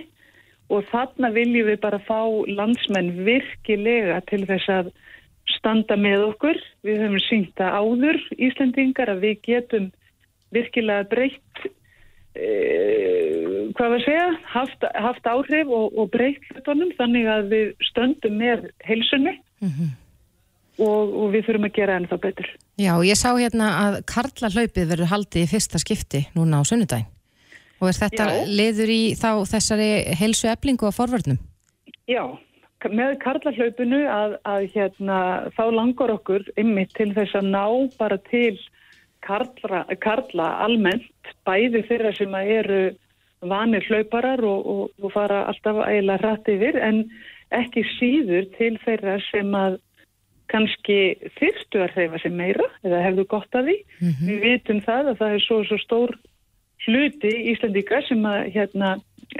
og 0.73 0.87
þarna 0.91 1.31
viljum 1.35 1.69
við 1.69 1.81
bara 1.83 2.01
fá 2.07 2.25
landsmenn 2.49 3.13
virkilega 3.27 4.23
til 4.31 4.43
þess 4.49 4.71
að 4.73 4.91
standa 5.59 5.97
með 6.01 6.31
okkur. 6.31 6.59
Við 6.87 7.03
höfum 7.05 7.23
sínt 7.29 7.53
það 7.61 7.77
áður 7.83 8.21
Íslandingar 8.49 9.13
að 9.13 9.25
við 9.27 9.41
getum 9.45 9.91
virkilega 10.55 11.07
breytt 11.11 11.67
e, 12.35 12.51
hvað 13.75 13.91
var 13.95 13.99
að 13.99 14.07
segja, 14.07 14.29
haft, 14.53 14.87
haft 15.07 15.29
áhrif 15.31 15.73
og, 15.73 15.99
og 15.99 16.11
breytt 16.15 16.45
hlutunum 16.53 16.93
þannig 16.99 17.29
að 17.31 17.51
við 17.53 17.73
stöndum 17.91 18.39
með 18.41 18.69
heilsunni 18.87 19.35
og, 20.79 21.15
og 21.15 21.27
við 21.35 21.49
þurfum 21.49 21.69
að 21.69 21.75
gera 21.79 21.99
ennþá 22.01 22.21
betur. 22.23 22.53
Já, 22.81 22.93
ég 23.07 23.19
sá 23.19 23.31
hérna 23.33 23.73
að 23.83 23.99
Karla 24.11 24.51
hlaupið 24.55 24.89
verður 24.91 25.13
haldið 25.13 25.47
í 25.47 25.51
fyrsta 25.51 25.81
skipti 25.83 26.25
núna 26.35 26.63
á 26.63 26.63
sunnudaginn. 26.67 27.11
Og 27.83 27.91
er 27.91 27.99
þetta 27.99 28.27
Já. 28.31 28.43
liður 28.49 28.91
í 28.95 29.03
þá 29.19 29.31
þessari 29.51 29.89
heilsu 30.17 30.49
eblingu 30.49 30.89
á 30.89 30.93
forvörnum? 30.95 31.41
Já, 32.09 32.23
með 32.93 33.17
karlahlaupinu 33.23 34.05
að, 34.13 34.37
að 34.49 34.67
hérna, 34.75 35.19
þá 35.57 35.65
langar 35.73 36.13
okkur 36.15 36.45
ymmið 36.61 36.95
til 36.99 37.11
þess 37.17 37.39
að 37.39 37.51
ná 37.55 37.65
bara 37.99 38.19
til 38.31 38.57
karla, 39.25 39.85
karla 40.03 40.51
almennt, 40.65 41.33
bæði 41.47 41.85
þeirra 41.89 42.13
sem 42.17 42.37
eru 42.41 42.83
vanir 43.45 43.85
hlauparar 43.89 44.41
og, 44.45 44.67
og, 44.67 44.93
og 45.03 45.13
fara 45.13 45.45
alltaf 45.51 45.83
eiginlega 45.85 46.23
hratt 46.23 46.49
yfir 46.49 46.79
en 46.81 47.03
ekki 47.55 47.85
síður 47.97 48.47
til 48.57 48.75
þeirra 48.85 49.19
sem 49.31 49.51
að 49.59 49.81
kannski 50.53 50.99
þyrftu 51.39 51.83
að 51.83 51.97
hreyfa 51.97 52.21
sig 52.23 52.35
meira 52.37 52.67
eða 52.85 53.03
hefðu 53.07 53.27
gott 53.33 53.57
að 53.57 53.71
því. 53.71 53.77
Við 54.29 54.41
vitum 54.45 54.81
það 54.85 55.13
að 55.13 55.21
það 55.21 55.37
er 55.37 55.45
svo, 55.45 55.61
svo 55.69 55.79
stór 55.83 56.15
hluti 56.85 57.33
Íslandíka 57.53 58.03
sem 58.09 58.27
að 58.29 58.51
hérna 58.55 58.91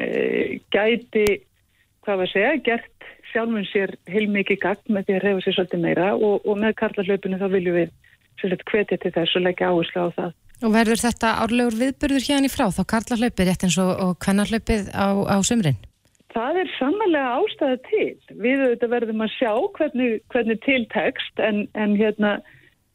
e, 0.01 0.61
gæti, 0.73 1.27
hvað 2.05 2.21
var 2.23 2.29
að 2.29 2.33
segja, 2.33 2.55
gert 2.65 3.09
sjálfum 3.33 3.67
sér 3.69 3.95
heilmikið 4.09 4.61
gagn 4.63 4.97
með 4.97 5.07
því 5.07 5.17
að 5.17 5.25
reyfa 5.27 5.45
sér 5.45 5.57
svolítið 5.59 5.85
meira 5.85 6.09
og, 6.15 6.45
og 6.47 6.59
með 6.61 6.77
karlahlaupinu 6.81 7.41
þá 7.41 7.47
viljum 7.53 7.79
við 7.83 7.95
hvetja 8.43 8.99
til 9.03 9.13
þess 9.15 9.37
og 9.39 9.45
leggja 9.47 9.71
áherslu 9.71 10.07
á 10.07 10.09
það. 10.19 10.33
Og 10.65 10.73
verður 10.73 11.03
þetta 11.03 11.33
árlegur 11.43 11.77
viðburður 11.81 12.27
hérna 12.29 12.49
í 12.49 12.53
frá 12.53 12.67
þá 12.73 12.83
Karla 12.89 13.19
hlaupið 13.21 13.49
rétt 13.51 13.67
eins 13.67 13.79
og, 13.83 13.91
og 14.01 14.13
kvennarhlaupið 14.25 14.91
á, 14.95 15.07
á 15.29 15.37
sumrin? 15.45 15.79
Það 16.35 16.61
er 16.65 16.71
sannlega 16.79 17.35
ástæða 17.39 17.79
til. 17.87 18.11
Við 18.43 18.63
auðvitað 18.65 18.93
verðum 18.95 19.23
að 19.23 19.35
sjá 19.37 19.53
hvernig, 19.77 20.15
hvernig 20.35 20.61
tiltekst 20.65 21.43
en, 21.43 21.61
en 21.79 21.95
hérna 21.99 22.33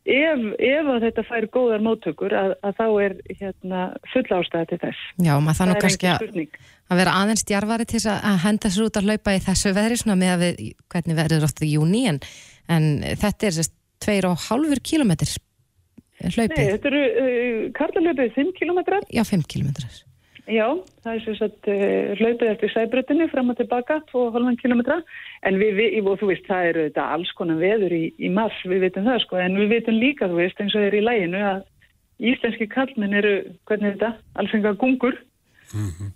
ef, 0.10 0.44
ef 0.60 0.90
að 0.96 1.06
þetta 1.08 1.26
fær 1.28 1.48
góðar 1.54 1.86
móttökur 1.86 2.36
að, 2.36 2.56
að 2.66 2.76
þá 2.80 2.86
er 3.06 3.16
hérna 3.40 3.86
full 4.12 4.26
ástæða 4.28 4.70
til 4.72 4.82
þess. 4.84 5.06
Já, 5.24 5.34
maður 5.44 5.74
er 5.76 5.82
kannski 5.86 6.12
að, 6.12 6.28
að 6.90 7.02
vera 7.04 7.16
aðeins 7.22 7.46
djarfari 7.48 7.88
til 7.88 8.00
þess 8.00 8.12
að- 8.18 8.40
henda 8.46 8.72
sér 8.74 8.88
út 8.90 9.00
að 9.00 9.10
hlaupa 9.12 9.36
í 9.36 9.44
þessu 9.48 9.76
veðri 9.78 10.00
svona 10.02 10.20
með 10.20 10.34
að 10.36 10.46
við, 10.46 10.64
hvernig 10.92 11.20
verður 11.20 11.48
oft 11.48 11.64
í 11.64 11.74
júni 11.76 12.06
en, 12.12 12.22
en 12.68 12.90
þetta 13.24 13.52
er 13.52 13.60
sérst 13.60 13.76
tveir 14.04 14.28
og 14.30 14.38
hálfur 14.48 14.82
kílometr 14.84 15.38
Nei, 16.20 16.34
hlaupið. 16.36 16.70
þetta 16.74 16.92
eru 16.92 17.02
uh, 17.08 17.66
karlalöpið 17.78 18.32
5 18.36 18.54
kilometrar 18.60 19.06
Já, 19.08 19.24
5 19.24 19.46
kílometrar. 19.52 20.00
Já, 20.50 20.66
það 21.06 21.14
er 21.14 21.24
sem 21.24 21.36
sagt 21.38 21.68
uh, 21.70 22.14
hlaupið 22.20 22.52
eftir 22.52 22.72
sæbrutinu 22.74 23.28
fram 23.30 23.52
og 23.54 23.60
tilbaka, 23.60 24.00
2,5 24.10 24.58
km 24.64 24.82
en 25.46 25.60
við, 25.62 25.76
við, 25.78 25.98
og 26.04 26.18
þú 26.20 26.32
veist, 26.32 26.48
það 26.50 26.70
eru 26.72 26.86
þetta 26.88 27.06
alls 27.16 27.34
konar 27.38 27.60
veður 27.62 27.94
í, 27.96 28.04
í 28.18 28.32
mars, 28.34 28.58
við 28.66 28.88
veitum 28.88 29.06
það 29.08 29.22
sko, 29.24 29.40
en 29.44 29.60
við 29.62 29.76
veitum 29.76 30.00
líka, 30.02 30.30
þú 30.32 30.42
veist, 30.42 30.64
eins 30.64 30.76
og 30.76 30.88
er 30.88 30.98
í 30.98 31.04
læginu 31.06 31.44
að 31.52 31.62
íslenski 32.20 32.68
kallminn 32.72 33.16
eru, 33.22 33.36
hvernig 33.70 33.92
er 33.92 33.96
þetta, 33.96 34.12
alls 34.42 34.56
enga 34.58 34.74
gungur 34.82 35.16
mm 35.72 35.90
-hmm. 35.92 36.12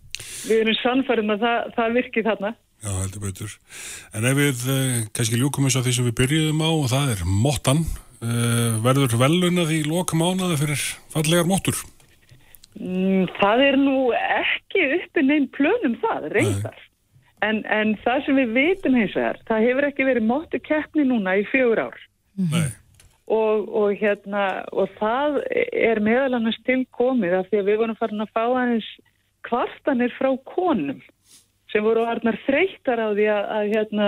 við 0.49 0.57
erum 0.63 0.79
sannfærum 0.81 1.33
að 1.35 1.45
það, 1.45 1.73
það 1.77 1.97
virkið 1.99 2.27
þarna 2.29 2.53
Já, 2.83 2.91
heldur 2.99 3.21
betur. 3.23 3.51
En 4.11 4.25
ef 4.27 4.35
við 4.35 4.63
uh, 4.67 4.95
kannski 5.15 5.39
ljúkum 5.39 5.69
þess 5.69 5.79
að 5.79 5.85
því 5.87 5.93
sem 5.95 6.07
við 6.09 6.17
byrjuðum 6.19 6.63
á 6.67 6.69
og 6.69 6.87
það 6.91 7.11
er 7.13 7.21
mottan, 7.45 7.83
uh, 8.19 8.73
verður 8.83 9.15
velunað 9.21 9.71
í 9.71 9.77
loka 9.87 10.19
mánuða 10.19 10.57
fyrir 10.59 10.83
fallegar 11.13 11.47
móttur? 11.47 11.79
Mm, 12.75 13.29
það 13.37 13.63
er 13.69 13.77
nú 13.79 13.95
ekki 14.17 14.83
uppi 14.97 15.23
neinn 15.23 15.47
plönum 15.55 15.95
það, 16.03 16.27
reyndar. 16.35 16.83
En, 17.43 17.63
en 17.71 17.95
það 18.03 18.25
sem 18.25 18.39
við 18.41 18.53
veitum 18.57 18.99
hins 18.99 19.15
vegar, 19.15 19.39
það 19.47 19.67
hefur 19.69 19.87
ekki 19.87 20.07
verið 20.07 20.27
móttu 20.27 20.59
keppni 20.63 21.07
núna 21.07 21.37
í 21.39 21.47
fjögur 21.53 21.85
ár. 21.87 21.97
Nei. 22.35 22.67
Og, 23.31 23.67
og, 23.71 23.89
hérna, 23.95 24.45
og 24.75 24.91
það 24.99 25.39
er 25.47 26.03
meðal 26.03 26.35
annars 26.35 26.59
tilkomið 26.67 27.39
af 27.39 27.47
því 27.47 27.61
að 27.61 27.69
við 27.71 27.79
vorum 27.79 27.99
farin 27.99 28.25
að 28.25 28.35
fá 28.35 28.43
aðeins 28.43 28.89
kvartanir 29.47 30.11
frá 30.19 30.33
konum 30.51 30.99
sem 31.73 31.83
voru 31.83 32.05
varnar 32.05 32.37
þreytar 32.45 33.01
á 33.01 33.07
því 33.11 33.27
að, 33.33 33.49
að 33.57 33.73
hérna, 33.73 34.07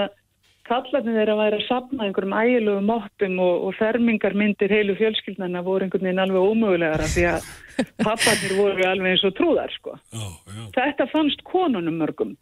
kallarnir 0.66 1.20
þeirra 1.20 1.36
væri 1.38 1.59
að 1.59 1.68
sapna 1.68 2.07
einhverjum 2.07 2.38
ægilegu 2.39 2.86
móttum 2.86 3.38
og, 3.43 3.68
og 3.68 3.76
fermingarmyndir 3.78 4.74
heilu 4.74 4.95
fjölskyldnarna 4.97 5.61
voru 5.66 5.86
einhvern 5.86 6.07
veginn 6.07 6.24
alveg 6.24 6.47
ómögulegar 6.49 7.03
af 7.05 7.13
því 7.13 7.28
að 7.34 7.51
papparnir 8.07 8.55
voru 8.57 8.88
alveg 8.89 9.13
eins 9.13 9.28
og 9.28 9.36
trúðar 9.38 9.76
sko. 9.76 9.99
Já, 10.13 10.26
já. 10.26 10.66
Þetta 10.80 11.07
fannst 11.11 11.45
konunum 11.45 12.01
mörgum. 12.01 12.34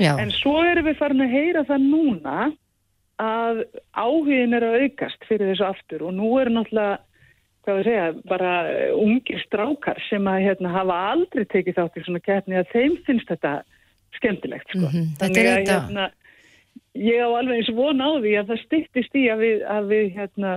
Já. 0.00 0.14
En 0.16 0.32
svo 0.32 0.56
erum 0.64 0.88
við 0.88 1.00
farin 1.00 1.26
að 1.26 1.34
heyra 1.34 1.66
það 1.68 1.86
núna 1.90 2.50
að 3.20 3.62
áhugin 3.92 4.56
er 4.56 4.64
að 4.64 4.86
aukast 4.86 5.28
fyrir 5.28 5.52
þessu 5.52 5.66
aftur 5.68 6.06
og 6.08 6.14
nú 6.16 6.30
er 6.40 6.48
náttúrulega, 6.52 7.00
hvað 7.66 7.76
við 7.76 7.88
segja, 7.90 8.06
bara 8.30 8.52
ungir 8.96 9.42
strákar 9.44 10.00
sem 10.06 10.30
að 10.30 10.46
hérna, 10.46 10.72
hafa 10.72 10.96
aldrei 11.10 11.44
tekið 11.44 11.76
þátt 11.76 12.00
í 12.00 12.04
svona 12.06 12.22
keppni 12.24 12.56
að 12.56 12.72
þeim 12.72 12.96
finnst 13.04 13.28
þetta 13.28 13.58
skemmtilegt 14.20 14.68
sko. 14.70 14.86
Mhm, 14.86 15.06
þetta 15.16 15.26
Þannig 15.26 15.44
er 15.44 15.60
þetta- 15.64 15.80
hérna, 15.80 16.10
ég 16.94 17.20
á 17.24 17.28
alveg 17.40 17.56
eins 17.60 17.70
von 17.74 18.00
á 18.04 18.10
því 18.20 18.32
að 18.40 18.48
það 18.52 18.64
styttist 18.66 19.14
í 19.16 19.24
að 19.32 19.38
við, 19.46 19.56
að 19.76 19.88
við 19.94 20.06
hérna, 20.16 20.54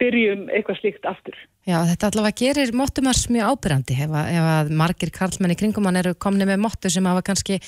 byrjum 0.00 0.46
eitthvað 0.48 0.78
slíkt 0.80 1.04
aftur. 1.08 1.36
Já, 1.68 1.76
þetta 1.84 2.08
allavega 2.08 2.38
gerir 2.40 2.70
móttumars 2.72 3.26
mjög 3.28 3.50
ábyrrandi 3.52 3.96
ef, 4.00 4.08
ef 4.08 4.46
að 4.48 4.70
margir 4.80 5.10
karlmenn 5.12 5.52
í 5.52 5.58
kringum 5.60 5.84
hann 5.84 5.98
eru 6.00 6.14
komni 6.16 6.46
með 6.48 6.62
móttu 6.64 6.88
sem 6.90 7.04
hafa 7.04 7.20
kannski 7.26 7.58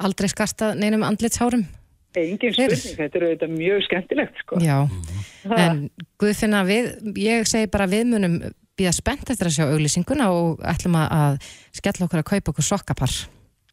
aldrei 0.00 0.28
skartað 0.30 0.78
neinum 0.78 1.02
andlitshárum. 1.02 1.64
Engin 2.14 2.54
spurning, 2.54 2.96
þetta 2.98 3.18
er 3.20 3.24
auðvitað 3.26 3.52
mjög 3.54 3.82
skemmtilegt 3.86 4.38
sko. 4.42 4.58
Já, 4.62 4.78
Ha. 5.46 5.56
en 5.56 5.90
Guðfinna, 6.20 6.62
við, 6.66 6.88
ég 7.18 7.46
segi 7.46 7.68
bara 7.70 7.86
við 7.90 8.06
munum 8.10 8.38
býða 8.78 8.94
spennt 8.96 9.30
eftir 9.30 9.46
að 9.50 9.54
sjá 9.58 9.66
auglýsinguna 9.70 10.30
og 10.30 10.60
ætlum 10.62 10.96
að 11.00 11.38
skella 11.72 12.06
okkur 12.06 12.22
að 12.22 12.30
kaupa 12.32 12.52
okkur 12.54 12.66
sokkapar. 12.66 13.14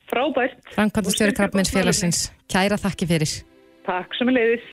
Frábært. 0.08 0.56
Framkvæmdastjóri 0.72 1.34
Krabbmeins 1.36 1.72
félagsins, 1.74 2.20
kæra 2.48 2.78
þakki 2.80 3.08
fyrir. 3.10 3.32
Takk 3.84 4.14
sem 4.16 4.30
er 4.32 4.38
leiðis. 4.38 4.68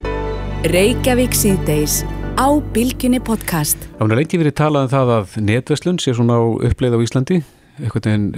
Reykjavík 0.71 1.35
síðdeis 1.35 1.97
á 2.39 2.47
Bilginni 2.75 3.19
podcast. 3.19 3.89
Það 3.99 4.15
er 4.15 4.21
lengi 4.21 4.41
verið 4.41 4.55
talað 4.61 4.87
um 4.87 4.93
það 4.93 5.13
að 5.17 5.35
netverslun 5.49 5.99
sé 5.99 6.15
svona 6.15 6.39
á 6.39 6.43
uppleið 6.71 6.95
á 6.95 7.05
Íslandi. 7.05 7.41
Eitthvað 7.83 8.09
en 8.13 8.29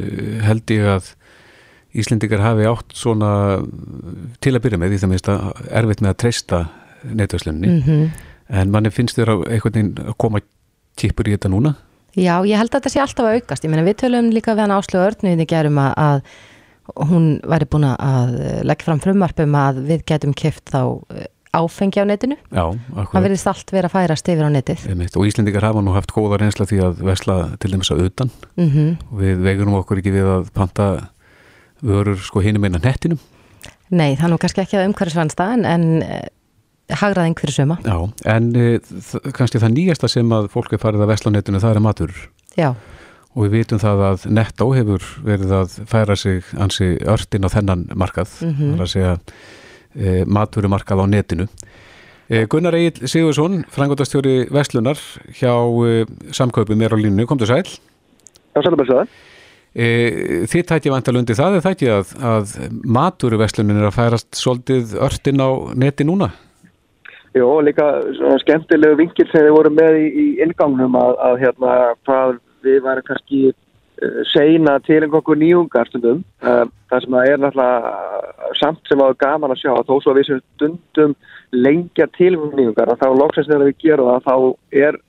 held 0.47 0.73
ég 0.73 0.89
að 0.95 1.13
Íslendingar 2.01 2.45
hafi 2.45 2.65
átt 2.69 2.97
svona 2.97 3.31
eh, 3.59 3.69
til 4.45 4.55
að 4.57 4.65
byrja 4.65 4.81
með 4.81 4.95
því 4.95 5.03
það 5.03 5.13
minnst 5.13 5.31
að 5.33 5.45
erfitt 5.81 6.03
með 6.05 6.13
að 6.15 6.19
treysta 6.25 6.63
netverslunni. 7.13 7.77
Mm 7.77 8.09
En 8.47 8.71
manni 8.71 8.93
finnst 8.95 9.19
þér 9.19 9.33
að 9.33 9.41
eitthvað 9.51 9.77
en 9.81 9.89
að 10.05 10.13
koma 10.23 10.39
kipur 10.95 11.27
í 11.27 11.33
þetta 11.35 11.49
núna? 11.51 11.73
Já, 12.15 12.39
ég 12.47 12.55
held 12.55 12.71
að 12.71 12.77
þetta 12.77 12.93
sé 12.93 13.01
alltaf 13.03 13.27
að 13.27 13.39
aukast. 13.41 13.65
Ég 13.67 13.73
meina, 13.73 13.83
við 13.83 13.97
tölum 14.05 14.29
líka 14.31 14.55
við 14.55 14.63
hann 14.63 14.75
Áslu 14.77 15.01
Örnuðinni 15.03 15.47
gerum 15.51 15.81
að, 15.83 15.97
að 15.99 16.21
hún 16.95 17.41
væri 17.47 17.67
búin 17.71 17.87
að 17.89 18.37
leggja 18.67 18.89
fram 18.89 19.01
frumarpum 19.03 19.57
að 19.59 19.81
við 19.89 20.05
getum 20.11 20.35
keft 20.37 20.71
þá 20.73 20.81
eh, 21.17 21.27
áfengi 21.57 22.03
á 22.03 22.07
netinu. 22.07 22.37
Já, 22.53 22.65
Það 22.69 23.01
akkurat. 23.03 23.25
verðist 23.25 23.51
allt 23.51 23.73
vera 23.73 23.89
að 23.89 23.95
færast 23.97 24.29
yfir 24.29 24.45
á 24.45 24.51
netið. 24.53 24.87
Einmitt. 24.93 25.17
Og 25.17 25.27
Íslendingar 25.29 25.65
hafa 25.65 25.83
nú 25.85 25.95
haft 25.97 26.13
góða 26.13 26.41
reynsla 26.43 26.67
því 26.69 26.81
að 26.85 27.03
vesla 27.09 27.37
til 27.63 27.73
dæmis 27.73 27.91
að 27.95 28.05
utan. 28.11 28.33
Mm 28.61 28.97
Og 29.11 29.21
við 29.23 29.41
vegurum 29.47 29.79
okkur 29.81 30.03
ekki 30.03 30.13
við 30.15 30.31
að 30.37 30.51
panta 30.53 30.89
vörur 31.83 32.21
sko 32.21 32.43
hinum 32.45 32.65
eina 32.65 32.81
nettinum. 32.83 33.21
Nei, 33.91 34.17
það 34.19 34.33
nú 34.33 34.39
kannski 34.43 34.63
ekki 34.65 34.79
að 34.81 34.89
umhverfisvænsta 34.91 35.47
en, 35.55 35.65
en 35.65 36.03
eh, 36.03 36.27
hagraðing 36.99 37.39
fyrir 37.39 37.55
söma. 37.55 37.77
Já, 37.87 37.97
en 38.35 38.51
e, 38.57 38.67
kannski 39.37 39.61
það 39.63 39.75
nýjasta 39.77 40.11
sem 40.11 40.33
að 40.35 40.49
fólk 40.53 40.75
er 40.75 40.83
farið 40.83 41.05
að 41.07 41.13
vesla 41.13 41.33
á 41.33 41.37
netinu 41.37 41.63
það 41.63 41.77
er 41.77 41.85
matur. 41.85 42.15
Já, 42.59 42.69
Og 43.37 43.45
við 43.45 43.53
vitum 43.59 43.79
það 43.83 44.03
að 44.07 44.23
Netto 44.33 44.71
hefur 44.73 45.03
verið 45.27 45.51
að 45.59 45.75
færa 45.91 46.17
sig 46.17 46.47
ansi 46.57 46.95
örtin 47.05 47.45
á 47.45 47.53
þennan 47.53 47.83
markað, 47.93 48.31
Mhm. 48.47 48.71
það 48.73 48.79
er 48.79 48.85
að 48.87 48.93
segja 48.95 49.19
e, 49.97 50.25
maturumarkað 50.25 51.03
á 51.05 51.07
netinu. 51.09 51.47
E, 52.29 52.47
Gunnar 52.47 52.75
Egil 52.75 53.07
Sigursson, 53.09 53.65
frangotastjóri 53.71 54.49
Vestlunar 54.51 54.97
hjá 55.37 55.53
e, 55.87 56.05
samkaupum 56.33 56.81
er 56.83 56.91
á 56.93 56.99
línu, 56.99 57.27
kom 57.27 57.39
til 57.39 57.47
sæl. 57.47 57.65
Já, 58.57 58.63
sælum 58.65 58.81
að 58.81 58.89
segja. 58.91 59.07
E, 59.77 59.87
þið 60.49 60.65
tætti 60.71 60.91
vantal 60.91 61.17
undir 61.21 61.37
það, 61.37 61.57
er 61.59 61.61
það 61.61 61.75
ekki 61.77 61.89
að, 61.93 62.13
að 62.25 62.55
maturuveslunin 62.97 63.77
er 63.83 63.91
að 63.91 63.97
færast 63.99 64.31
svolítið 64.33 64.97
örtin 65.05 65.41
á 65.45 65.49
neti 65.77 66.05
núna? 66.09 66.31
Jó, 67.37 67.45
og 67.59 67.65
líka 67.69 67.85
skemmtilegu 68.41 68.97
vinkil 68.97 69.27
sem 69.29 69.45
þið 69.45 69.53
voru 69.53 69.71
með 69.77 69.99
í, 70.01 70.07
í 70.09 70.27
ingangnum 70.47 70.97
að, 70.97 71.17
að 71.21 71.35
hérna 71.45 71.73
hvað 72.09 72.39
við 72.67 72.83
varum 72.85 73.07
kannski 73.07 73.41
uh, 73.53 74.21
seina 74.33 74.77
til 74.87 75.01
einhverjum 75.01 75.43
nýjungar 75.43 75.91
stundum. 75.91 76.23
Uh, 76.43 76.65
það 76.91 77.07
sem 77.07 77.19
það 77.19 77.33
er 77.33 77.43
náttúrulega 77.45 78.53
samt 78.61 78.93
sem 78.93 79.03
að 79.07 79.19
gaman 79.23 79.55
að 79.55 79.63
sjá 79.63 79.73
að 79.75 79.89
þó 79.89 79.97
svo 79.97 80.13
að 80.15 80.21
við 80.21 80.31
sem 80.31 80.45
stundum 80.45 81.17
lengja 81.57 82.07
til 82.19 82.33
nýjungar 82.37 82.93
að 82.93 83.03
þá 83.03 83.09
loksins 83.23 83.51
þegar 83.51 83.69
við 83.71 83.83
gerum 83.85 84.13
það 84.13 84.31
þá 84.31 84.37
er 84.87 85.03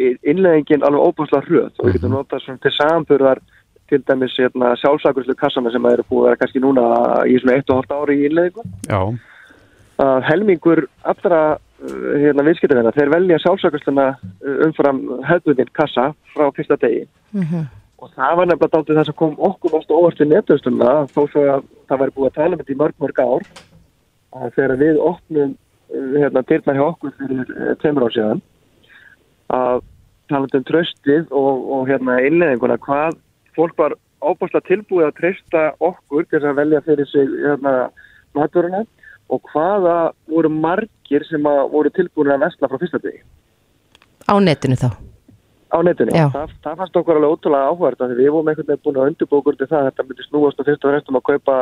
innleggingin 0.00 0.84
alveg 0.86 1.08
óbúslega 1.10 1.46
hröð. 1.48 1.72
Og 1.78 1.88
við 1.88 1.98
getum 1.98 2.14
notað 2.14 2.44
svona 2.44 2.62
til 2.64 2.72
samburðar 2.76 3.40
til 3.90 4.04
dæmis 4.06 4.36
hérna, 4.38 4.74
sjálfsakurslu 4.78 5.34
kassana 5.38 5.72
sem 5.74 5.86
eru 5.90 6.04
búið 6.08 6.22
að 6.22 6.28
vera 6.28 6.40
kannski 6.40 6.62
núna 6.62 6.84
í 7.26 7.38
svona 7.42 7.58
1,5 7.58 7.94
ári 7.96 8.16
í 8.20 8.26
innleggingu 8.28 8.62
Já, 8.86 9.00
að 10.00 10.22
helmingur 10.28 10.86
allra 11.08 11.42
uh, 11.56 12.14
hérna, 12.20 12.46
viðskiptavina, 12.46 12.94
þeir 12.96 13.12
velja 13.16 13.42
sjálfsakasluna 13.42 14.06
umfram 14.68 15.04
hefðbundin 15.28 15.74
kassa 15.76 16.10
frá 16.34 16.48
fyrsta 16.56 16.80
degi. 16.80 17.04
Mm 17.36 17.68
og 18.00 18.12
það 18.16 18.36
var 18.38 18.48
nefnilega 18.48 18.72
dálítið 18.74 18.98
það 18.98 19.08
sem 19.08 19.16
kom 19.20 19.32
okkur 19.48 19.74
mest 19.74 19.92
óvart 19.92 20.16
til 20.16 20.28
netvösluna 20.30 20.92
þó 21.12 21.20
svo 21.28 21.42
að 21.54 21.64
það 21.90 22.02
væri 22.02 22.14
búið 22.16 22.28
að 22.28 22.36
tala 22.38 22.56
um 22.56 22.60
þetta 22.62 22.72
í 22.72 22.78
mörg 22.80 23.02
mörg 23.04 23.20
ár 23.20 23.46
að 24.40 24.54
þegar 24.56 24.76
við 24.80 25.00
opnum 25.04 25.50
uh, 25.52 26.12
hérna, 26.16 26.44
dyrna 26.48 26.76
hjá 26.78 26.84
okkur 26.86 27.16
fyrir 27.18 27.52
uh, 27.56 27.72
tveimur 27.82 28.06
ár 28.06 28.14
síðan 28.16 28.44
að 29.56 29.82
tala 30.30 30.52
um 30.60 30.68
tröstið 30.70 31.34
og, 31.34 31.66
og 31.76 31.90
hérna, 31.90 32.20
innleðinguna 32.24 32.78
hvað 32.86 33.18
fólk 33.58 33.76
var 33.80 33.96
ábúrslega 34.20 34.68
tilbúið 34.68 35.08
að 35.08 35.16
treysta 35.18 35.66
okkur 35.80 36.24
til 36.24 36.38
þess 36.38 36.50
að 36.52 36.60
velja 36.62 36.82
fyrir 36.86 37.10
sig 37.10 37.36
hérna, 37.44 37.74
maturina 38.36 38.84
og 39.30 39.52
hvaða 39.52 39.98
voru 40.30 40.50
margir 40.52 41.26
sem 41.28 41.46
að 41.46 41.62
voru 41.74 41.92
tilbúin 41.94 42.34
að 42.34 42.44
vesla 42.46 42.70
frá 42.70 42.80
fyrsta 42.82 43.02
degi 43.02 43.22
á 44.30 44.34
netinu 44.38 44.76
þá. 44.78 44.90
á 45.70 45.78
netinu. 45.86 46.10
Já. 46.14 46.26
Það, 46.34 46.52
það 46.64 46.76
fannst 46.82 46.98
okkur 46.98 47.18
alveg 47.18 47.32
ótrúlega 47.36 47.70
áhverð 47.70 48.04
því 48.10 48.18
við 48.18 48.34
vorum 48.34 48.50
einhvern 48.50 48.68
veginn 48.70 48.84
búin 48.84 49.00
að 49.00 49.08
undirbúkur 49.12 49.58
til 49.58 49.70
það 49.70 49.80
að 49.80 49.88
þetta 49.88 50.06
myndi 50.08 50.26
snúast 50.26 50.60
og 50.60 50.68
fyrst 50.68 50.84
og 50.84 50.90
fremst 50.90 51.10
um 51.10 51.18
að 51.20 51.26
kaupa 51.30 51.56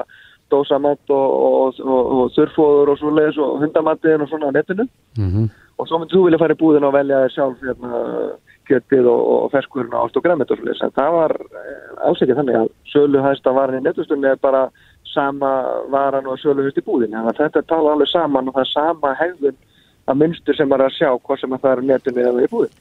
dósamatt 0.49 1.13
og, 1.13 1.29
og, 1.49 1.81
og, 1.85 2.13
og 2.17 2.31
þurrfóður 2.37 2.93
og 2.95 3.01
svoleiðis 3.01 3.41
og 3.45 3.59
hundamattiðin 3.63 4.25
og 4.25 4.31
svona 4.31 4.49
á 4.49 4.57
netinu 4.57 4.87
mhm. 5.19 5.49
og 5.77 5.89
svo 5.89 6.01
myndi 6.01 6.17
þú 6.17 6.25
vilja 6.25 6.41
fara 6.41 6.57
í 6.57 6.61
búðin 6.63 6.89
og 6.89 6.95
velja 6.97 7.25
þér 7.25 7.35
sjálf 7.35 7.67
hérna, 7.67 8.01
kjöttið 8.69 9.11
og, 9.13 9.21
og 9.35 9.51
ferskurinn 9.53 9.99
ást 10.01 10.17
og 10.17 10.25
græmit 10.25 10.55
og 10.55 10.61
svoleiðis 10.61 10.85
en 10.87 10.97
það 10.97 11.17
var 11.19 11.37
eh, 11.45 11.91
alls 12.09 12.25
ekki 12.25 12.39
þannig 12.41 12.61
að 12.63 12.73
sölu 12.95 13.25
hægsta 13.27 13.55
varan 13.57 13.83
í 13.83 13.85
netustunni 13.85 14.33
er 14.33 14.41
bara 14.41 14.69
sama 15.13 15.53
varan 15.93 16.29
og 16.31 16.39
sölu 16.43 16.67
hægst 16.67 16.83
í 16.83 16.87
búðin 16.87 17.17
þannig 17.17 17.33
að 17.35 17.41
þetta 17.45 17.65
tala 17.71 17.95
alveg 17.95 18.13
saman 18.13 18.51
og 18.51 18.59
það 18.59 18.67
er 18.67 18.73
sama 18.75 19.15
hegðun 19.23 19.59
að 20.09 20.21
mynstur 20.23 20.57
sem 20.57 20.77
er 20.77 20.85
að 20.85 20.95
sjá 20.97 21.11
hvað 21.17 21.41
sem 21.41 21.57
að 21.57 21.65
það 21.65 21.75
er 21.75 21.89
netinu 21.93 22.29
eða 22.29 22.45
í 22.45 22.53
búðin 22.53 22.77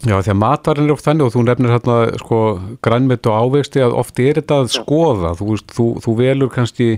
Já, 0.00 0.16
því 0.24 0.32
að 0.32 0.38
matvarinn 0.40 0.86
er 0.88 0.94
oft 0.94 1.04
þannig 1.04 1.26
og 1.26 1.32
þú 1.34 1.42
nefnir 1.44 1.74
hérna 1.74 1.96
sko 2.22 2.38
grænmett 2.80 3.26
og 3.28 3.36
ávegsti 3.36 3.82
að 3.84 3.96
oft 4.00 4.22
er 4.22 4.38
þetta 4.38 4.62
að 4.62 4.70
skoða, 4.72 5.34
þú, 5.36 5.48
veist, 5.50 5.74
þú, 5.76 5.86
þú 6.00 6.14
velur 6.16 6.52
kannski 6.54 6.88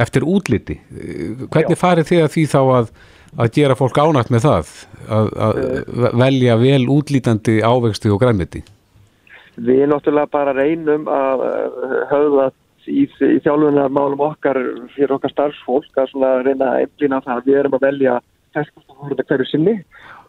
eftir 0.00 0.26
útliti. 0.26 0.80
Eh, 0.90 1.44
Hvernig 1.46 1.78
farið 1.78 2.08
þið 2.10 2.24
að 2.24 2.32
því 2.34 2.44
þá 2.50 2.58
að, 2.64 2.90
að 3.36 3.52
gera 3.54 3.78
fólk 3.78 4.02
ánægt 4.02 4.34
með 4.34 4.46
það, 4.48 4.74
að, 5.06 5.30
að 5.46 5.62
velja 6.24 6.58
vel 6.64 6.82
útlítandi 6.90 7.56
ávegsti 7.62 8.10
og 8.10 8.18
grænmetti? 8.24 8.64
Við 9.60 9.86
náttúrulega 9.92 10.32
bara 10.34 10.56
reynum 10.56 11.06
að 11.12 11.46
uh, 11.46 11.96
höfða 12.10 12.48
í, 12.90 13.06
í 13.06 13.38
þjálfunarmálum 13.44 14.26
okkar 14.26 14.58
fyrir 14.94 15.14
okkar 15.16 15.34
starfsfólk 15.34 15.96
að 16.00 16.10
svona 16.12 16.34
reyna 16.46 16.74
að 16.74 16.84
einblýna 16.84 17.22
það 17.24 17.36
að 17.36 17.48
við 17.48 17.60
erum 17.62 17.78
að 17.78 17.86
velja 17.86 18.18
feskustafórunda 18.56 19.26
hverju 19.28 19.48
sinni 19.48 19.76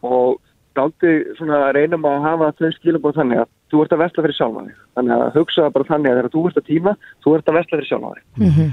og 0.06 0.40
daldi 0.78 1.16
svona 1.38 1.72
reynum 1.76 2.06
að 2.08 2.22
hafa 2.26 2.52
þau 2.60 2.70
skilum 2.78 3.04
búið 3.04 3.20
þannig 3.20 3.42
að 3.44 3.50
þú 3.72 3.82
ert 3.84 3.96
að 3.96 4.04
vestla 4.04 4.26
fyrir 4.26 4.38
sjálfæði 4.38 4.78
þannig 5.00 5.16
að 5.18 5.40
hugsa 5.40 5.72
bara 5.76 5.90
þannig 5.90 6.12
að 6.12 6.20
þegar 6.20 6.32
þú 6.36 6.46
ert 6.48 6.62
að 6.62 6.70
tíma 6.70 6.94
þú 7.24 7.36
ert 7.36 7.52
að 7.52 7.58
vestla 7.60 7.80
fyrir 7.80 7.90
sjálfæði 7.90 8.24
mm 8.38 8.54
-hmm. 8.56 8.70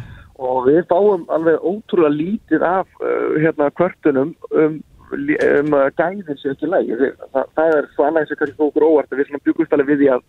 og 0.49 0.61
við 0.69 0.81
fáum 0.93 1.25
alveg 1.37 1.67
ótrúlega 1.71 2.19
lítið 2.19 2.63
af 2.63 2.87
uh, 3.03 3.35
hérna 3.43 3.71
kvörtunum 3.71 4.35
um 4.51 4.79
um 5.13 5.73
gæðin 5.97 6.37
sem 6.37 6.53
ekki 6.53 6.69
lægi 6.69 6.97
það, 7.33 7.45
það 7.57 7.77
er 7.77 7.87
svo 7.95 8.05
annað 8.05 8.29
sem 8.29 8.39
kannski 8.41 8.65
okkur 8.67 8.85
óvart 8.85 9.13
að 9.13 9.23
við 9.23 9.31
byggumst 9.45 9.73
alveg 9.73 9.89
við 9.89 10.03
því 10.03 10.09
að, 10.15 10.25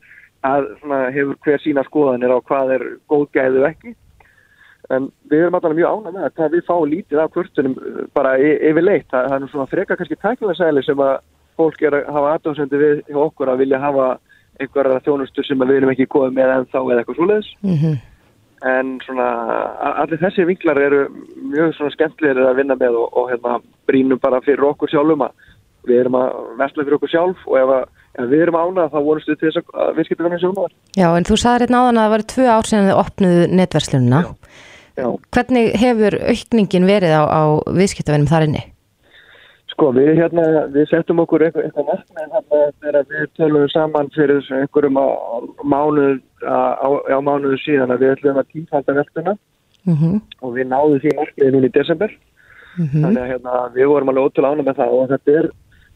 að 0.48 0.70
hefur 1.16 1.36
hver 1.46 1.64
sína 1.64 1.84
skoðanir 1.88 2.32
á 2.32 2.40
hvað 2.40 2.76
er 2.78 2.86
góð 3.12 3.26
gæðu 3.36 3.66
ekki. 3.70 3.96
En 4.90 5.10
við 5.30 5.44
erum 5.44 5.58
alltaf 5.58 5.76
mjög 5.78 5.98
ánað 5.98 6.16
með 6.16 6.44
að 6.46 6.54
við 6.56 6.64
fáum 6.66 6.88
lítið 6.90 7.20
af 7.22 7.34
kvörtunum 7.34 7.76
uh, 7.78 8.06
bara 8.16 8.38
yfir 8.42 8.86
leitt, 8.86 9.10
það, 9.12 9.28
það 9.28 9.36
er 9.36 9.52
svona 9.52 9.70
freka 9.70 9.98
kannski 10.00 10.18
tæknilega 10.18 10.86
sem 10.86 11.04
að 11.06 11.20
fólk 11.60 11.84
er 11.84 11.98
að 12.00 12.14
hafa 12.16 12.32
aðdáðsendu 12.36 12.80
við 12.80 13.20
okkur 13.28 13.52
að 13.52 13.62
vilja 13.64 13.82
hafa 13.84 14.08
einhverja 14.60 15.02
þjónustu 15.06 15.44
sem 15.46 15.62
við 15.66 15.78
erum 15.78 15.92
ekki 15.94 16.08
komið 16.12 16.40
með 16.40 16.54
en 16.56 16.66
þá 16.72 16.80
eða 16.80 17.02
eitthvað 17.02 17.20
svoleiðis. 17.20 17.52
Mm 17.66 17.78
-hmm. 17.82 18.00
en 18.72 18.88
svona 19.06 19.28
allir 20.02 20.20
þessi 20.24 20.46
vinklar 20.48 20.82
eru 20.82 21.06
mjög 21.54 21.76
svona 21.76 21.96
skemmtlir 21.96 22.42
að 22.44 22.58
vinna 22.60 22.76
með 22.76 22.98
og, 23.04 23.14
og 23.18 23.30
hérna 23.32 23.60
brínum 23.88 24.20
bara 24.20 24.42
fyrir 24.42 24.66
okkur 24.72 24.92
sjálfum 24.92 25.24
að 25.28 25.32
við 25.88 26.00
erum 26.00 26.18
að 26.20 26.30
vestla 26.60 26.84
fyrir 26.84 26.98
okkur 26.98 27.14
sjálf 27.14 27.48
og 27.48 27.58
ef, 27.60 27.70
að, 27.78 27.86
ef 28.18 28.26
við 28.30 28.42
erum 28.46 28.58
ánað 28.58 28.94
þá 28.94 29.00
vonustu 29.06 29.36
til 29.36 29.52
þess 29.52 29.74
að 29.74 29.94
við 29.98 30.10
skiptum 30.10 30.32
við 30.34 30.42
sjálfum 30.44 30.72
Já 30.98 31.10
en 31.12 31.28
þú 31.30 31.38
sagði 31.38 31.66
hérna 31.66 31.84
áðan 31.84 32.00
að 32.00 32.04
það 32.06 32.14
var 32.16 32.26
tvö 32.34 32.48
ár 32.50 32.66
að 32.66 32.90
þið 32.90 33.04
opnuðu 33.04 33.48
netverslununa 33.60 34.24
Hvernig 35.34 35.72
hefur 35.80 36.18
aukningin 36.28 36.88
verið 36.90 37.16
á, 37.16 37.24
á 37.24 37.42
viðskiptavinnum 37.76 38.30
þar 38.30 38.48
inni? 38.48 38.64
Sko 39.72 39.92
við 39.96 40.10
hérna, 40.18 40.46
við 40.74 40.90
settum 40.90 41.22
okkur 41.24 41.46
eitthvað, 41.46 41.70
eitthvað 41.70 41.88
markmið 41.88 42.24
hérna 42.24 42.42
þegar 42.82 43.06
við 43.12 43.30
tölum 43.40 43.68
saman 43.72 44.10
fyrir 44.16 44.50
einhverjum 44.58 45.00
mánuð, 45.64 46.18
á, 46.44 46.90
á 47.16 47.20
mánuðu 47.24 47.60
síðan 47.64 47.94
að 47.96 48.04
við 48.04 48.16
ætlum 48.18 48.42
að 48.42 48.50
tímfalda 48.56 48.98
veltuna 48.98 49.36
mm 49.86 49.96
-hmm. 49.96 50.20
og 50.42 50.54
við 50.58 50.70
náðum 50.74 51.00
því 51.00 51.16
markmiði 51.22 51.54
núni 51.56 51.72
í 51.72 51.78
desember. 51.78 52.12
Mm 52.76 52.86
-hmm. 52.86 53.02
Þannig 53.04 53.22
að 53.22 53.32
hérna, 53.32 53.54
við 53.78 53.88
vorum 53.94 54.10
alveg 54.10 54.26
ótrúlega 54.26 54.52
ánum 54.54 54.66
með 54.66 54.80
það 54.82 54.96
og 54.98 55.10
þetta 55.14 55.38
er, 55.40 55.50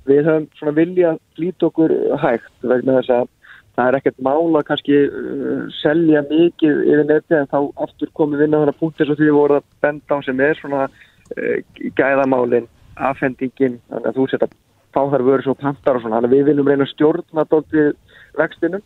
við 0.09 0.27
höfum 0.27 0.49
svona 0.57 0.75
viljað 0.77 1.21
flýta 1.37 1.69
okkur 1.69 1.93
hægt 2.23 2.67
vegna 2.67 2.99
þess 2.99 3.15
að 3.17 3.31
það 3.73 3.87
er 3.87 3.97
ekkert 3.97 4.21
mála 4.27 4.61
kannski 4.67 4.99
uh, 5.07 5.63
selja 5.79 6.21
mikið 6.29 6.83
yfir 6.83 7.07
neti 7.09 7.37
en 7.39 7.49
þá 7.49 7.59
aftur 7.85 8.11
inn 8.45 8.53
á 8.53 8.61
þannig 8.61 8.79
punktir 8.79 9.09
sem 9.09 9.19
við 9.19 9.33
vorum 9.37 9.61
að 9.61 9.69
benda 9.85 10.17
á 10.17 10.25
sem 10.25 10.43
er 10.45 10.59
svona 10.59 10.85
uh, 10.89 11.57
gæðamálinn 11.97 12.69
afhendingin, 12.93 13.79
þannig 13.89 14.09
að 14.11 14.19
þú 14.19 14.27
setja 14.29 14.49
fá 14.93 15.01
þar 15.09 15.25
vörður 15.25 15.45
svo 15.47 15.55
pantar 15.57 15.97
og 15.97 16.03
svona. 16.03 16.19
Þannig 16.19 16.29
að 16.29 16.35
við 16.35 16.49
viljum 16.51 16.67
reyna 16.69 16.89
stjórna 16.91 17.45
dóltið 17.49 17.93
vextinum. 18.37 18.83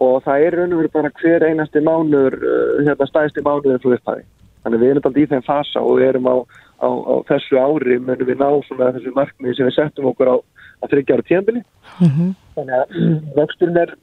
Og 0.00 0.22
það 0.24 0.46
er 0.46 0.56
raun 0.56 0.72
og 0.72 0.80
verið 0.80 0.94
bara 0.94 1.10
hver 1.20 1.44
einasti 1.44 1.82
mánuður 1.84 2.38
uh, 2.40 2.78
hérna 2.86 3.10
stæðsti 3.10 3.44
mánuður 3.44 3.82
frá 3.82 3.98
upphæði 3.98 4.30
þannig 4.62 4.82
við 4.82 4.92
erum 4.92 5.02
alltaf 5.02 5.20
í 5.22 5.26
þeim 5.32 5.44
fasa 5.46 5.82
og 5.82 5.98
við 5.98 6.08
erum 6.12 6.30
á, 6.30 6.36
á, 6.82 6.88
á 6.88 7.14
þessu 7.30 7.58
ári 7.58 7.98
munum 7.98 8.28
við 8.28 8.40
ná 8.40 8.48
svona 8.66 8.92
þessu 8.96 9.14
markmiði 9.16 9.58
sem 9.58 9.68
við 9.68 9.76
settum 9.78 10.08
okkur 10.12 10.32
á 10.32 10.36
að 10.82 10.94
þryggja 10.94 11.16
ára 11.16 11.26
tíðanbili 11.28 11.62
mm 11.62 12.08
-hmm. 12.08 12.30
þannig 12.56 12.74
að 12.78 12.88
vöxturinn 13.36 13.82
er 13.82 13.94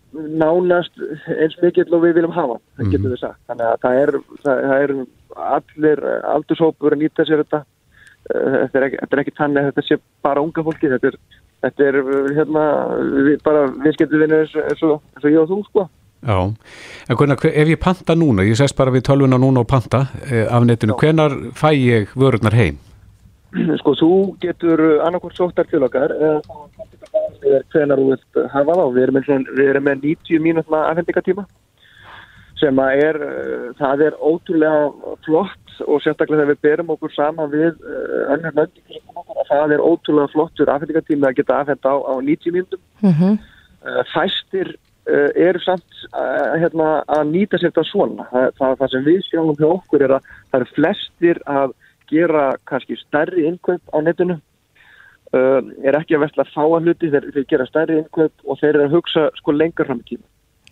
nánast 0.44 1.02
eins 1.36 1.58
mikill 1.62 1.94
og 1.94 2.04
við 2.06 2.16
viljum 2.20 2.36
hafa 2.36 2.60
það 2.78 2.92
getur 2.92 3.06
mhm. 3.06 3.12
við 3.14 3.20
sagt 3.24 3.42
þannig 3.48 3.68
að 3.68 3.82
það 3.84 4.00
er, 4.04 4.12
það, 4.44 4.64
það 4.70 4.80
er 4.86 4.96
allir 5.56 6.00
aldurshópur 6.36 6.96
að 6.96 7.02
nýta 7.04 7.26
sér 7.26 7.44
þetta 7.44 7.64
þetta 8.30 8.80
er 8.80 8.88
ekki, 8.88 8.98
þetta 9.02 9.16
er 9.16 9.22
ekki 9.24 9.38
tannig 9.38 9.62
að 9.62 9.70
þetta 9.70 9.86
sé 9.88 10.00
bara 10.26 10.42
unga 10.42 10.64
fólki 10.64 10.92
þetta 10.92 11.12
er, 11.12 11.18
þetta 11.64 11.88
er 11.88 11.98
hérna, 12.38 12.66
við, 13.28 13.38
bara 13.44 13.64
viðskiptuvinni 13.86 14.42
eins, 14.44 14.56
eins 14.56 14.84
og 14.84 15.30
ég 15.30 15.40
og 15.42 15.50
þú 15.50 15.62
sko 15.70 15.88
Já, 16.20 16.40
en 17.08 17.16
hvernig, 17.16 17.46
ef 17.46 17.70
ég 17.72 17.80
panta 17.80 18.16
núna 18.16 18.44
ég 18.44 18.58
sést 18.60 18.76
bara 18.76 18.92
við 18.92 19.06
tölvuna 19.08 19.38
núna 19.40 19.64
og 19.64 19.70
panta 19.72 20.02
eh, 20.28 20.44
af 20.52 20.66
netinu, 20.68 20.98
hvenar 21.00 21.32
fæ 21.56 21.72
ég 21.72 22.12
vörurnar 22.20 22.58
heim? 22.60 22.80
Sko, 23.80 23.96
þú 23.96 24.12
getur 24.44 24.84
annarkort 25.06 25.40
sóttar 25.40 25.70
til 25.70 25.84
okkar 25.88 26.12
eða 26.12 27.62
hvenar 27.72 28.02
þú 28.02 28.10
vilt 28.12 28.42
hafa 28.52 28.76
þá 28.76 28.84
við 28.98 29.06
erum 29.06 29.20
með, 29.20 29.48
við 29.56 29.72
erum 29.72 29.88
með 29.88 30.04
90 30.10 30.44
mínútna 30.44 30.84
afhendingatíma 30.90 31.48
sem 32.60 32.84
að 32.84 33.06
er, 33.06 33.22
eh, 33.24 33.66
það 33.80 34.06
er 34.10 34.20
ótrúlega 34.20 35.16
flott 35.24 35.70
og 35.88 36.04
sérstaklega 36.04 36.42
þegar 36.42 36.52
við 36.52 36.62
berum 36.68 36.94
okkur 36.96 37.14
saman 37.16 37.52
við 37.54 37.78
uh, 37.80 38.34
önnur 38.34 38.56
löndi 38.58 38.82
kringum 38.84 39.22
okkur 39.22 39.38
að 39.40 39.50
það 39.54 39.74
er 39.76 39.84
ótrúlega 39.86 40.32
flottur 40.34 40.72
afhendingartími 40.74 41.28
að 41.30 41.38
geta 41.40 41.60
afhenda 41.64 41.94
á, 41.94 41.98
á 42.04 42.14
90 42.20 42.56
mínutum. 42.56 42.82
Mm 43.00 43.14
-hmm. 43.16 43.38
uh, 43.88 44.02
fæstir 44.12 44.76
eru 45.36 45.62
samt 45.64 46.04
hérna, 46.60 46.90
að 47.08 47.32
nýta 47.34 47.60
sér 47.60 47.72
þetta 47.72 47.86
svona. 47.90 48.28
Það, 48.32 48.50
það, 48.60 48.76
það 48.82 48.92
sem 48.94 49.06
við 49.08 49.22
sjáum 49.28 49.56
hjá 49.60 49.68
okkur 49.70 50.06
er 50.06 50.16
að 50.18 50.30
það 50.36 50.60
eru 50.60 50.70
flestir 50.76 51.42
að 51.50 51.76
gera 52.10 52.46
kannski 52.70 52.98
stærri 53.00 53.46
innkaup 53.50 53.94
á 53.94 53.98
netinu. 54.06 54.40
Er 55.34 55.98
ekki 56.00 56.18
að 56.18 56.26
vestla 56.26 56.48
fá 56.50 56.64
að 56.64 56.90
hluti 56.90 57.12
þegar 57.12 57.30
þeir 57.36 57.48
gera 57.54 57.70
stærri 57.70 58.00
innkaup 58.02 58.50
og 58.50 58.60
þeir 58.62 58.74
eru 58.74 58.88
að 58.88 58.98
hugsa 58.98 59.30
sko 59.38 59.56
lengar 59.56 59.90
fram 59.90 60.02
í 60.02 60.08
tíma. 60.14 60.26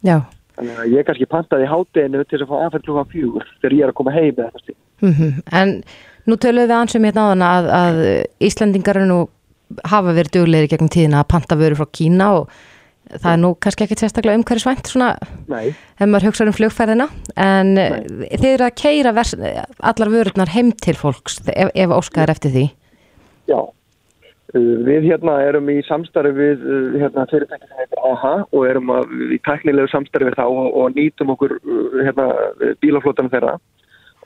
Já. 0.06 0.18
Þannig 0.58 0.80
að 0.82 0.94
ég 0.96 1.06
kannski 1.06 1.30
pantaði 1.30 1.70
hátteginu 1.70 2.24
til 2.26 2.40
að 2.42 2.50
fá 2.50 2.56
aðferð 2.58 2.86
klúfa 2.88 3.04
fjögur 3.12 3.50
þegar 3.62 3.76
ég 3.78 3.84
er 3.86 3.92
að 3.92 3.98
koma 4.00 4.14
heim 4.16 4.32
með 4.32 4.46
þetta 4.48 4.64
stíl. 4.64 4.78
Mm 5.06 5.14
-hmm. 5.14 5.34
En 5.60 5.74
nú 6.26 6.38
töluðum 6.38 6.72
við 6.72 6.78
ansum 6.78 7.06
hérna 7.06 7.22
á 7.22 7.30
þann 7.32 7.46
að, 7.46 7.68
að 7.82 8.00
Íslandingar 8.48 9.00
nú 9.06 9.20
hafa 9.86 10.16
verið 10.16 10.34
dugleiri 10.34 10.72
gegn 10.72 10.90
tíðina 10.90 11.22
að 11.22 11.30
panta 11.34 11.56
vöru 11.60 11.78
frá 11.78 11.86
Kína 11.92 12.32
og 12.40 12.50
það 13.14 13.30
er 13.32 13.40
nú 13.42 13.54
kannski 13.64 13.86
ekki 13.86 13.98
sérstaklega 14.00 14.40
umhverjusvænt 14.40 14.92
svona 14.92 15.14
ef 15.22 16.04
maður 16.04 16.28
hugsaður 16.30 16.52
um 16.52 16.58
flugferðina 16.58 17.08
en 17.44 17.74
Nei. 17.78 18.28
þið 18.34 18.50
eru 18.52 18.68
að 18.68 18.78
keira 18.82 19.14
allar 19.16 20.14
vörurnar 20.14 20.54
heim 20.54 20.74
til 20.76 20.96
fólks 21.00 21.42
ef, 21.54 21.72
ef 21.74 21.96
óskaður 21.98 22.34
eftir 22.36 22.56
því? 22.56 22.66
Já. 23.48 23.60
Við 24.58 25.10
hérna 25.10 25.42
erum 25.44 25.68
í 25.72 25.82
samstarfi 25.84 26.32
við 26.36 26.62
hérna, 27.02 27.26
fyrirtæki 27.28 27.68
sem 27.68 27.82
heitir 27.82 28.04
AHA 28.08 28.36
og 28.48 28.62
erum 28.70 28.94
að, 28.96 29.18
í 29.36 29.40
tæknilegu 29.44 29.92
samstarfi 29.92 30.32
þá 30.38 30.46
og, 30.46 30.70
og 30.72 30.96
nýtum 30.96 31.34
okkur 31.36 31.58
hérna, 32.00 32.30
bílaflótanum 32.84 33.34
þeirra 33.34 33.58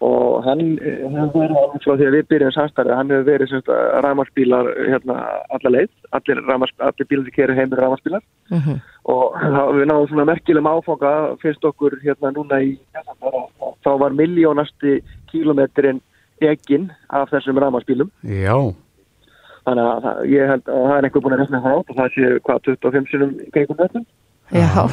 og 0.01 0.41
hann 0.45 0.61
hefur 0.81 1.29
verið 1.35 1.83
frá 1.83 1.91
því 1.93 2.05
að 2.07 2.15
við 2.15 2.29
byrjum 2.31 2.53
samstæðið, 2.55 2.93
hann 2.97 3.11
hefur 3.13 3.27
verið 3.27 3.67
ræmarsbílar 4.05 4.69
hérna 4.89 5.17
allar 5.53 5.75
leið, 5.75 5.91
allir, 6.17 6.41
allir 6.49 7.09
bílar 7.11 7.27
sem 7.27 7.35
kerir 7.35 7.59
heimir 7.59 7.81
ræmarsbílar 7.83 8.23
uh 8.23 8.55
mhm. 8.57 8.63
-huh. 8.65 8.79
og 9.13 9.35
þá, 9.37 9.61
við 9.77 9.85
náðum 9.91 10.07
svona 10.09 10.25
merkilegum 10.31 10.71
áfanga 10.71 11.13
fyrst 11.43 11.65
okkur 11.69 11.99
hérna 12.01 12.33
núna 12.33 12.61
í 12.65 12.77
þá 13.85 13.91
var 13.99 14.17
miljónasti 14.17 15.03
kílometrin 15.31 16.01
eginn 16.41 16.91
af 17.09 17.29
þessum 17.29 17.61
ræmarsbílum 17.61 18.09
Já. 18.23 18.57
Þannig 19.65 19.85
að 19.85 20.03
það, 20.03 20.25
ég 20.25 20.47
held 20.49 20.67
að 20.67 20.83
það 20.89 20.97
er 20.97 21.05
einhver 21.05 21.21
búin 21.21 21.33
að 21.33 21.39
resna 21.39 21.61
það 21.61 21.77
átt 21.77 21.89
og 21.89 21.95
það 21.95 22.13
sé 22.15 22.39
hvað 22.45 22.61
25 22.65 23.09
sinum 23.11 23.31
kringum 23.53 23.77
þetta 23.77 23.99
Já? 24.49 24.89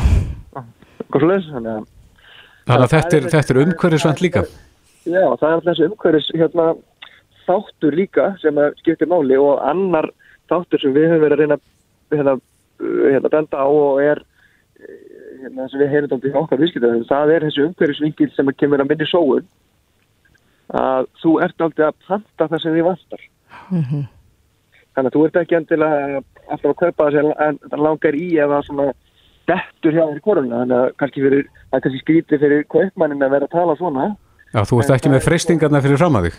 Þannig 1.48 1.72
að, 1.72 1.84
Þannig 2.68 2.84
að 2.84 2.90
þetta 2.92 3.16
er, 3.16 3.54
er 3.56 3.62
umhverjusvand 3.64 4.20
líka 4.20 4.42
Já, 5.08 5.24
það 5.40 5.48
er 5.48 5.54
alltaf 5.56 5.68
þessi 5.70 5.86
umhverjus 5.88 6.30
hérna, 6.36 6.66
þáttur 7.48 7.96
líka 7.96 8.30
sem 8.42 8.58
skiptir 8.82 9.08
máli 9.08 9.38
og 9.40 9.62
annar 9.64 10.10
þáttur 10.50 10.82
sem 10.82 10.92
við 10.96 11.08
höfum 11.12 11.24
verið 11.24 11.36
að 11.36 11.40
reyna 11.42 11.58
hérna, 12.12 12.34
hérna 13.14 13.32
benda 13.32 13.62
á 13.64 13.68
og 13.68 14.02
er 14.04 14.20
hérna, 15.42 15.68
sem 15.68 15.80
við 15.80 15.94
heyrum 15.94 16.12
þetta 16.12 16.28
í 16.28 16.36
okkar 16.42 16.62
viðskiptaðum, 16.62 17.08
það 17.08 17.32
er 17.34 17.46
þessi 17.46 17.64
umhverjusvingil 17.64 18.30
sem 18.34 18.52
kemur 18.60 18.84
að 18.84 18.92
minni 18.92 19.08
sóun 19.08 19.48
að 20.76 21.08
þú 21.22 21.34
ert 21.46 21.64
aldrei 21.64 21.86
að 21.88 21.98
planta 22.04 22.48
það 22.52 22.62
sem 22.62 22.76
þið 22.76 22.88
vantar. 22.90 23.26
Mm 23.72 23.82
-hmm. 23.82 24.06
þannig 24.94 25.10
að 25.10 25.14
þú 25.16 25.26
ert 25.26 25.36
ekki 25.36 25.56
endilega 25.56 26.22
alltaf 26.48 26.70
að 26.70 26.80
kaupa 26.82 27.04
það 27.04 27.12
sem 27.16 27.80
langar 27.80 28.14
í 28.14 28.28
eða 28.36 28.62
svona 28.62 28.92
dettur 29.48 29.92
hjá 29.92 30.04
þér 30.04 30.20
koruna. 30.20 30.60
Þannig 30.60 30.78
að 30.78 30.96
kannski, 31.00 31.22
fyrir, 31.22 31.44
að 31.72 31.82
kannski 31.82 32.00
skríti 32.02 32.38
fyrir 32.38 32.64
kaupmannin 32.68 33.22
að 33.22 33.30
vera 33.30 33.48
að 33.48 33.56
tala 33.56 33.76
svona 33.76 34.16
Já, 34.54 34.62
þú 34.64 34.78
ert 34.82 34.94
ekki 34.94 35.12
með 35.12 35.26
freystingarna 35.26 35.82
fyrir 35.84 36.00
fram 36.00 36.16
að 36.18 36.28
þig? 36.28 36.38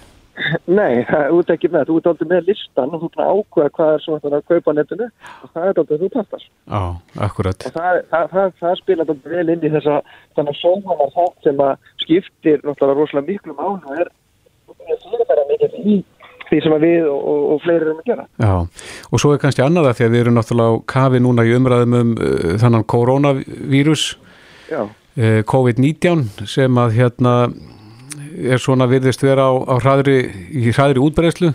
Nei, 0.72 1.04
þú 1.10 1.40
ert 1.42 1.52
ekki 1.54 1.70
með, 1.72 1.90
þú 1.90 1.98
ert 2.00 2.08
aldrei 2.10 2.30
með 2.30 2.48
listan 2.50 2.94
og 2.96 3.02
þú 3.02 3.10
ert 3.10 3.22
að 3.22 3.32
ákvæða 3.40 3.72
hvað 3.76 3.92
er 3.94 4.04
svona 4.04 4.38
að 4.38 4.46
kaupa 4.50 4.76
netinu 4.76 5.08
og 5.10 5.50
það 5.54 5.66
er 5.66 5.82
aldrei 5.82 6.00
þú 6.00 6.12
pastar. 6.14 6.46
Já, 6.46 6.84
akkurat. 7.28 7.66
Og 7.68 7.76
það, 7.76 8.00
það, 8.14 8.30
það, 8.36 8.54
það 8.62 8.78
spila 8.80 9.06
aldrei 9.06 9.34
vel 9.34 9.54
inn 9.54 9.66
í 9.66 9.74
þessa 9.74 9.98
þannig 10.38 10.54
að 10.54 10.62
sóhanar 10.62 11.12
þátt 11.18 11.50
sem 11.50 11.66
að 11.66 11.90
skiptir 12.06 12.64
náttúrulega 12.64 13.00
rosalega 13.02 13.28
miklu 13.34 13.58
mánu 13.60 13.92
og 13.92 14.00
er 14.00 14.14
fyrirfæra 15.04 15.46
mikið 15.52 15.76
í 15.84 15.98
því 16.50 16.62
sem 16.66 16.78
við 16.82 17.10
og, 17.12 17.20
og, 17.20 17.42
og 17.54 17.60
fleiri 17.66 17.86
erum 17.86 18.00
að 18.00 18.08
gera. 18.10 18.26
Já, 18.42 18.54
og 19.12 19.22
svo 19.22 19.36
er 19.36 19.44
kannski 19.44 19.66
annað 19.66 19.92
að 19.92 20.00
því 20.00 20.08
að 20.08 20.16
við 20.16 20.24
erum 20.24 20.40
náttúrulega 20.40 20.80
á 20.80 20.86
kafi 20.96 21.22
núna 21.22 21.46
í 21.46 21.52
umræðum 21.58 22.00
um 22.00 22.16
uh, 22.16 22.56
þannan 22.64 22.88
koronavírus 22.90 24.08
Já 24.70 24.88
eh, 25.20 25.42
COVID-19 25.48 26.48
sem 26.50 26.80
að 26.80 26.96
hérna 27.00 27.34
er 28.54 28.62
svona 28.62 28.88
virðist 28.90 29.24
vera 29.24 29.50
á, 29.50 29.54
á 29.56 29.76
hraðri, 29.82 30.18
í 30.52 30.74
hraðri 30.74 31.04
útbreyslu 31.04 31.54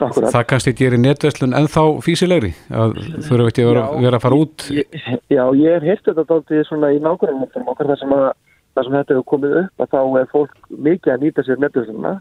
það 0.00 0.44
kannski 0.50 0.72
gerir 0.78 1.00
netverslun 1.00 1.54
ennþá 1.56 1.84
físilegri 2.04 2.52
að 2.74 2.96
þurfa 3.26 3.50
ekki 3.50 3.64
að 3.64 3.68
vera, 3.70 3.82
vera 4.02 4.18
að 4.18 4.24
fara 4.24 4.38
út? 4.42 4.64
Ég, 4.74 4.96
já, 5.30 5.42
ég 5.60 5.76
hef 5.76 5.86
heyrt 5.86 6.08
þetta 6.08 6.24
dálítið 6.30 6.64
svona 6.68 6.90
í 6.94 7.02
nákvæmlega 7.04 7.66
okkar 7.70 7.92
þar 7.92 8.00
sem, 8.00 8.14
að, 8.16 8.26
þar 8.76 8.88
sem 8.88 8.96
þetta 8.98 9.14
hefur 9.14 9.28
komið 9.34 9.60
upp 9.62 9.84
að 9.84 9.92
þá 9.94 10.00
er 10.22 10.32
fólk 10.32 10.72
mikið 10.88 11.14
að 11.14 11.26
nýta 11.26 11.46
sér 11.46 11.62
netverslunna 11.62 12.16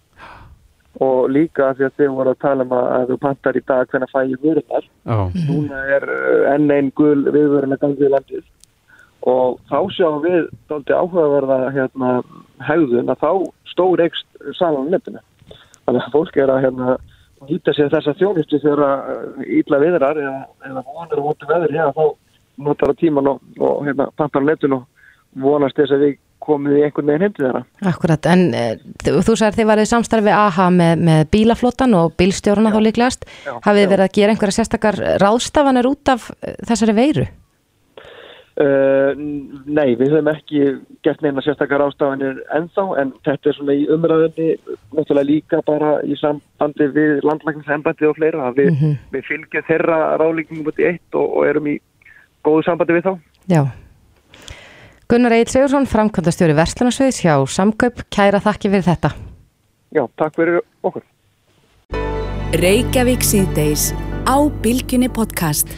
og 1.05 1.29
líka 1.31 1.71
því 1.77 1.87
að 1.87 1.97
þau 1.99 2.15
voru 2.17 2.33
að 2.33 2.39
tala 2.43 2.65
um 2.65 2.73
að, 2.75 3.03
þú 3.09 3.17
pantar 3.23 3.57
í 3.57 3.65
dag 3.71 3.91
hvernig 3.91 4.13
fæ 4.13 4.19
ég 4.25 4.41
vörunar 4.43 4.87
Já, 4.89 5.19
núna 5.47 5.83
er 5.95 6.07
uh, 6.09 6.47
enn 6.53 6.73
einn 6.75 6.89
gul 6.97 7.21
viðvörun 7.29 7.75
að 7.75 7.83
ganga 7.85 8.07
í 8.07 8.13
landið. 8.15 8.47
Og 9.29 9.59
þá 9.69 9.79
sjáum 9.95 10.21
við 10.23 10.49
dálítið 10.71 10.95
áhugaverða 10.95 11.57
hérna, 11.75 12.11
hegðun 12.67 13.13
að 13.13 13.23
þá 13.23 13.31
stór 13.71 14.03
ekst 14.05 14.27
salan 14.57 14.89
á 14.89 14.91
netinu. 14.95 15.23
Þannig 15.85 16.05
að 16.05 16.15
fólk 16.15 16.37
er 16.37 16.53
að 16.53 16.63
hérna, 16.65 16.95
nýta 17.49 17.73
sér 17.73 17.91
þessa 17.93 18.15
þjónustu 18.19 18.61
þegar 18.61 18.81
uh, 18.85 19.43
ítla 19.59 19.81
viðrar 19.81 20.21
eða, 20.21 20.39
eða 20.69 20.85
vonur 20.87 21.21
og 21.21 21.27
vonur 21.29 21.51
veður 21.53 21.75
hérna, 21.77 21.93
þá 21.97 22.65
notar 22.69 22.93
á 22.93 22.99
tíman 22.99 23.29
og, 23.31 23.43
og 23.57 23.85
hérna, 23.87 24.09
pantar 24.19 24.43
á 24.43 24.49
netinu 24.49 24.81
og 24.81 24.87
vonast 25.39 25.77
þess 25.79 25.95
að 25.95 26.05
við 26.05 26.17
komum 26.49 26.71
í 26.73 26.83
einhvern 26.85 27.09
veginn 27.11 27.25
heimti 27.27 27.43
þeirra. 27.43 27.61
Akkurat, 27.91 28.29
en 28.31 28.45
e, 28.55 28.63
þú 29.03 29.35
sagðir 29.35 29.57
þið 29.59 29.69
varðið 29.69 29.89
samstarfi 29.91 30.33
AHA 30.33 30.69
með, 30.73 31.03
með 31.09 31.25
bílaflottan 31.35 31.97
og 31.99 32.15
bílstjórna 32.19 32.71
þá 32.73 32.79
líklegast. 32.85 33.27
Já, 33.45 33.51
Hafið 33.65 33.81
þið 33.81 33.85
já. 33.85 33.91
verið 33.93 34.05
að 34.05 34.15
gera 34.17 34.35
einhverja 34.35 34.57
sérstakar 34.57 34.99
ráðstafanir 35.21 35.89
út 35.89 36.13
af 36.15 36.29
eh, 36.39 36.55
þessari 36.69 36.95
veiru? 36.97 37.27
Uh, 38.59 39.13
nei, 39.71 39.93
við 39.95 40.09
höfum 40.11 40.27
ekki 40.33 40.61
gert 41.07 41.21
neina 41.23 41.39
sérstakar 41.45 41.79
ástafanir 41.85 42.41
ennþá 42.57 42.83
en 42.99 43.13
þetta 43.23 43.47
er 43.47 43.55
svona 43.55 43.75
í 43.79 43.85
umræðinni 43.87 44.47
náttúrulega 44.97 45.27
líka 45.29 45.59
bara 45.63 45.91
í 46.03 46.17
sambandi 46.19 46.89
við 46.91 47.21
landlækningsembandi 47.23 48.09
og 48.09 48.17
fleira 48.17 48.49
að 48.49 48.57
við, 48.59 48.81
við 49.13 49.23
fylgjum 49.29 49.63
þeirra 49.69 49.99
ráðlíkingum 50.19 50.67
út 50.67 50.81
í 50.83 50.89
eitt 50.89 51.15
og, 51.15 51.37
og 51.39 51.47
erum 51.47 51.69
í 51.71 51.77
góðu 52.43 52.65
sambandi 52.67 52.97
við 52.97 53.07
þá. 53.07 53.13
Já. 53.47 53.61
Gunnar 55.09 55.37
Egil 55.37 55.53
Sigursson, 55.53 55.87
framkvæmdastjóri 55.89 56.57
Verslanarsviðs 56.57 57.21
hjá 57.23 57.37
Samkaup, 57.47 58.03
kæra 58.11 58.41
þakki 58.43 58.73
fyrir 58.73 58.83
þetta. 58.89 59.13
Já, 59.95 60.03
takk 60.19 60.35
fyrir 60.35 60.59
okkur. 60.83 61.05
Reykjavík 62.59 63.23
síðdeis 63.23 63.93
á 64.27 64.35
Bilginni 64.59 65.07
podcast. 65.07 65.71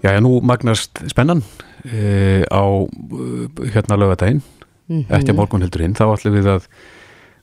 Já, 0.00 0.16
nú 0.24 0.40
magnast 0.40 1.04
spennan 1.12 1.44
e, 1.86 2.42
á 2.46 2.62
uh, 2.62 3.46
hérna 3.74 3.98
lögadaginn 4.00 4.42
eftir 5.08 5.34
morgun 5.34 5.64
heldur 5.64 5.86
hinn, 5.86 5.96
þá 5.96 6.10
ætlum 6.12 6.36
við 6.36 6.50
að 6.58 6.68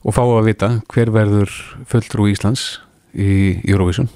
og 0.00 0.14
fá 0.16 0.22
að 0.22 0.46
vita 0.46 0.68
hver 0.88 1.10
verður 1.12 1.52
fulltrú 1.90 2.28
Íslands 2.30 2.78
í 3.12 3.58
Eurovision 3.68 4.08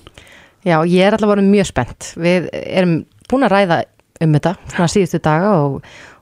Já, 0.64 0.78
ég 0.88 1.04
er 1.04 1.12
allavega 1.12 1.44
mjög 1.44 1.68
spennt. 1.68 2.06
Við 2.16 2.48
erum 2.64 3.02
búin 3.28 3.44
að 3.44 3.52
ræða 3.52 3.78
um 4.24 4.36
þetta 4.36 4.54
svona 4.72 4.88
síðustu 4.88 5.20
daga 5.24 5.50
og, 5.60 5.74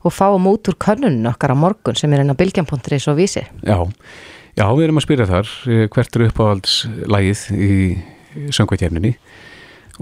og 0.03 0.15
fáum 0.15 0.49
út 0.51 0.71
úr 0.73 0.79
könnun 0.83 1.21
okkar 1.31 1.55
á 1.55 1.57
morgun 1.59 1.99
sem 1.99 2.13
er 2.13 2.25
inn 2.25 2.35
á 2.35 2.37
bilgjan.is 2.39 3.07
og 3.13 3.21
vísi. 3.21 3.45
Já, 3.63 3.79
já, 4.59 4.65
við 4.67 4.85
erum 4.89 4.99
að 4.99 5.07
spyrja 5.07 5.29
þar 5.31 5.53
eh, 5.71 5.85
hvert 5.95 6.19
er 6.19 6.27
uppáhaldslægið 6.27 7.45
í 7.55 7.77
söngvætjefninni 8.51 9.15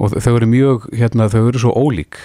og 0.00 0.16
þau 0.16 0.32
eru 0.38 0.48
mjög, 0.48 0.88
hérna, 0.96 1.28
þau 1.28 1.42
eru 1.42 1.60
svo 1.60 1.74
ólík 1.76 2.16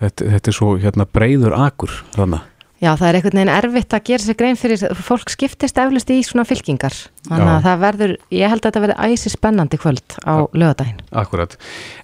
þetta, 0.00 0.30
þetta 0.36 0.52
er 0.52 0.56
svo 0.56 0.72
hérna 0.80 1.06
breyður 1.08 1.56
akur 1.56 2.00
þannig 2.16 2.48
Já, 2.80 2.94
það 2.96 3.08
er 3.10 3.16
einhvern 3.18 3.36
veginn 3.36 3.52
erfitt 3.52 3.92
að 3.92 4.06
gera 4.08 4.24
sér 4.24 4.36
grein 4.40 4.56
fyrir, 4.56 4.82
fólk 5.04 5.28
skiptist 5.28 5.76
eflust 5.82 6.08
í 6.14 6.22
svona 6.24 6.46
fylkingar. 6.48 6.94
Þannig 7.26 7.50
Já. 7.50 7.52
að 7.52 7.66
það 7.66 7.82
verður, 7.82 8.14
ég 8.32 8.48
held 8.48 8.62
að 8.62 8.68
þetta 8.70 8.82
verður 8.86 9.02
æsi 9.04 9.32
spennandi 9.34 9.80
kvöld 9.82 10.16
á 10.24 10.34
lögadaginn. 10.56 11.02
Akkurat. 11.12 11.58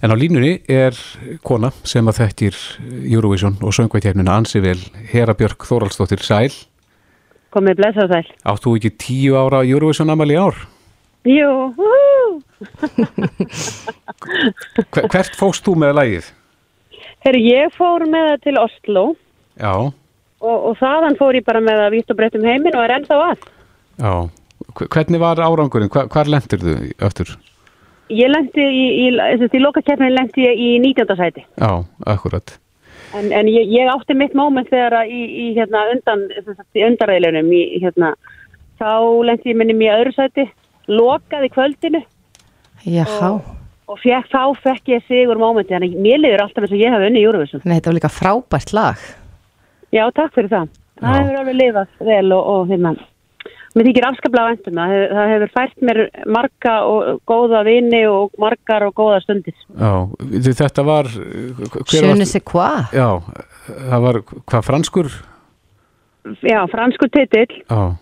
En 0.05 0.13
á 0.13 0.15
línunni 0.21 0.61
er 0.69 0.93
kona 1.41 1.73
sem 1.81 2.05
að 2.05 2.19
þekkir 2.21 2.61
Eurovision 3.09 3.57
og 3.57 3.73
söngvætjefnina 3.73 4.37
ansi 4.37 4.61
vel 4.61 4.77
Hera 5.09 5.33
Björk 5.33 5.65
Þóraldsdóttir 5.65 6.21
Sæl. 6.21 6.53
Komið 7.57 7.81
blessað 7.81 8.13
sæl. 8.13 8.29
Átt 8.45 8.61
þú 8.67 8.77
ekki 8.77 8.93
tíu 9.01 9.33
ára 9.41 9.65
Eurovision 9.65 10.13
amal 10.13 10.29
í 10.29 10.37
ár? 10.37 10.61
Jú, 11.25 11.73
hvert 14.93 15.33
fóst 15.41 15.65
þú 15.65 15.73
með 15.81 15.97
lægið? 16.03 16.29
Herru, 17.25 17.39
ég 17.41 17.73
fór 17.75 18.05
með 18.07 18.27
það 18.31 18.41
til 18.45 18.57
Oslo 18.61 19.03
Já, 19.57 19.71
og, 19.77 20.57
og 20.69 20.75
þaðan 20.79 21.17
fór 21.19 21.37
ég 21.39 21.45
bara 21.47 21.61
með 21.65 21.79
það 21.81 21.95
vítt 21.95 22.11
og 22.13 22.19
breytt 22.19 22.37
um 22.37 22.45
heiminn 22.45 22.75
og 22.77 22.83
er 22.85 22.95
ennþá 22.99 23.17
að. 23.31 23.47
já. 24.03 24.13
Hver- 24.77 24.89
Hvernig 24.93 25.19
var 25.21 25.39
árangurinn? 25.41 25.89
Hvar, 25.89 26.07
hvar 26.13 26.29
lendir 26.29 26.61
þú 26.61 26.73
aftur? 27.07 27.31
Ég 28.13 28.29
lendi 28.29 28.61
í, 28.63 28.85
í, 29.03 29.07
í, 29.09 29.49
í 29.49 29.59
lokakeppnin 29.63 30.13
lendi 30.15 30.45
ég 30.45 30.59
í 30.61 30.67
19. 30.83 31.15
sæti. 31.19 31.43
Já, 31.59 31.71
akkurat. 32.05 32.53
En, 33.17 33.31
en 33.33 33.47
ég, 33.49 33.65
ég 33.73 33.89
átti 33.91 34.13
mitt 34.15 34.35
móment 34.37 34.69
þegar 34.69 34.99
að 35.01 35.11
í, 35.15 35.21
í 35.25 35.45
hérna 35.57 35.81
undan, 35.93 36.25
sem 36.43 36.53
sagt, 36.55 36.69
í 36.77 36.83
undarreilunum, 36.85 37.49
í 37.55 37.81
hérna, 37.83 38.13
þá 38.79 38.89
lendi 39.27 39.51
ég 39.53 39.57
minnum 39.59 39.81
í 39.83 39.89
öðru 39.91 40.13
sæti, 40.15 40.45
lokaði 40.87 41.49
kvöldinu 41.55 42.03
Jáhá, 42.87 43.31
og 43.33 43.56
fekk, 43.95 44.31
þá 44.31 44.41
fekk 44.63 44.89
ég 44.91 45.05
sigur 45.07 45.39
mómenti, 45.39 45.73
þannig 45.73 45.95
að 45.95 46.03
mér 46.03 46.23
liður 46.23 46.43
alltaf 46.43 46.65
eins 46.65 46.73
og 46.75 46.81
ég 46.81 46.95
hafi 46.95 47.07
unni 47.07 47.21
í 47.21 47.25
Júruvísum. 47.25 47.61
Nei, 47.63 47.77
þetta 47.77 47.91
var 47.91 47.97
líka 47.97 48.11
frábært 48.11 48.73
lag. 48.75 49.05
Já, 49.95 50.03
takk 50.15 50.33
fyrir 50.35 50.51
það. 50.51 50.73
Það 50.97 51.13
Já. 51.13 51.21
hefur 51.21 51.39
alveg 51.41 51.57
lifað 51.61 52.01
vel 52.09 52.33
og, 52.35 52.49
og 52.51 52.71
hérna, 52.71 52.93
mér 53.77 53.89
þykir 53.89 54.07
afskaplega 54.09 54.51
væntum 54.51 54.79
það. 54.81 54.93
Hefur, 54.95 55.13
það 55.17 55.31
hefur 55.33 55.53
fært 55.53 55.85
mér 55.89 56.01
marga 56.37 56.75
og 56.89 57.21
góða 57.29 57.63
vini 57.67 58.01
og 58.09 58.35
margar 58.41 58.87
og 58.89 58.97
góða 58.97 59.21
stundir. 59.23 59.55
Já, 59.77 59.93
þetta 60.63 60.87
var... 60.87 61.11
ne 62.17 62.27
sais 62.27 62.43
quoi. 62.43 62.83
Já, 62.91 63.09
það 63.69 64.05
var 64.09 64.21
hvað 64.33 64.67
franskur? 64.71 65.15
Já, 66.43 66.59
fransku 66.67 67.07
titill, 67.07 67.61
Já, 67.69 67.95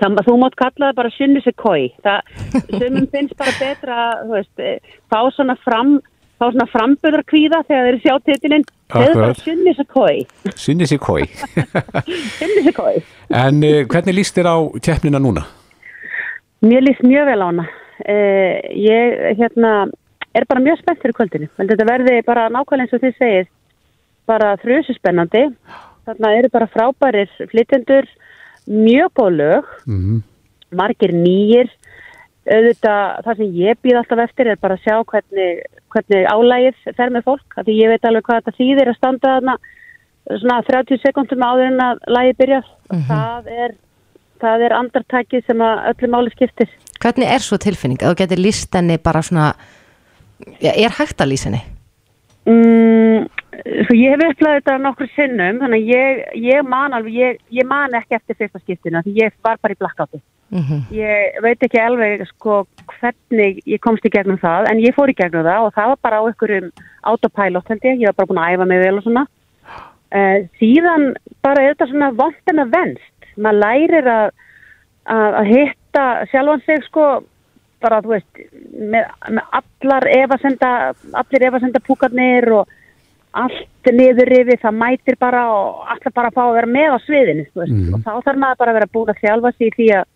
þannig 0.00 0.20
að 0.20 0.28
þú 0.28 0.36
mátt 0.40 0.56
kalla 0.60 0.88
það 0.88 0.98
bara 1.00 1.12
synni 1.14 1.42
sig. 1.44 1.56
Það, 2.04 2.32
sumum 2.80 3.06
finnst 3.12 3.36
bara 3.40 3.54
betra, 3.60 4.00
veist, 4.30 4.52
eh, 4.62 4.96
fá 5.12 5.18
svona 5.34 5.56
fram, 5.64 5.96
fá 6.40 6.46
svona 6.48 6.68
framböðarkvíða 6.72 7.62
þegar 7.68 7.90
þeir 7.90 8.00
sjá 8.04 8.14
titilinn. 8.28 8.66
Það 8.94 9.06
er 9.06 9.14
bara 9.16 9.30
Akkurat. 9.32 9.42
synni 9.42 9.74
sig 9.74 9.88
koi, 9.90 10.26
sinni 10.60 10.86
sér 10.86 11.00
kói. 11.02 11.22
synni 12.38 12.64
sig 12.66 12.76
koi. 12.76 12.94
en 13.32 13.62
uh, 13.64 13.80
hvernig 13.90 14.18
líst 14.18 14.36
þér 14.36 14.50
á 14.52 14.56
keppnina 14.84 15.20
núna? 15.22 15.46
Mér 16.64 16.84
líst 16.84 17.02
mjög 17.04 17.30
vel 17.30 17.40
á 17.40 17.46
hana. 17.48 17.64
Uh, 18.04 18.60
ég 18.76 19.38
hérna, 19.40 19.72
er 20.34 20.46
bara 20.50 20.62
mjög 20.62 20.82
spennt 20.82 21.00
fyrir 21.02 21.16
kvöldinu. 21.16 21.48
Þetta 21.56 21.88
verði 21.88 22.20
bara 22.26 22.50
nákvæmlega 22.52 22.86
eins 22.86 22.94
og 22.96 23.02
þið 23.02 23.18
segið, 23.22 23.50
bara 24.28 24.54
þrjusu 24.62 24.96
spennandi. 24.98 25.46
Þarna 26.04 26.32
eru 26.36 26.52
bara 26.52 26.68
frábærir 26.68 27.30
flytjendur, 27.50 28.08
mjög 28.66 29.12
góð 29.18 29.34
lög, 29.40 29.74
Mm 29.86 30.22
margir 30.76 31.14
nýjir. 31.14 31.70
Auðvitað, 32.44 33.22
það 33.24 33.38
sem 33.38 33.54
ég 33.56 33.78
býð 33.80 33.98
alltaf 34.00 34.20
eftir 34.26 34.50
er 34.52 34.58
bara 34.60 34.76
að 34.76 34.84
sjá 34.84 34.98
hvernig, 35.08 35.62
hvernig 35.94 36.26
álægið 36.28 36.82
fer 36.98 37.12
með 37.14 37.24
fólk. 37.30 37.46
Af 37.56 37.64
Því 37.64 37.76
ég 37.78 37.92
veit 37.94 38.08
alveg 38.08 38.26
hvað 38.26 38.40
þetta 38.40 38.56
þýðir 38.58 38.90
að 38.90 38.98
standa 38.98 39.32
þarna 39.38 39.54
svona 40.42 40.58
30 40.68 41.00
sekundum 41.00 41.46
áður 41.46 41.70
en 41.70 41.84
að 41.86 42.02
lægið 42.16 42.40
byrjar. 42.42 42.68
það, 43.08 43.48
er, 43.64 43.76
það 44.44 44.66
er 44.66 44.76
andartækið 44.80 45.46
sem 45.48 45.64
að 45.64 45.86
öllu 45.92 46.12
máli 46.12 46.34
skiptir. 46.34 46.76
Hvernig 47.00 47.32
er 47.32 47.44
svo 47.44 47.60
tilfinning 47.60 48.04
að 48.04 48.12
þú 48.12 48.20
getur 48.20 48.44
líst 48.44 48.76
henni 48.76 49.00
bara 49.00 49.24
svona, 49.24 49.54
já, 50.60 50.72
er 50.74 50.98
hægt 51.00 51.24
að 51.24 51.32
lýsa 51.32 51.48
henni? 51.48 51.64
Mm, 52.44 53.24
svo 53.86 53.96
ég 53.96 54.12
hef 54.12 54.22
upplæðið 54.26 54.58
þetta 54.58 54.76
nokkur 54.82 55.08
sinnum, 55.14 55.60
þannig 55.62 55.84
að 55.86 55.92
ég, 55.94 56.22
ég 56.44 56.66
man 56.68 56.92
alveg, 56.96 57.16
ég, 57.16 57.38
ég 57.56 57.68
man 57.68 57.96
ekki 57.96 58.18
eftir 58.18 58.36
fyrsta 58.36 58.60
skiptinu, 58.60 59.00
því 59.04 59.14
ég 59.22 59.36
var 59.44 59.60
bara 59.62 59.76
í 59.76 59.80
blackouti. 59.80 60.20
Mm 60.54 60.60
Ég 60.92 61.40
veit 61.42 61.62
ekki 61.62 61.80
alveg 61.80 62.26
sko 62.28 62.66
hvernig 63.00 63.62
ég 63.66 63.80
komst 63.80 64.04
í 64.04 64.10
gegnum 64.12 64.38
það, 64.38 64.68
en 64.70 64.78
ég 64.78 64.94
fór 64.94 65.08
í 65.10 65.16
gegnum 65.16 65.46
það 65.46 65.66
og 65.66 65.74
það 65.74 65.88
var 65.88 65.98
bara 66.02 66.20
á 66.20 66.26
einhverjum 66.26 66.70
autopilot 67.02 67.68
held 67.68 67.84
ég, 67.84 68.00
ég 68.00 68.06
var 68.06 68.14
bara 68.14 68.26
búin 68.26 68.42
að 68.42 68.52
æfa 68.54 68.64
mig 68.64 68.80
vel 68.84 68.98
og 68.98 69.02
svona. 69.02 69.26
Uh, 70.14 70.38
síðan 70.60 71.14
bara 71.42 71.62
er 71.62 71.74
þetta 71.74 71.86
svona 71.90 72.12
að 72.62 72.70
venst, 72.76 73.16
maður 73.36 73.60
lærir 73.64 74.06
að, 74.06 74.28
að 75.10 75.44
hitta 75.48 76.04
sjálfan 76.30 76.62
sig 76.66 76.84
sko 76.84 77.24
bara 77.84 78.00
þú 78.04 78.14
veist 78.14 78.40
með, 78.74 79.12
með 79.36 79.60
allar 79.60 80.08
efasenda 80.16 80.72
allir 81.20 81.46
efasenda 81.50 81.84
púkarnir 81.84 82.48
og 82.56 82.72
allt 83.34 83.90
niður 83.92 84.30
yfir 84.40 84.60
það 84.62 84.80
mætir 84.80 85.18
bara 85.20 85.44
og 85.52 85.86
allar 85.94 86.16
bara 86.16 86.32
fá 86.34 86.42
að 86.46 86.56
vera 86.58 86.72
með 86.76 86.96
á 86.96 86.98
sviðinu 87.04 87.46
þú 87.50 87.62
veist. 87.62 87.80
og 87.92 88.04
þá 88.04 88.12
þarf 88.28 88.42
maður 88.44 88.60
bara 88.62 88.74
að 88.74 88.78
vera 88.78 88.92
búin 88.94 89.12
að 89.12 89.22
þjálfa 89.22 89.54
sig 89.54 89.66
í 89.66 89.74
því 89.78 89.88
að 89.98 90.10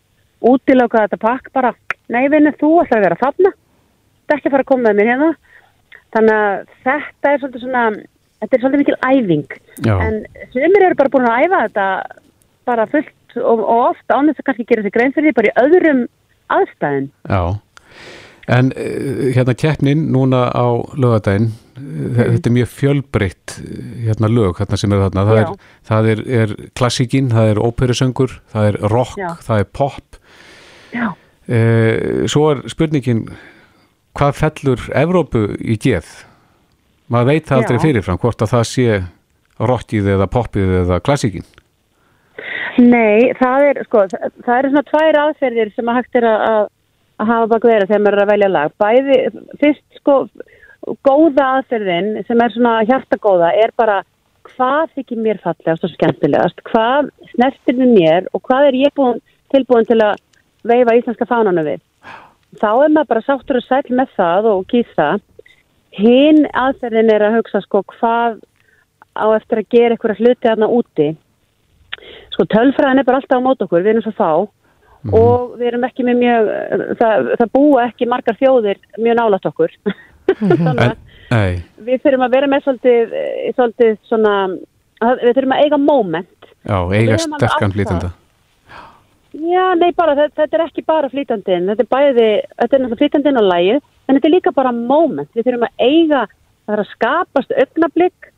útiloka 0.48 1.04
þetta 1.04 1.18
pakk 1.22 1.50
bara. 1.54 1.72
Nei 2.08 2.28
vinnu 2.32 2.54
þú 2.56 2.70
ætlar 2.84 3.00
að 3.00 3.06
vera 3.08 3.20
þarna. 3.20 3.50
Þetta 3.52 4.34
er 4.34 4.38
ekki 4.38 4.48
að 4.48 4.54
fara 4.54 4.64
að 4.64 4.70
koma 4.70 4.86
með 4.86 4.98
mér 4.98 5.10
hérna. 5.12 5.30
Þannig 6.14 6.38
að 6.38 6.70
þetta 6.86 7.32
er 7.32 7.42
svolítið 7.42 7.64
svona 7.64 7.82
þetta 8.38 8.56
er 8.56 8.62
svolítið 8.62 8.82
mikil 8.84 8.98
æfing. 9.08 9.56
Já. 9.86 9.94
en 10.02 10.16
sumir 10.54 10.86
eru 10.86 10.98
bara 10.98 11.12
búin 11.14 11.28
að 11.28 11.44
æfa 11.44 11.62
þetta 11.66 11.88
bara 12.68 12.86
fullt 12.92 13.36
og, 13.38 13.60
og 13.60 13.82
oft 13.90 14.14
án 14.14 14.30
þess 14.30 14.40
að 14.40 14.46
kannski 14.48 14.68
gera 14.68 14.84
sig 14.84 14.94
grein 14.94 15.14
fyrir 15.14 15.30
því 15.30 15.36
bara 15.38 15.50
í 15.50 15.58
öðrum 15.64 16.00
aðstæðin. 16.54 17.08
Já, 17.28 17.42
en 18.48 18.70
uh, 18.72 19.24
hérna 19.36 19.54
keppnin 19.58 20.06
núna 20.14 20.46
á 20.52 20.66
lögadaginn, 20.96 21.50
mm. 21.76 22.14
þetta 22.16 22.50
er 22.50 22.56
mjög 22.56 22.70
fjölbreytt 22.74 23.58
hérna 24.06 24.30
lög 24.32 24.62
hérna 24.62 24.80
sem 24.80 24.94
er 24.94 25.04
þarna, 25.06 25.26
það, 25.28 25.42
er, 25.42 25.68
það 25.90 26.10
er, 26.12 26.24
er 26.42 26.56
klassíkin, 26.78 27.32
það 27.34 27.52
er 27.52 27.62
óperusöngur, 27.64 28.38
það 28.54 28.70
er 28.72 28.80
rock, 28.94 29.18
Já. 29.20 29.30
það 29.44 29.64
er 29.64 29.70
pop. 29.80 30.22
Já. 30.94 31.06
Uh, 31.48 32.24
svo 32.28 32.48
er 32.52 32.64
spurningin, 32.68 33.28
hvað 34.18 34.34
fellur 34.40 34.88
Evrópu 34.96 35.46
í 35.60 35.78
geð? 35.80 36.08
Maður 37.08 37.30
veit 37.30 37.54
aldrei 37.56 37.78
fyrirfram 37.80 38.18
hvort 38.20 38.42
að 38.44 38.52
það 38.52 38.66
sé 38.68 38.98
rockið 39.58 40.10
eða 40.14 40.26
popið 40.30 40.74
eða 40.82 40.98
klassíkin. 41.04 41.46
Nei, 42.78 43.32
það 43.34 43.64
er, 43.66 43.80
sko, 43.88 44.04
það, 44.12 44.52
eru 44.54 44.68
svona 44.70 44.86
tvær 44.86 45.16
aðferðir 45.24 45.72
sem 45.74 45.88
að 45.90 45.96
hægt 45.98 46.18
er 46.20 46.26
að, 46.30 46.68
að 47.18 47.32
hafa 47.32 47.48
bak 47.50 47.66
vera 47.66 47.88
þegar 47.88 48.04
maður 48.04 48.16
er 48.16 48.22
að 48.22 48.30
velja 48.30 48.50
lag. 48.52 48.76
Bæði, 48.78 49.16
fyrst, 49.62 49.82
sko, 49.98 50.14
góða 51.06 51.48
aðferðin 51.56 52.12
sem 52.28 52.44
er 52.44 52.54
svona 52.54 52.76
hjartagóða 52.86 53.50
er 53.64 53.74
bara 53.74 53.98
hvað 54.52 54.94
þykir 54.94 55.22
mér 55.26 55.42
fallegast 55.42 55.84
og 55.84 55.94
skemmtilegast, 55.96 56.62
hvað 56.70 57.10
snertir 57.32 57.82
mér 57.82 58.30
og 58.30 58.46
hvað 58.46 58.70
er 58.70 58.80
ég 58.84 58.94
búin, 58.96 59.18
tilbúin 59.50 59.88
til 59.88 59.98
að 59.98 60.22
veifa 60.68 60.98
íslenska 61.00 61.26
fánanu 61.26 61.66
við. 61.66 61.82
Þá 62.62 62.70
er 62.70 62.94
maður 62.94 63.10
bara 63.10 63.26
sáttur 63.26 63.58
og 63.58 63.66
sæl 63.66 63.84
með 63.90 64.14
það 64.16 64.52
og 64.54 64.66
kýsa. 64.70 65.12
Hinn 65.98 66.44
aðferðin 66.54 67.10
er 67.10 67.26
að 67.26 67.40
hugsa, 67.40 67.66
sko, 67.66 67.82
hvað 67.98 68.38
á 69.18 69.26
eftir 69.34 69.64
að 69.64 69.72
gera 69.74 69.96
eitthvað 69.96 70.22
hluti 70.22 70.46
aðna 70.46 70.70
úti 70.70 71.16
sko 72.38 72.46
tölfræðin 72.54 73.02
er 73.02 73.08
bara 73.08 73.18
alltaf 73.18 73.42
á 73.42 73.42
mót 73.42 73.66
okkur, 73.66 73.82
við 73.82 73.96
erum 73.96 74.06
svo 74.06 74.14
fá. 74.14 74.30
Mm. 74.98 75.12
og 75.14 75.52
við 75.60 75.68
erum 75.68 75.84
ekki 75.86 76.02
með 76.02 76.16
mjög 76.18 76.48
það, 76.98 77.28
það 77.38 77.50
búa 77.54 77.82
ekki 77.86 78.06
margar 78.10 78.34
þjóðir 78.40 78.80
mjög 78.98 79.18
nálat 79.20 79.44
okkur. 79.46 79.74
Þannig 80.40 80.80
að 81.30 81.52
við 81.86 82.00
þurfum 82.02 82.24
að 82.26 82.34
vera 82.34 82.48
með 82.50 82.64
svolítið, 82.64 83.14
svolítið 83.54 83.92
svona, 84.08 84.32
við 85.20 85.36
þurfum 85.36 85.54
að 85.54 85.62
eiga 85.62 85.78
moment. 85.82 86.50
Já, 86.66 86.78
eiga 86.92 87.20
sterkan 87.22 87.76
flýtanda 87.76 88.10
Já, 89.38 89.64
nei 89.78 89.92
bara, 89.94 90.16
þetta, 90.16 90.34
þetta 90.40 90.56
er 90.56 90.64
ekki 90.64 90.82
bara 90.88 91.10
flýtandin, 91.12 91.68
þetta 91.70 91.84
er 91.84 91.90
bæði 91.92 92.28
þetta 92.56 92.66
er 92.66 92.82
náttúrulega 92.82 93.00
flýtandin 93.02 93.38
og 93.38 93.46
lægið, 93.46 93.80
en 94.08 94.16
þetta 94.16 94.28
er 94.28 94.34
líka 94.34 94.52
bara 94.56 94.72
moment, 94.74 95.30
við 95.36 95.46
þurfum 95.46 95.66
að 95.68 95.84
eiga 95.84 96.22
það 96.26 96.74
er 96.74 96.82
að 96.82 96.90
skapast 96.96 97.54
öfnablík 97.62 98.30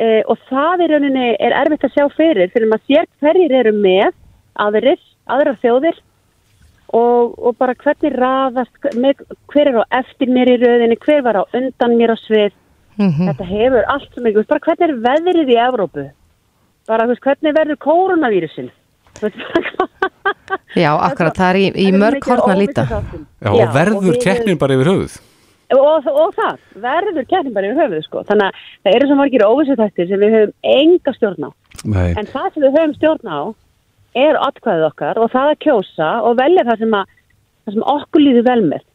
eh, 0.00 0.22
og 0.26 0.38
það 0.50 0.84
er, 0.84 0.94
rauninni, 0.94 1.26
er 1.38 1.56
erfitt 1.62 1.86
að 1.88 1.96
sjá 1.96 2.06
fyrir 2.16 2.52
fyrir 2.54 2.70
maður 2.70 2.86
sér 2.88 3.10
hverjir 3.22 3.56
eru 3.60 3.74
með 3.76 4.14
aðrir, 4.60 5.02
aðrar 5.30 5.58
þjóðir 5.62 6.00
og, 6.96 7.36
og 7.38 7.56
bara 7.60 7.76
hvernig 7.78 8.16
raðast, 8.18 8.90
með, 8.98 9.22
hver 9.52 9.70
er 9.70 9.80
á 9.82 9.84
eftir 10.00 10.32
mér 10.32 10.50
í 10.50 10.58
rauninni, 10.62 10.98
hver 11.04 11.22
var 11.26 11.40
á 11.40 11.44
undan 11.54 11.96
mér 12.00 12.14
á 12.14 12.18
svið. 12.18 12.56
Mm 12.98 13.12
-hmm. 13.12 13.30
þetta 13.30 13.44
hefur 13.48 13.84
allt 13.94 14.10
sem 14.14 14.26
ekki, 14.26 14.48
bara 14.50 14.64
hvernig 14.66 14.88
er 14.88 15.00
veðrið 15.06 15.52
í 15.54 15.60
Evrópu? 15.68 16.04
Bara 16.88 17.06
veist, 17.06 17.22
hvernig 17.22 17.54
verður 17.54 17.78
koronavírusin 17.86 18.70
Já, 20.74 20.92
akkurat, 20.96 21.36
það 21.36 21.48
er 21.50 21.56
í, 21.56 21.66
í 21.76 21.88
mörg 21.92 22.24
horn 22.24 22.52
að 22.52 22.60
líta. 22.62 22.84
Já, 23.40 23.50
og 23.50 23.74
verður 23.74 24.16
keppnin 24.22 24.58
bara 24.60 24.76
yfir 24.76 24.90
höfuð 24.92 25.18
og, 25.76 26.06
og 26.10 26.34
það 26.36 26.60
verður 26.82 27.26
kæftin 27.30 27.54
bara 27.54 27.70
yfir 27.70 27.82
höfuð 27.84 28.04
sko. 28.06 28.24
þannig 28.28 28.46
að 28.48 28.60
það 28.84 28.96
eru 28.98 29.08
svo 29.08 29.18
margir 29.20 29.46
óvissutættir 29.46 30.10
sem 30.10 30.22
við 30.24 30.36
höfum 30.36 30.54
enga 30.74 31.16
stjórn 31.16 31.48
á 31.48 31.50
Nei. 31.84 32.10
en 32.18 32.30
það 32.30 32.46
sem 32.52 32.64
við 32.64 32.76
höfum 32.76 32.94
stjórn 32.98 33.30
á 33.30 33.40
er 34.20 34.38
atkvæðið 34.42 34.86
okkar 34.90 35.22
og 35.22 35.32
það 35.32 35.54
að 35.54 35.60
kjósa 35.64 36.12
og 36.26 36.38
velja 36.40 36.66
það 36.66 36.84
sem, 36.84 36.94
að, 36.98 37.16
það 37.64 37.76
sem 37.76 37.88
okkur 37.94 38.24
líður 38.26 38.46
vel 38.50 38.62
með 38.66 38.86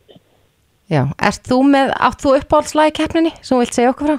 Já, 0.86 1.02
erst 1.18 1.48
þú 1.50 1.64
með, 1.74 1.92
átt 1.98 2.22
þú 2.22 2.36
uppáhaldslægi 2.38 2.98
keppninni 3.00 3.34
sem 3.40 3.56
þú 3.56 3.62
vilt 3.64 3.78
segja 3.78 3.94
okkur 3.94 4.12
frá? 4.12 4.18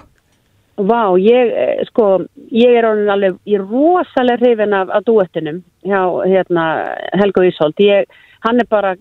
Vá, 0.76 1.16
ég, 1.16 1.52
eh, 1.56 1.84
sko, 1.88 2.26
ég 2.52 2.74
er 2.76 2.84
alveg, 2.84 3.38
ég 3.48 3.60
er 3.60 3.64
rosalega 3.64 4.42
hrifin 4.42 4.74
af, 4.76 4.90
af 4.92 5.06
duettinum 5.06 5.62
hjá 5.86 6.00
hérna, 6.26 6.64
Helga 7.16 7.46
Íshold, 7.46 7.80
hann 8.44 8.60
er 8.60 8.68
bara, 8.68 8.96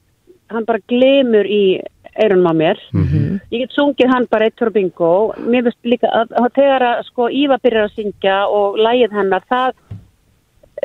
hann 0.53 0.65
bara 0.65 0.79
glemur 0.87 1.43
í 1.43 1.81
eirunum 2.21 2.51
á 2.51 2.53
mér. 2.53 2.77
Mm 2.93 3.05
-hmm. 3.05 3.39
ég 3.51 3.59
get 3.59 3.71
sungið 3.71 4.11
hann 4.13 4.27
bara 4.31 4.45
eitt 4.45 4.59
fyrir 4.59 4.73
bingo. 4.73 5.33
Mér 5.37 5.63
finnst 5.63 5.83
líka 5.83 6.07
að, 6.07 6.27
þegar 6.55 6.81
að 6.81 7.03
sko 7.05 7.29
Íva 7.29 7.57
byrjar 7.63 7.85
að 7.85 7.95
syngja 7.95 8.37
og 8.47 8.77
lægið 8.77 9.11
hennar 9.11 9.43
það, 9.49 9.73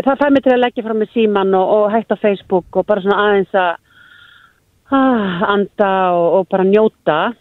það 0.05 0.19
fær 0.19 0.31
mig 0.31 0.43
til 0.43 0.53
að 0.53 0.65
leggja 0.65 0.85
frá 0.85 0.95
mig 0.95 1.09
síman 1.15 1.55
og, 1.55 1.67
og 1.77 1.93
hægt 1.93 2.13
á 2.13 2.23
Facebook 2.23 2.77
og 2.77 2.87
bara 2.87 3.01
svona 3.01 3.23
aðeins 3.25 3.55
að 3.55 3.73
ah, 4.91 5.43
anda 5.55 6.13
og, 6.13 6.29
og 6.35 6.49
bara 6.49 6.65
njóta. 6.65 7.33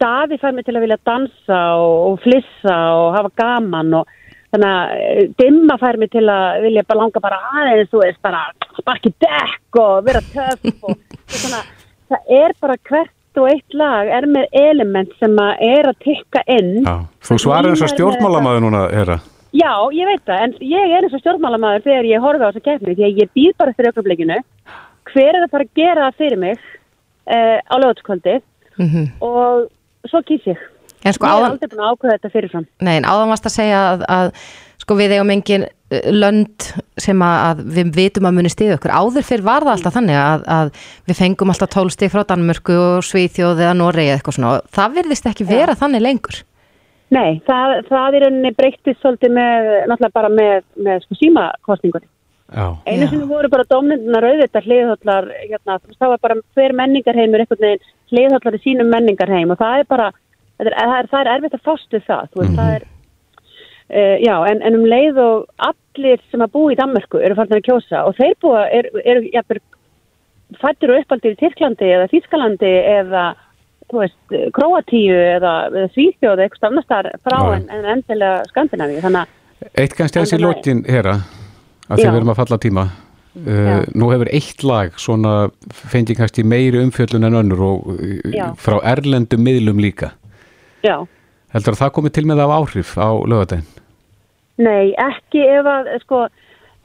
Daði 0.00 0.38
fær 0.38 0.52
mig 0.52 0.64
til 0.64 0.76
að 0.76 0.80
vilja 0.80 1.06
dansa 1.06 1.60
og, 1.76 2.12
og 2.12 2.20
flissa 2.20 2.76
og 2.98 3.14
hafa 3.16 3.30
gaman 3.36 3.94
og 3.94 4.06
þannig 4.54 4.70
að 4.70 4.90
eh, 5.02 5.22
dimma 5.40 5.76
fær 5.80 5.98
mig 5.98 6.10
til 6.12 6.26
að 6.30 6.62
vilja 6.62 6.84
bara 6.88 7.00
langa 7.00 7.22
bara 7.22 7.40
aðeins 7.60 7.94
veist 7.94 8.20
bara 8.22 8.44
sparki 8.78 9.12
dekk 9.22 9.80
og 9.82 10.04
vera 10.06 10.22
töf 10.34 10.84
og 10.86 10.98
svona 11.42 11.62
það 12.10 12.34
er 12.38 12.56
bara 12.60 12.78
hvert 12.88 13.40
og 13.40 13.50
eitt 13.50 13.74
lag 13.74 14.08
er 14.14 14.26
með 14.30 14.44
element 14.54 15.14
sem 15.18 15.32
að 15.42 15.62
er 15.66 15.88
að 15.90 16.02
tikka 16.04 16.44
inn. 16.46 16.84
Já, 16.84 16.96
Þú 17.26 17.38
svarar 17.42 17.72
eins 17.72 17.82
og 17.82 17.90
stjórnmálamæður 17.90 18.62
núna, 18.62 18.82
herra 18.94 19.18
Já, 19.54 19.70
ég 19.94 20.08
veit 20.08 20.22
það, 20.26 20.40
en 20.44 20.54
ég 20.66 20.92
er 20.96 21.04
eins 21.06 21.14
og 21.14 21.20
stjórnmálamæður 21.22 21.84
þegar 21.84 22.06
ég 22.10 22.24
horfa 22.24 22.46
á 22.46 22.50
þessa 22.50 22.64
keppni, 22.64 22.94
því 22.98 23.04
að 23.06 23.18
ég 23.22 23.32
býð 23.38 23.52
bara 23.60 23.70
eftir 23.70 23.88
öllubleikinu, 23.90 24.38
hver 25.12 25.30
er 25.30 25.44
það 25.44 25.52
bara 25.52 25.66
að 25.66 25.78
gera 25.78 26.06
það 26.08 26.16
fyrir 26.22 26.40
mig 26.42 26.56
uh, 26.58 27.58
á 27.62 27.74
lögutskvöldi 27.78 28.34
mm 28.40 28.88
-hmm. 28.88 29.06
og 29.22 30.10
svo 30.10 30.22
kýs 30.26 30.48
ég. 30.50 30.64
Sko, 31.04 31.28
Ég 31.28 31.38
er 31.38 31.50
aldrei 31.50 31.68
búin 31.68 31.84
að 31.84 31.90
ákveða 31.92 32.16
þetta 32.16 32.32
fyrirfram. 32.34 32.66
Nei, 32.80 32.96
en 32.96 33.06
áðan 33.06 33.30
varst 33.30 33.46
að 33.46 33.56
segja 33.58 33.80
að, 33.92 34.04
að 34.08 34.26
sko 34.84 34.96
við 34.98 35.16
eigum 35.16 35.32
engin 35.34 35.66
lönd 36.14 36.68
sem 37.00 37.20
að 37.24 37.60
við 37.76 37.92
vitum 37.94 38.28
að 38.28 38.38
muni 38.38 38.50
stíða 38.52 38.78
okkur. 38.78 38.94
Áður 38.94 39.26
fyrr 39.26 39.44
var 39.46 39.66
það 39.66 39.74
alltaf 39.74 39.94
þannig 39.98 40.18
að, 40.20 40.46
að 40.56 40.72
við 41.08 41.20
fengum 41.20 41.52
alltaf 41.52 41.70
tólstíð 41.74 42.14
frá 42.14 42.24
Danmörku 42.30 42.78
og 42.80 43.04
Svíþjóð 43.06 43.62
eða 43.66 43.76
Noregi 43.78 44.10
eða 44.10 44.18
eitthvað 44.18 44.38
svona. 44.38 44.56
Það 44.74 44.98
virðist 44.98 45.30
ekki 45.30 45.46
vera 45.48 45.74
ja. 45.74 45.80
þannig 45.82 46.04
lengur. 46.04 46.40
Nei, 47.14 47.38
það, 47.46 47.76
það 47.90 48.18
er 48.18 48.26
unni 48.30 48.50
breyttist 48.56 49.02
svolítið 49.04 49.36
með, 49.36 49.70
náttúrulega 49.90 50.16
bara 50.16 50.32
með, 50.32 50.64
með 50.86 51.04
sko 51.04 51.18
símakostningunni. 51.20 52.08
Einu 52.54 53.06
sem 53.08 53.22
voru 53.28 53.48
bara 53.50 53.66
domnindina 53.68 54.20
rauðvitað 54.22 54.66
hliðhóllar, 54.68 55.28
hérna, 55.48 55.78
það 55.98 56.10
var 56.12 56.20
bara 56.22 56.36
hver 56.56 56.74
menningarheimur 56.76 57.42
eitthvað 57.42 57.64
neginn 57.64 57.86
hliðhóllar 58.12 58.58
í 58.58 58.60
sínum 58.62 58.90
menningarheim 58.92 59.54
og 59.54 59.58
það 59.62 59.80
er 59.80 59.88
bara, 59.90 60.10
það 60.60 60.70
er, 60.70 61.08
það 61.10 61.20
er 61.20 61.30
erfitt 61.32 61.56
að 61.56 61.64
fástu 61.64 62.00
það, 62.04 62.28
mm 62.28 62.42
-hmm. 62.44 62.58
það 62.58 62.74
er 62.76 62.86
Uh, 63.92 64.16
já, 64.24 64.32
en, 64.48 64.62
en 64.64 64.78
um 64.78 64.84
leið 64.88 65.18
og 65.20 65.40
allir 65.60 66.22
sem 66.32 66.40
að 66.40 66.54
bú 66.54 66.62
í 66.72 66.76
Danmarku 66.78 67.20
eru 67.20 67.36
farin 67.36 67.58
að 67.58 67.66
kjósa 67.66 68.06
og 68.08 68.14
þeir 68.16 68.32
búa 68.40 68.62
eru 68.72 69.02
er, 69.04 69.20
er, 69.36 69.60
fættir 70.56 70.92
og 70.94 71.02
uppaldir 71.02 71.34
í 71.34 71.38
Tyrklandi 71.42 71.90
eða 71.92 72.08
Þískalandi 72.08 72.70
eða 72.94 73.24
veist, 73.92 74.16
Kroatíu 74.56 75.14
eða, 75.14 75.52
eða 75.68 75.92
Svíþjóð 75.92 76.44
eitthvað 76.46 76.70
annars 76.70 76.88
þar 76.88 77.10
frá 77.28 77.38
en, 77.58 77.66
en 77.68 77.88
endilega 77.92 78.42
Skandinavíu 78.48 79.04
Eitt 79.76 79.96
kannski 79.98 80.24
í 80.32 80.40
lótin 80.40 80.80
hér 80.88 81.10
að 81.12 81.24
þeir 81.98 82.14
verðum 82.14 82.32
að 82.32 82.40
falla 82.40 82.60
tíma. 82.64 82.86
Uh, 83.34 83.82
nú 83.98 84.08
hefur 84.12 84.30
eitt 84.30 84.62
lag 84.64 84.96
svona 84.96 85.50
fengi 85.74 86.14
kannski 86.16 86.44
meiri 86.46 86.80
umfjöldun 86.86 87.26
en 87.28 87.36
önnur 87.42 87.64
og 87.66 87.88
uh, 87.98 88.20
já. 88.32 88.46
frá 88.56 88.78
erlendu 88.94 89.36
miðlum 89.36 89.82
líka. 89.82 90.14
Já 90.86 91.02
Heldur 91.54 91.76
að 91.76 91.82
það 91.84 91.92
komi 91.94 92.10
til 92.10 92.24
með 92.26 92.40
af 92.42 92.52
áhrif 92.56 92.94
á 92.98 93.08
lögadaginn? 93.14 93.66
Nei, 94.64 94.94
ekki 94.98 95.42
ef 95.50 95.66
að, 95.70 95.90
sko, 96.02 96.22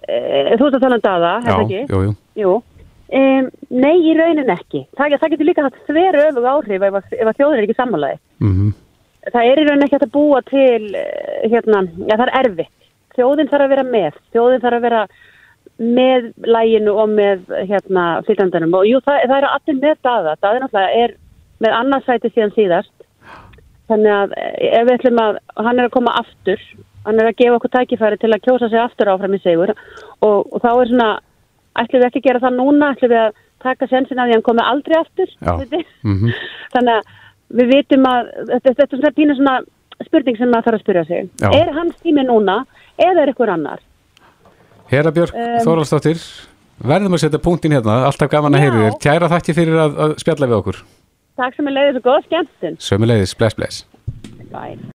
e, 0.06 0.18
þú 0.58 0.66
veist 0.66 0.76
að 0.78 0.84
tala 0.84 0.98
um 1.00 1.06
daða, 1.06 1.32
hefur 1.46 1.64
ekki? 1.64 1.80
Jú, 1.90 2.02
jú. 2.06 2.14
Jú. 2.40 2.52
Um, 3.10 3.48
nei, 3.74 3.96
í 4.06 4.14
raunin 4.14 4.52
ekki. 4.54 4.84
Það, 4.98 5.16
það 5.22 5.34
getur 5.34 5.50
líka 5.50 5.66
hatt 5.66 5.80
þveru 5.88 6.26
öfug 6.28 6.46
áhrif 6.52 6.86
ef, 6.86 7.00
ef 7.16 7.32
að 7.32 7.40
þjóður 7.40 7.58
er 7.58 7.66
ekki 7.66 7.78
sammálaði. 7.80 8.20
Mm 8.38 8.52
-hmm. 8.54 8.76
Það 9.34 9.50
er 9.50 9.62
í 9.62 9.64
raunin 9.66 9.86
ekki 9.86 9.98
hægt 9.98 10.06
að 10.06 10.18
búa 10.18 10.42
til, 10.50 10.84
eh, 10.96 11.50
hérna, 11.50 11.82
já 12.06 12.14
það 12.14 12.26
er 12.28 12.36
erfitt. 12.44 12.76
Þjóðin 13.18 13.50
þarf 13.50 13.66
að 13.66 13.74
vera 13.74 13.88
með. 13.90 14.22
Þjóðin 14.34 14.62
þarf 14.62 14.78
að 14.78 14.86
vera 14.86 15.02
með 15.80 16.30
læginu 16.46 16.94
og 16.94 17.10
með, 17.10 17.42
hérna, 17.72 18.06
fylgjandanum. 18.28 18.78
Og 18.78 18.86
jú, 18.86 19.02
það, 19.02 19.26
það 19.26 19.38
er 19.38 19.50
allir 19.50 19.82
með 19.82 19.98
daða. 20.06 20.36
Það 20.38 20.56
er 20.56 20.62
náttúrulega 20.62 21.04
er 21.04 21.16
með 21.60 21.78
annarsæti 21.82 22.30
síðan 22.30 22.54
síðast 22.54 22.99
Þannig 23.90 24.16
að 24.16 24.38
eh, 24.38 24.70
ef 24.80 24.88
við 24.88 24.96
ætlum 24.98 25.22
að, 25.24 25.42
hann 25.58 25.80
er 25.80 25.90
að 25.90 25.96
koma 25.96 26.16
aftur, 26.22 26.66
hann 27.08 27.22
er 27.22 27.30
að 27.30 27.40
gefa 27.42 27.58
okkur 27.58 27.74
tækifæri 27.76 28.20
til 28.22 28.32
að 28.34 28.44
kjósa 28.46 28.70
sig 28.70 28.82
aftur 28.82 29.12
áfram 29.14 29.38
í 29.38 29.42
segur 29.44 29.74
og, 29.74 30.38
og 30.46 30.58
þá 30.62 30.70
er 30.72 30.92
svona, 30.92 31.10
ætlum 31.84 32.04
við 32.04 32.10
ekki 32.10 32.22
að 32.22 32.28
gera 32.28 32.44
það 32.44 32.60
núna, 32.60 32.92
ætlum 32.94 33.14
við 33.14 33.24
að 33.24 33.42
taka 33.64 33.90
sensin 33.92 34.22
að 34.22 34.30
því 34.30 34.38
hann 34.38 34.46
komi 34.46 34.66
aldrei 34.66 34.96
aftur. 35.00 35.34
Mm 35.42 36.16
-hmm. 36.20 36.38
Þannig 36.76 36.94
að 36.96 37.18
við 37.60 37.74
vitum 37.74 38.06
að, 38.06 38.32
þetta, 38.52 38.74
þetta 38.78 38.96
er 38.96 39.02
svona 39.02 39.18
pínu 39.18 39.36
svona 39.40 39.56
spurning 40.06 40.38
sem 40.38 40.52
maður 40.52 40.68
þarf 40.68 40.80
að 40.80 40.84
spyrja 40.84 41.06
sig. 41.10 41.30
Já. 41.42 41.50
Er 41.60 41.74
hans 41.76 41.98
tími 42.04 42.24
núna 42.28 42.62
eða 42.98 43.24
er 43.24 43.34
ykkur 43.34 43.52
annar? 43.56 43.82
Hera 44.90 45.12
Björk 45.14 45.36
Um, 45.36 45.58
Þorvaldsdóttir, 45.66 46.22
verðum 46.82 47.18
að 47.18 47.26
setja 47.26 47.42
punktin 47.44 47.76
hérna, 47.76 48.06
alltaf 48.08 48.32
gaman 48.32 48.56
að 48.56 48.64
Já. 48.64 48.64
heyri 48.66 48.86
þér. 48.86 48.96
Kæra 49.04 49.30
þakki 49.34 49.54
fyrir 49.58 49.82
að, 49.84 50.00
að 50.06 50.16
spjalla 50.24 50.50
við 50.50 50.58
okkur. 50.62 50.80
Takk 51.40 51.56
sem 51.56 51.70
er 51.72 51.76
leiðis 51.78 52.02
og 52.02 52.08
góð 52.10 52.26
skemmtun. 52.28 52.80
Sömuleiðis, 52.84 53.36
bless, 53.40 53.56
bless. 53.56 53.86
Bye. 54.52 54.80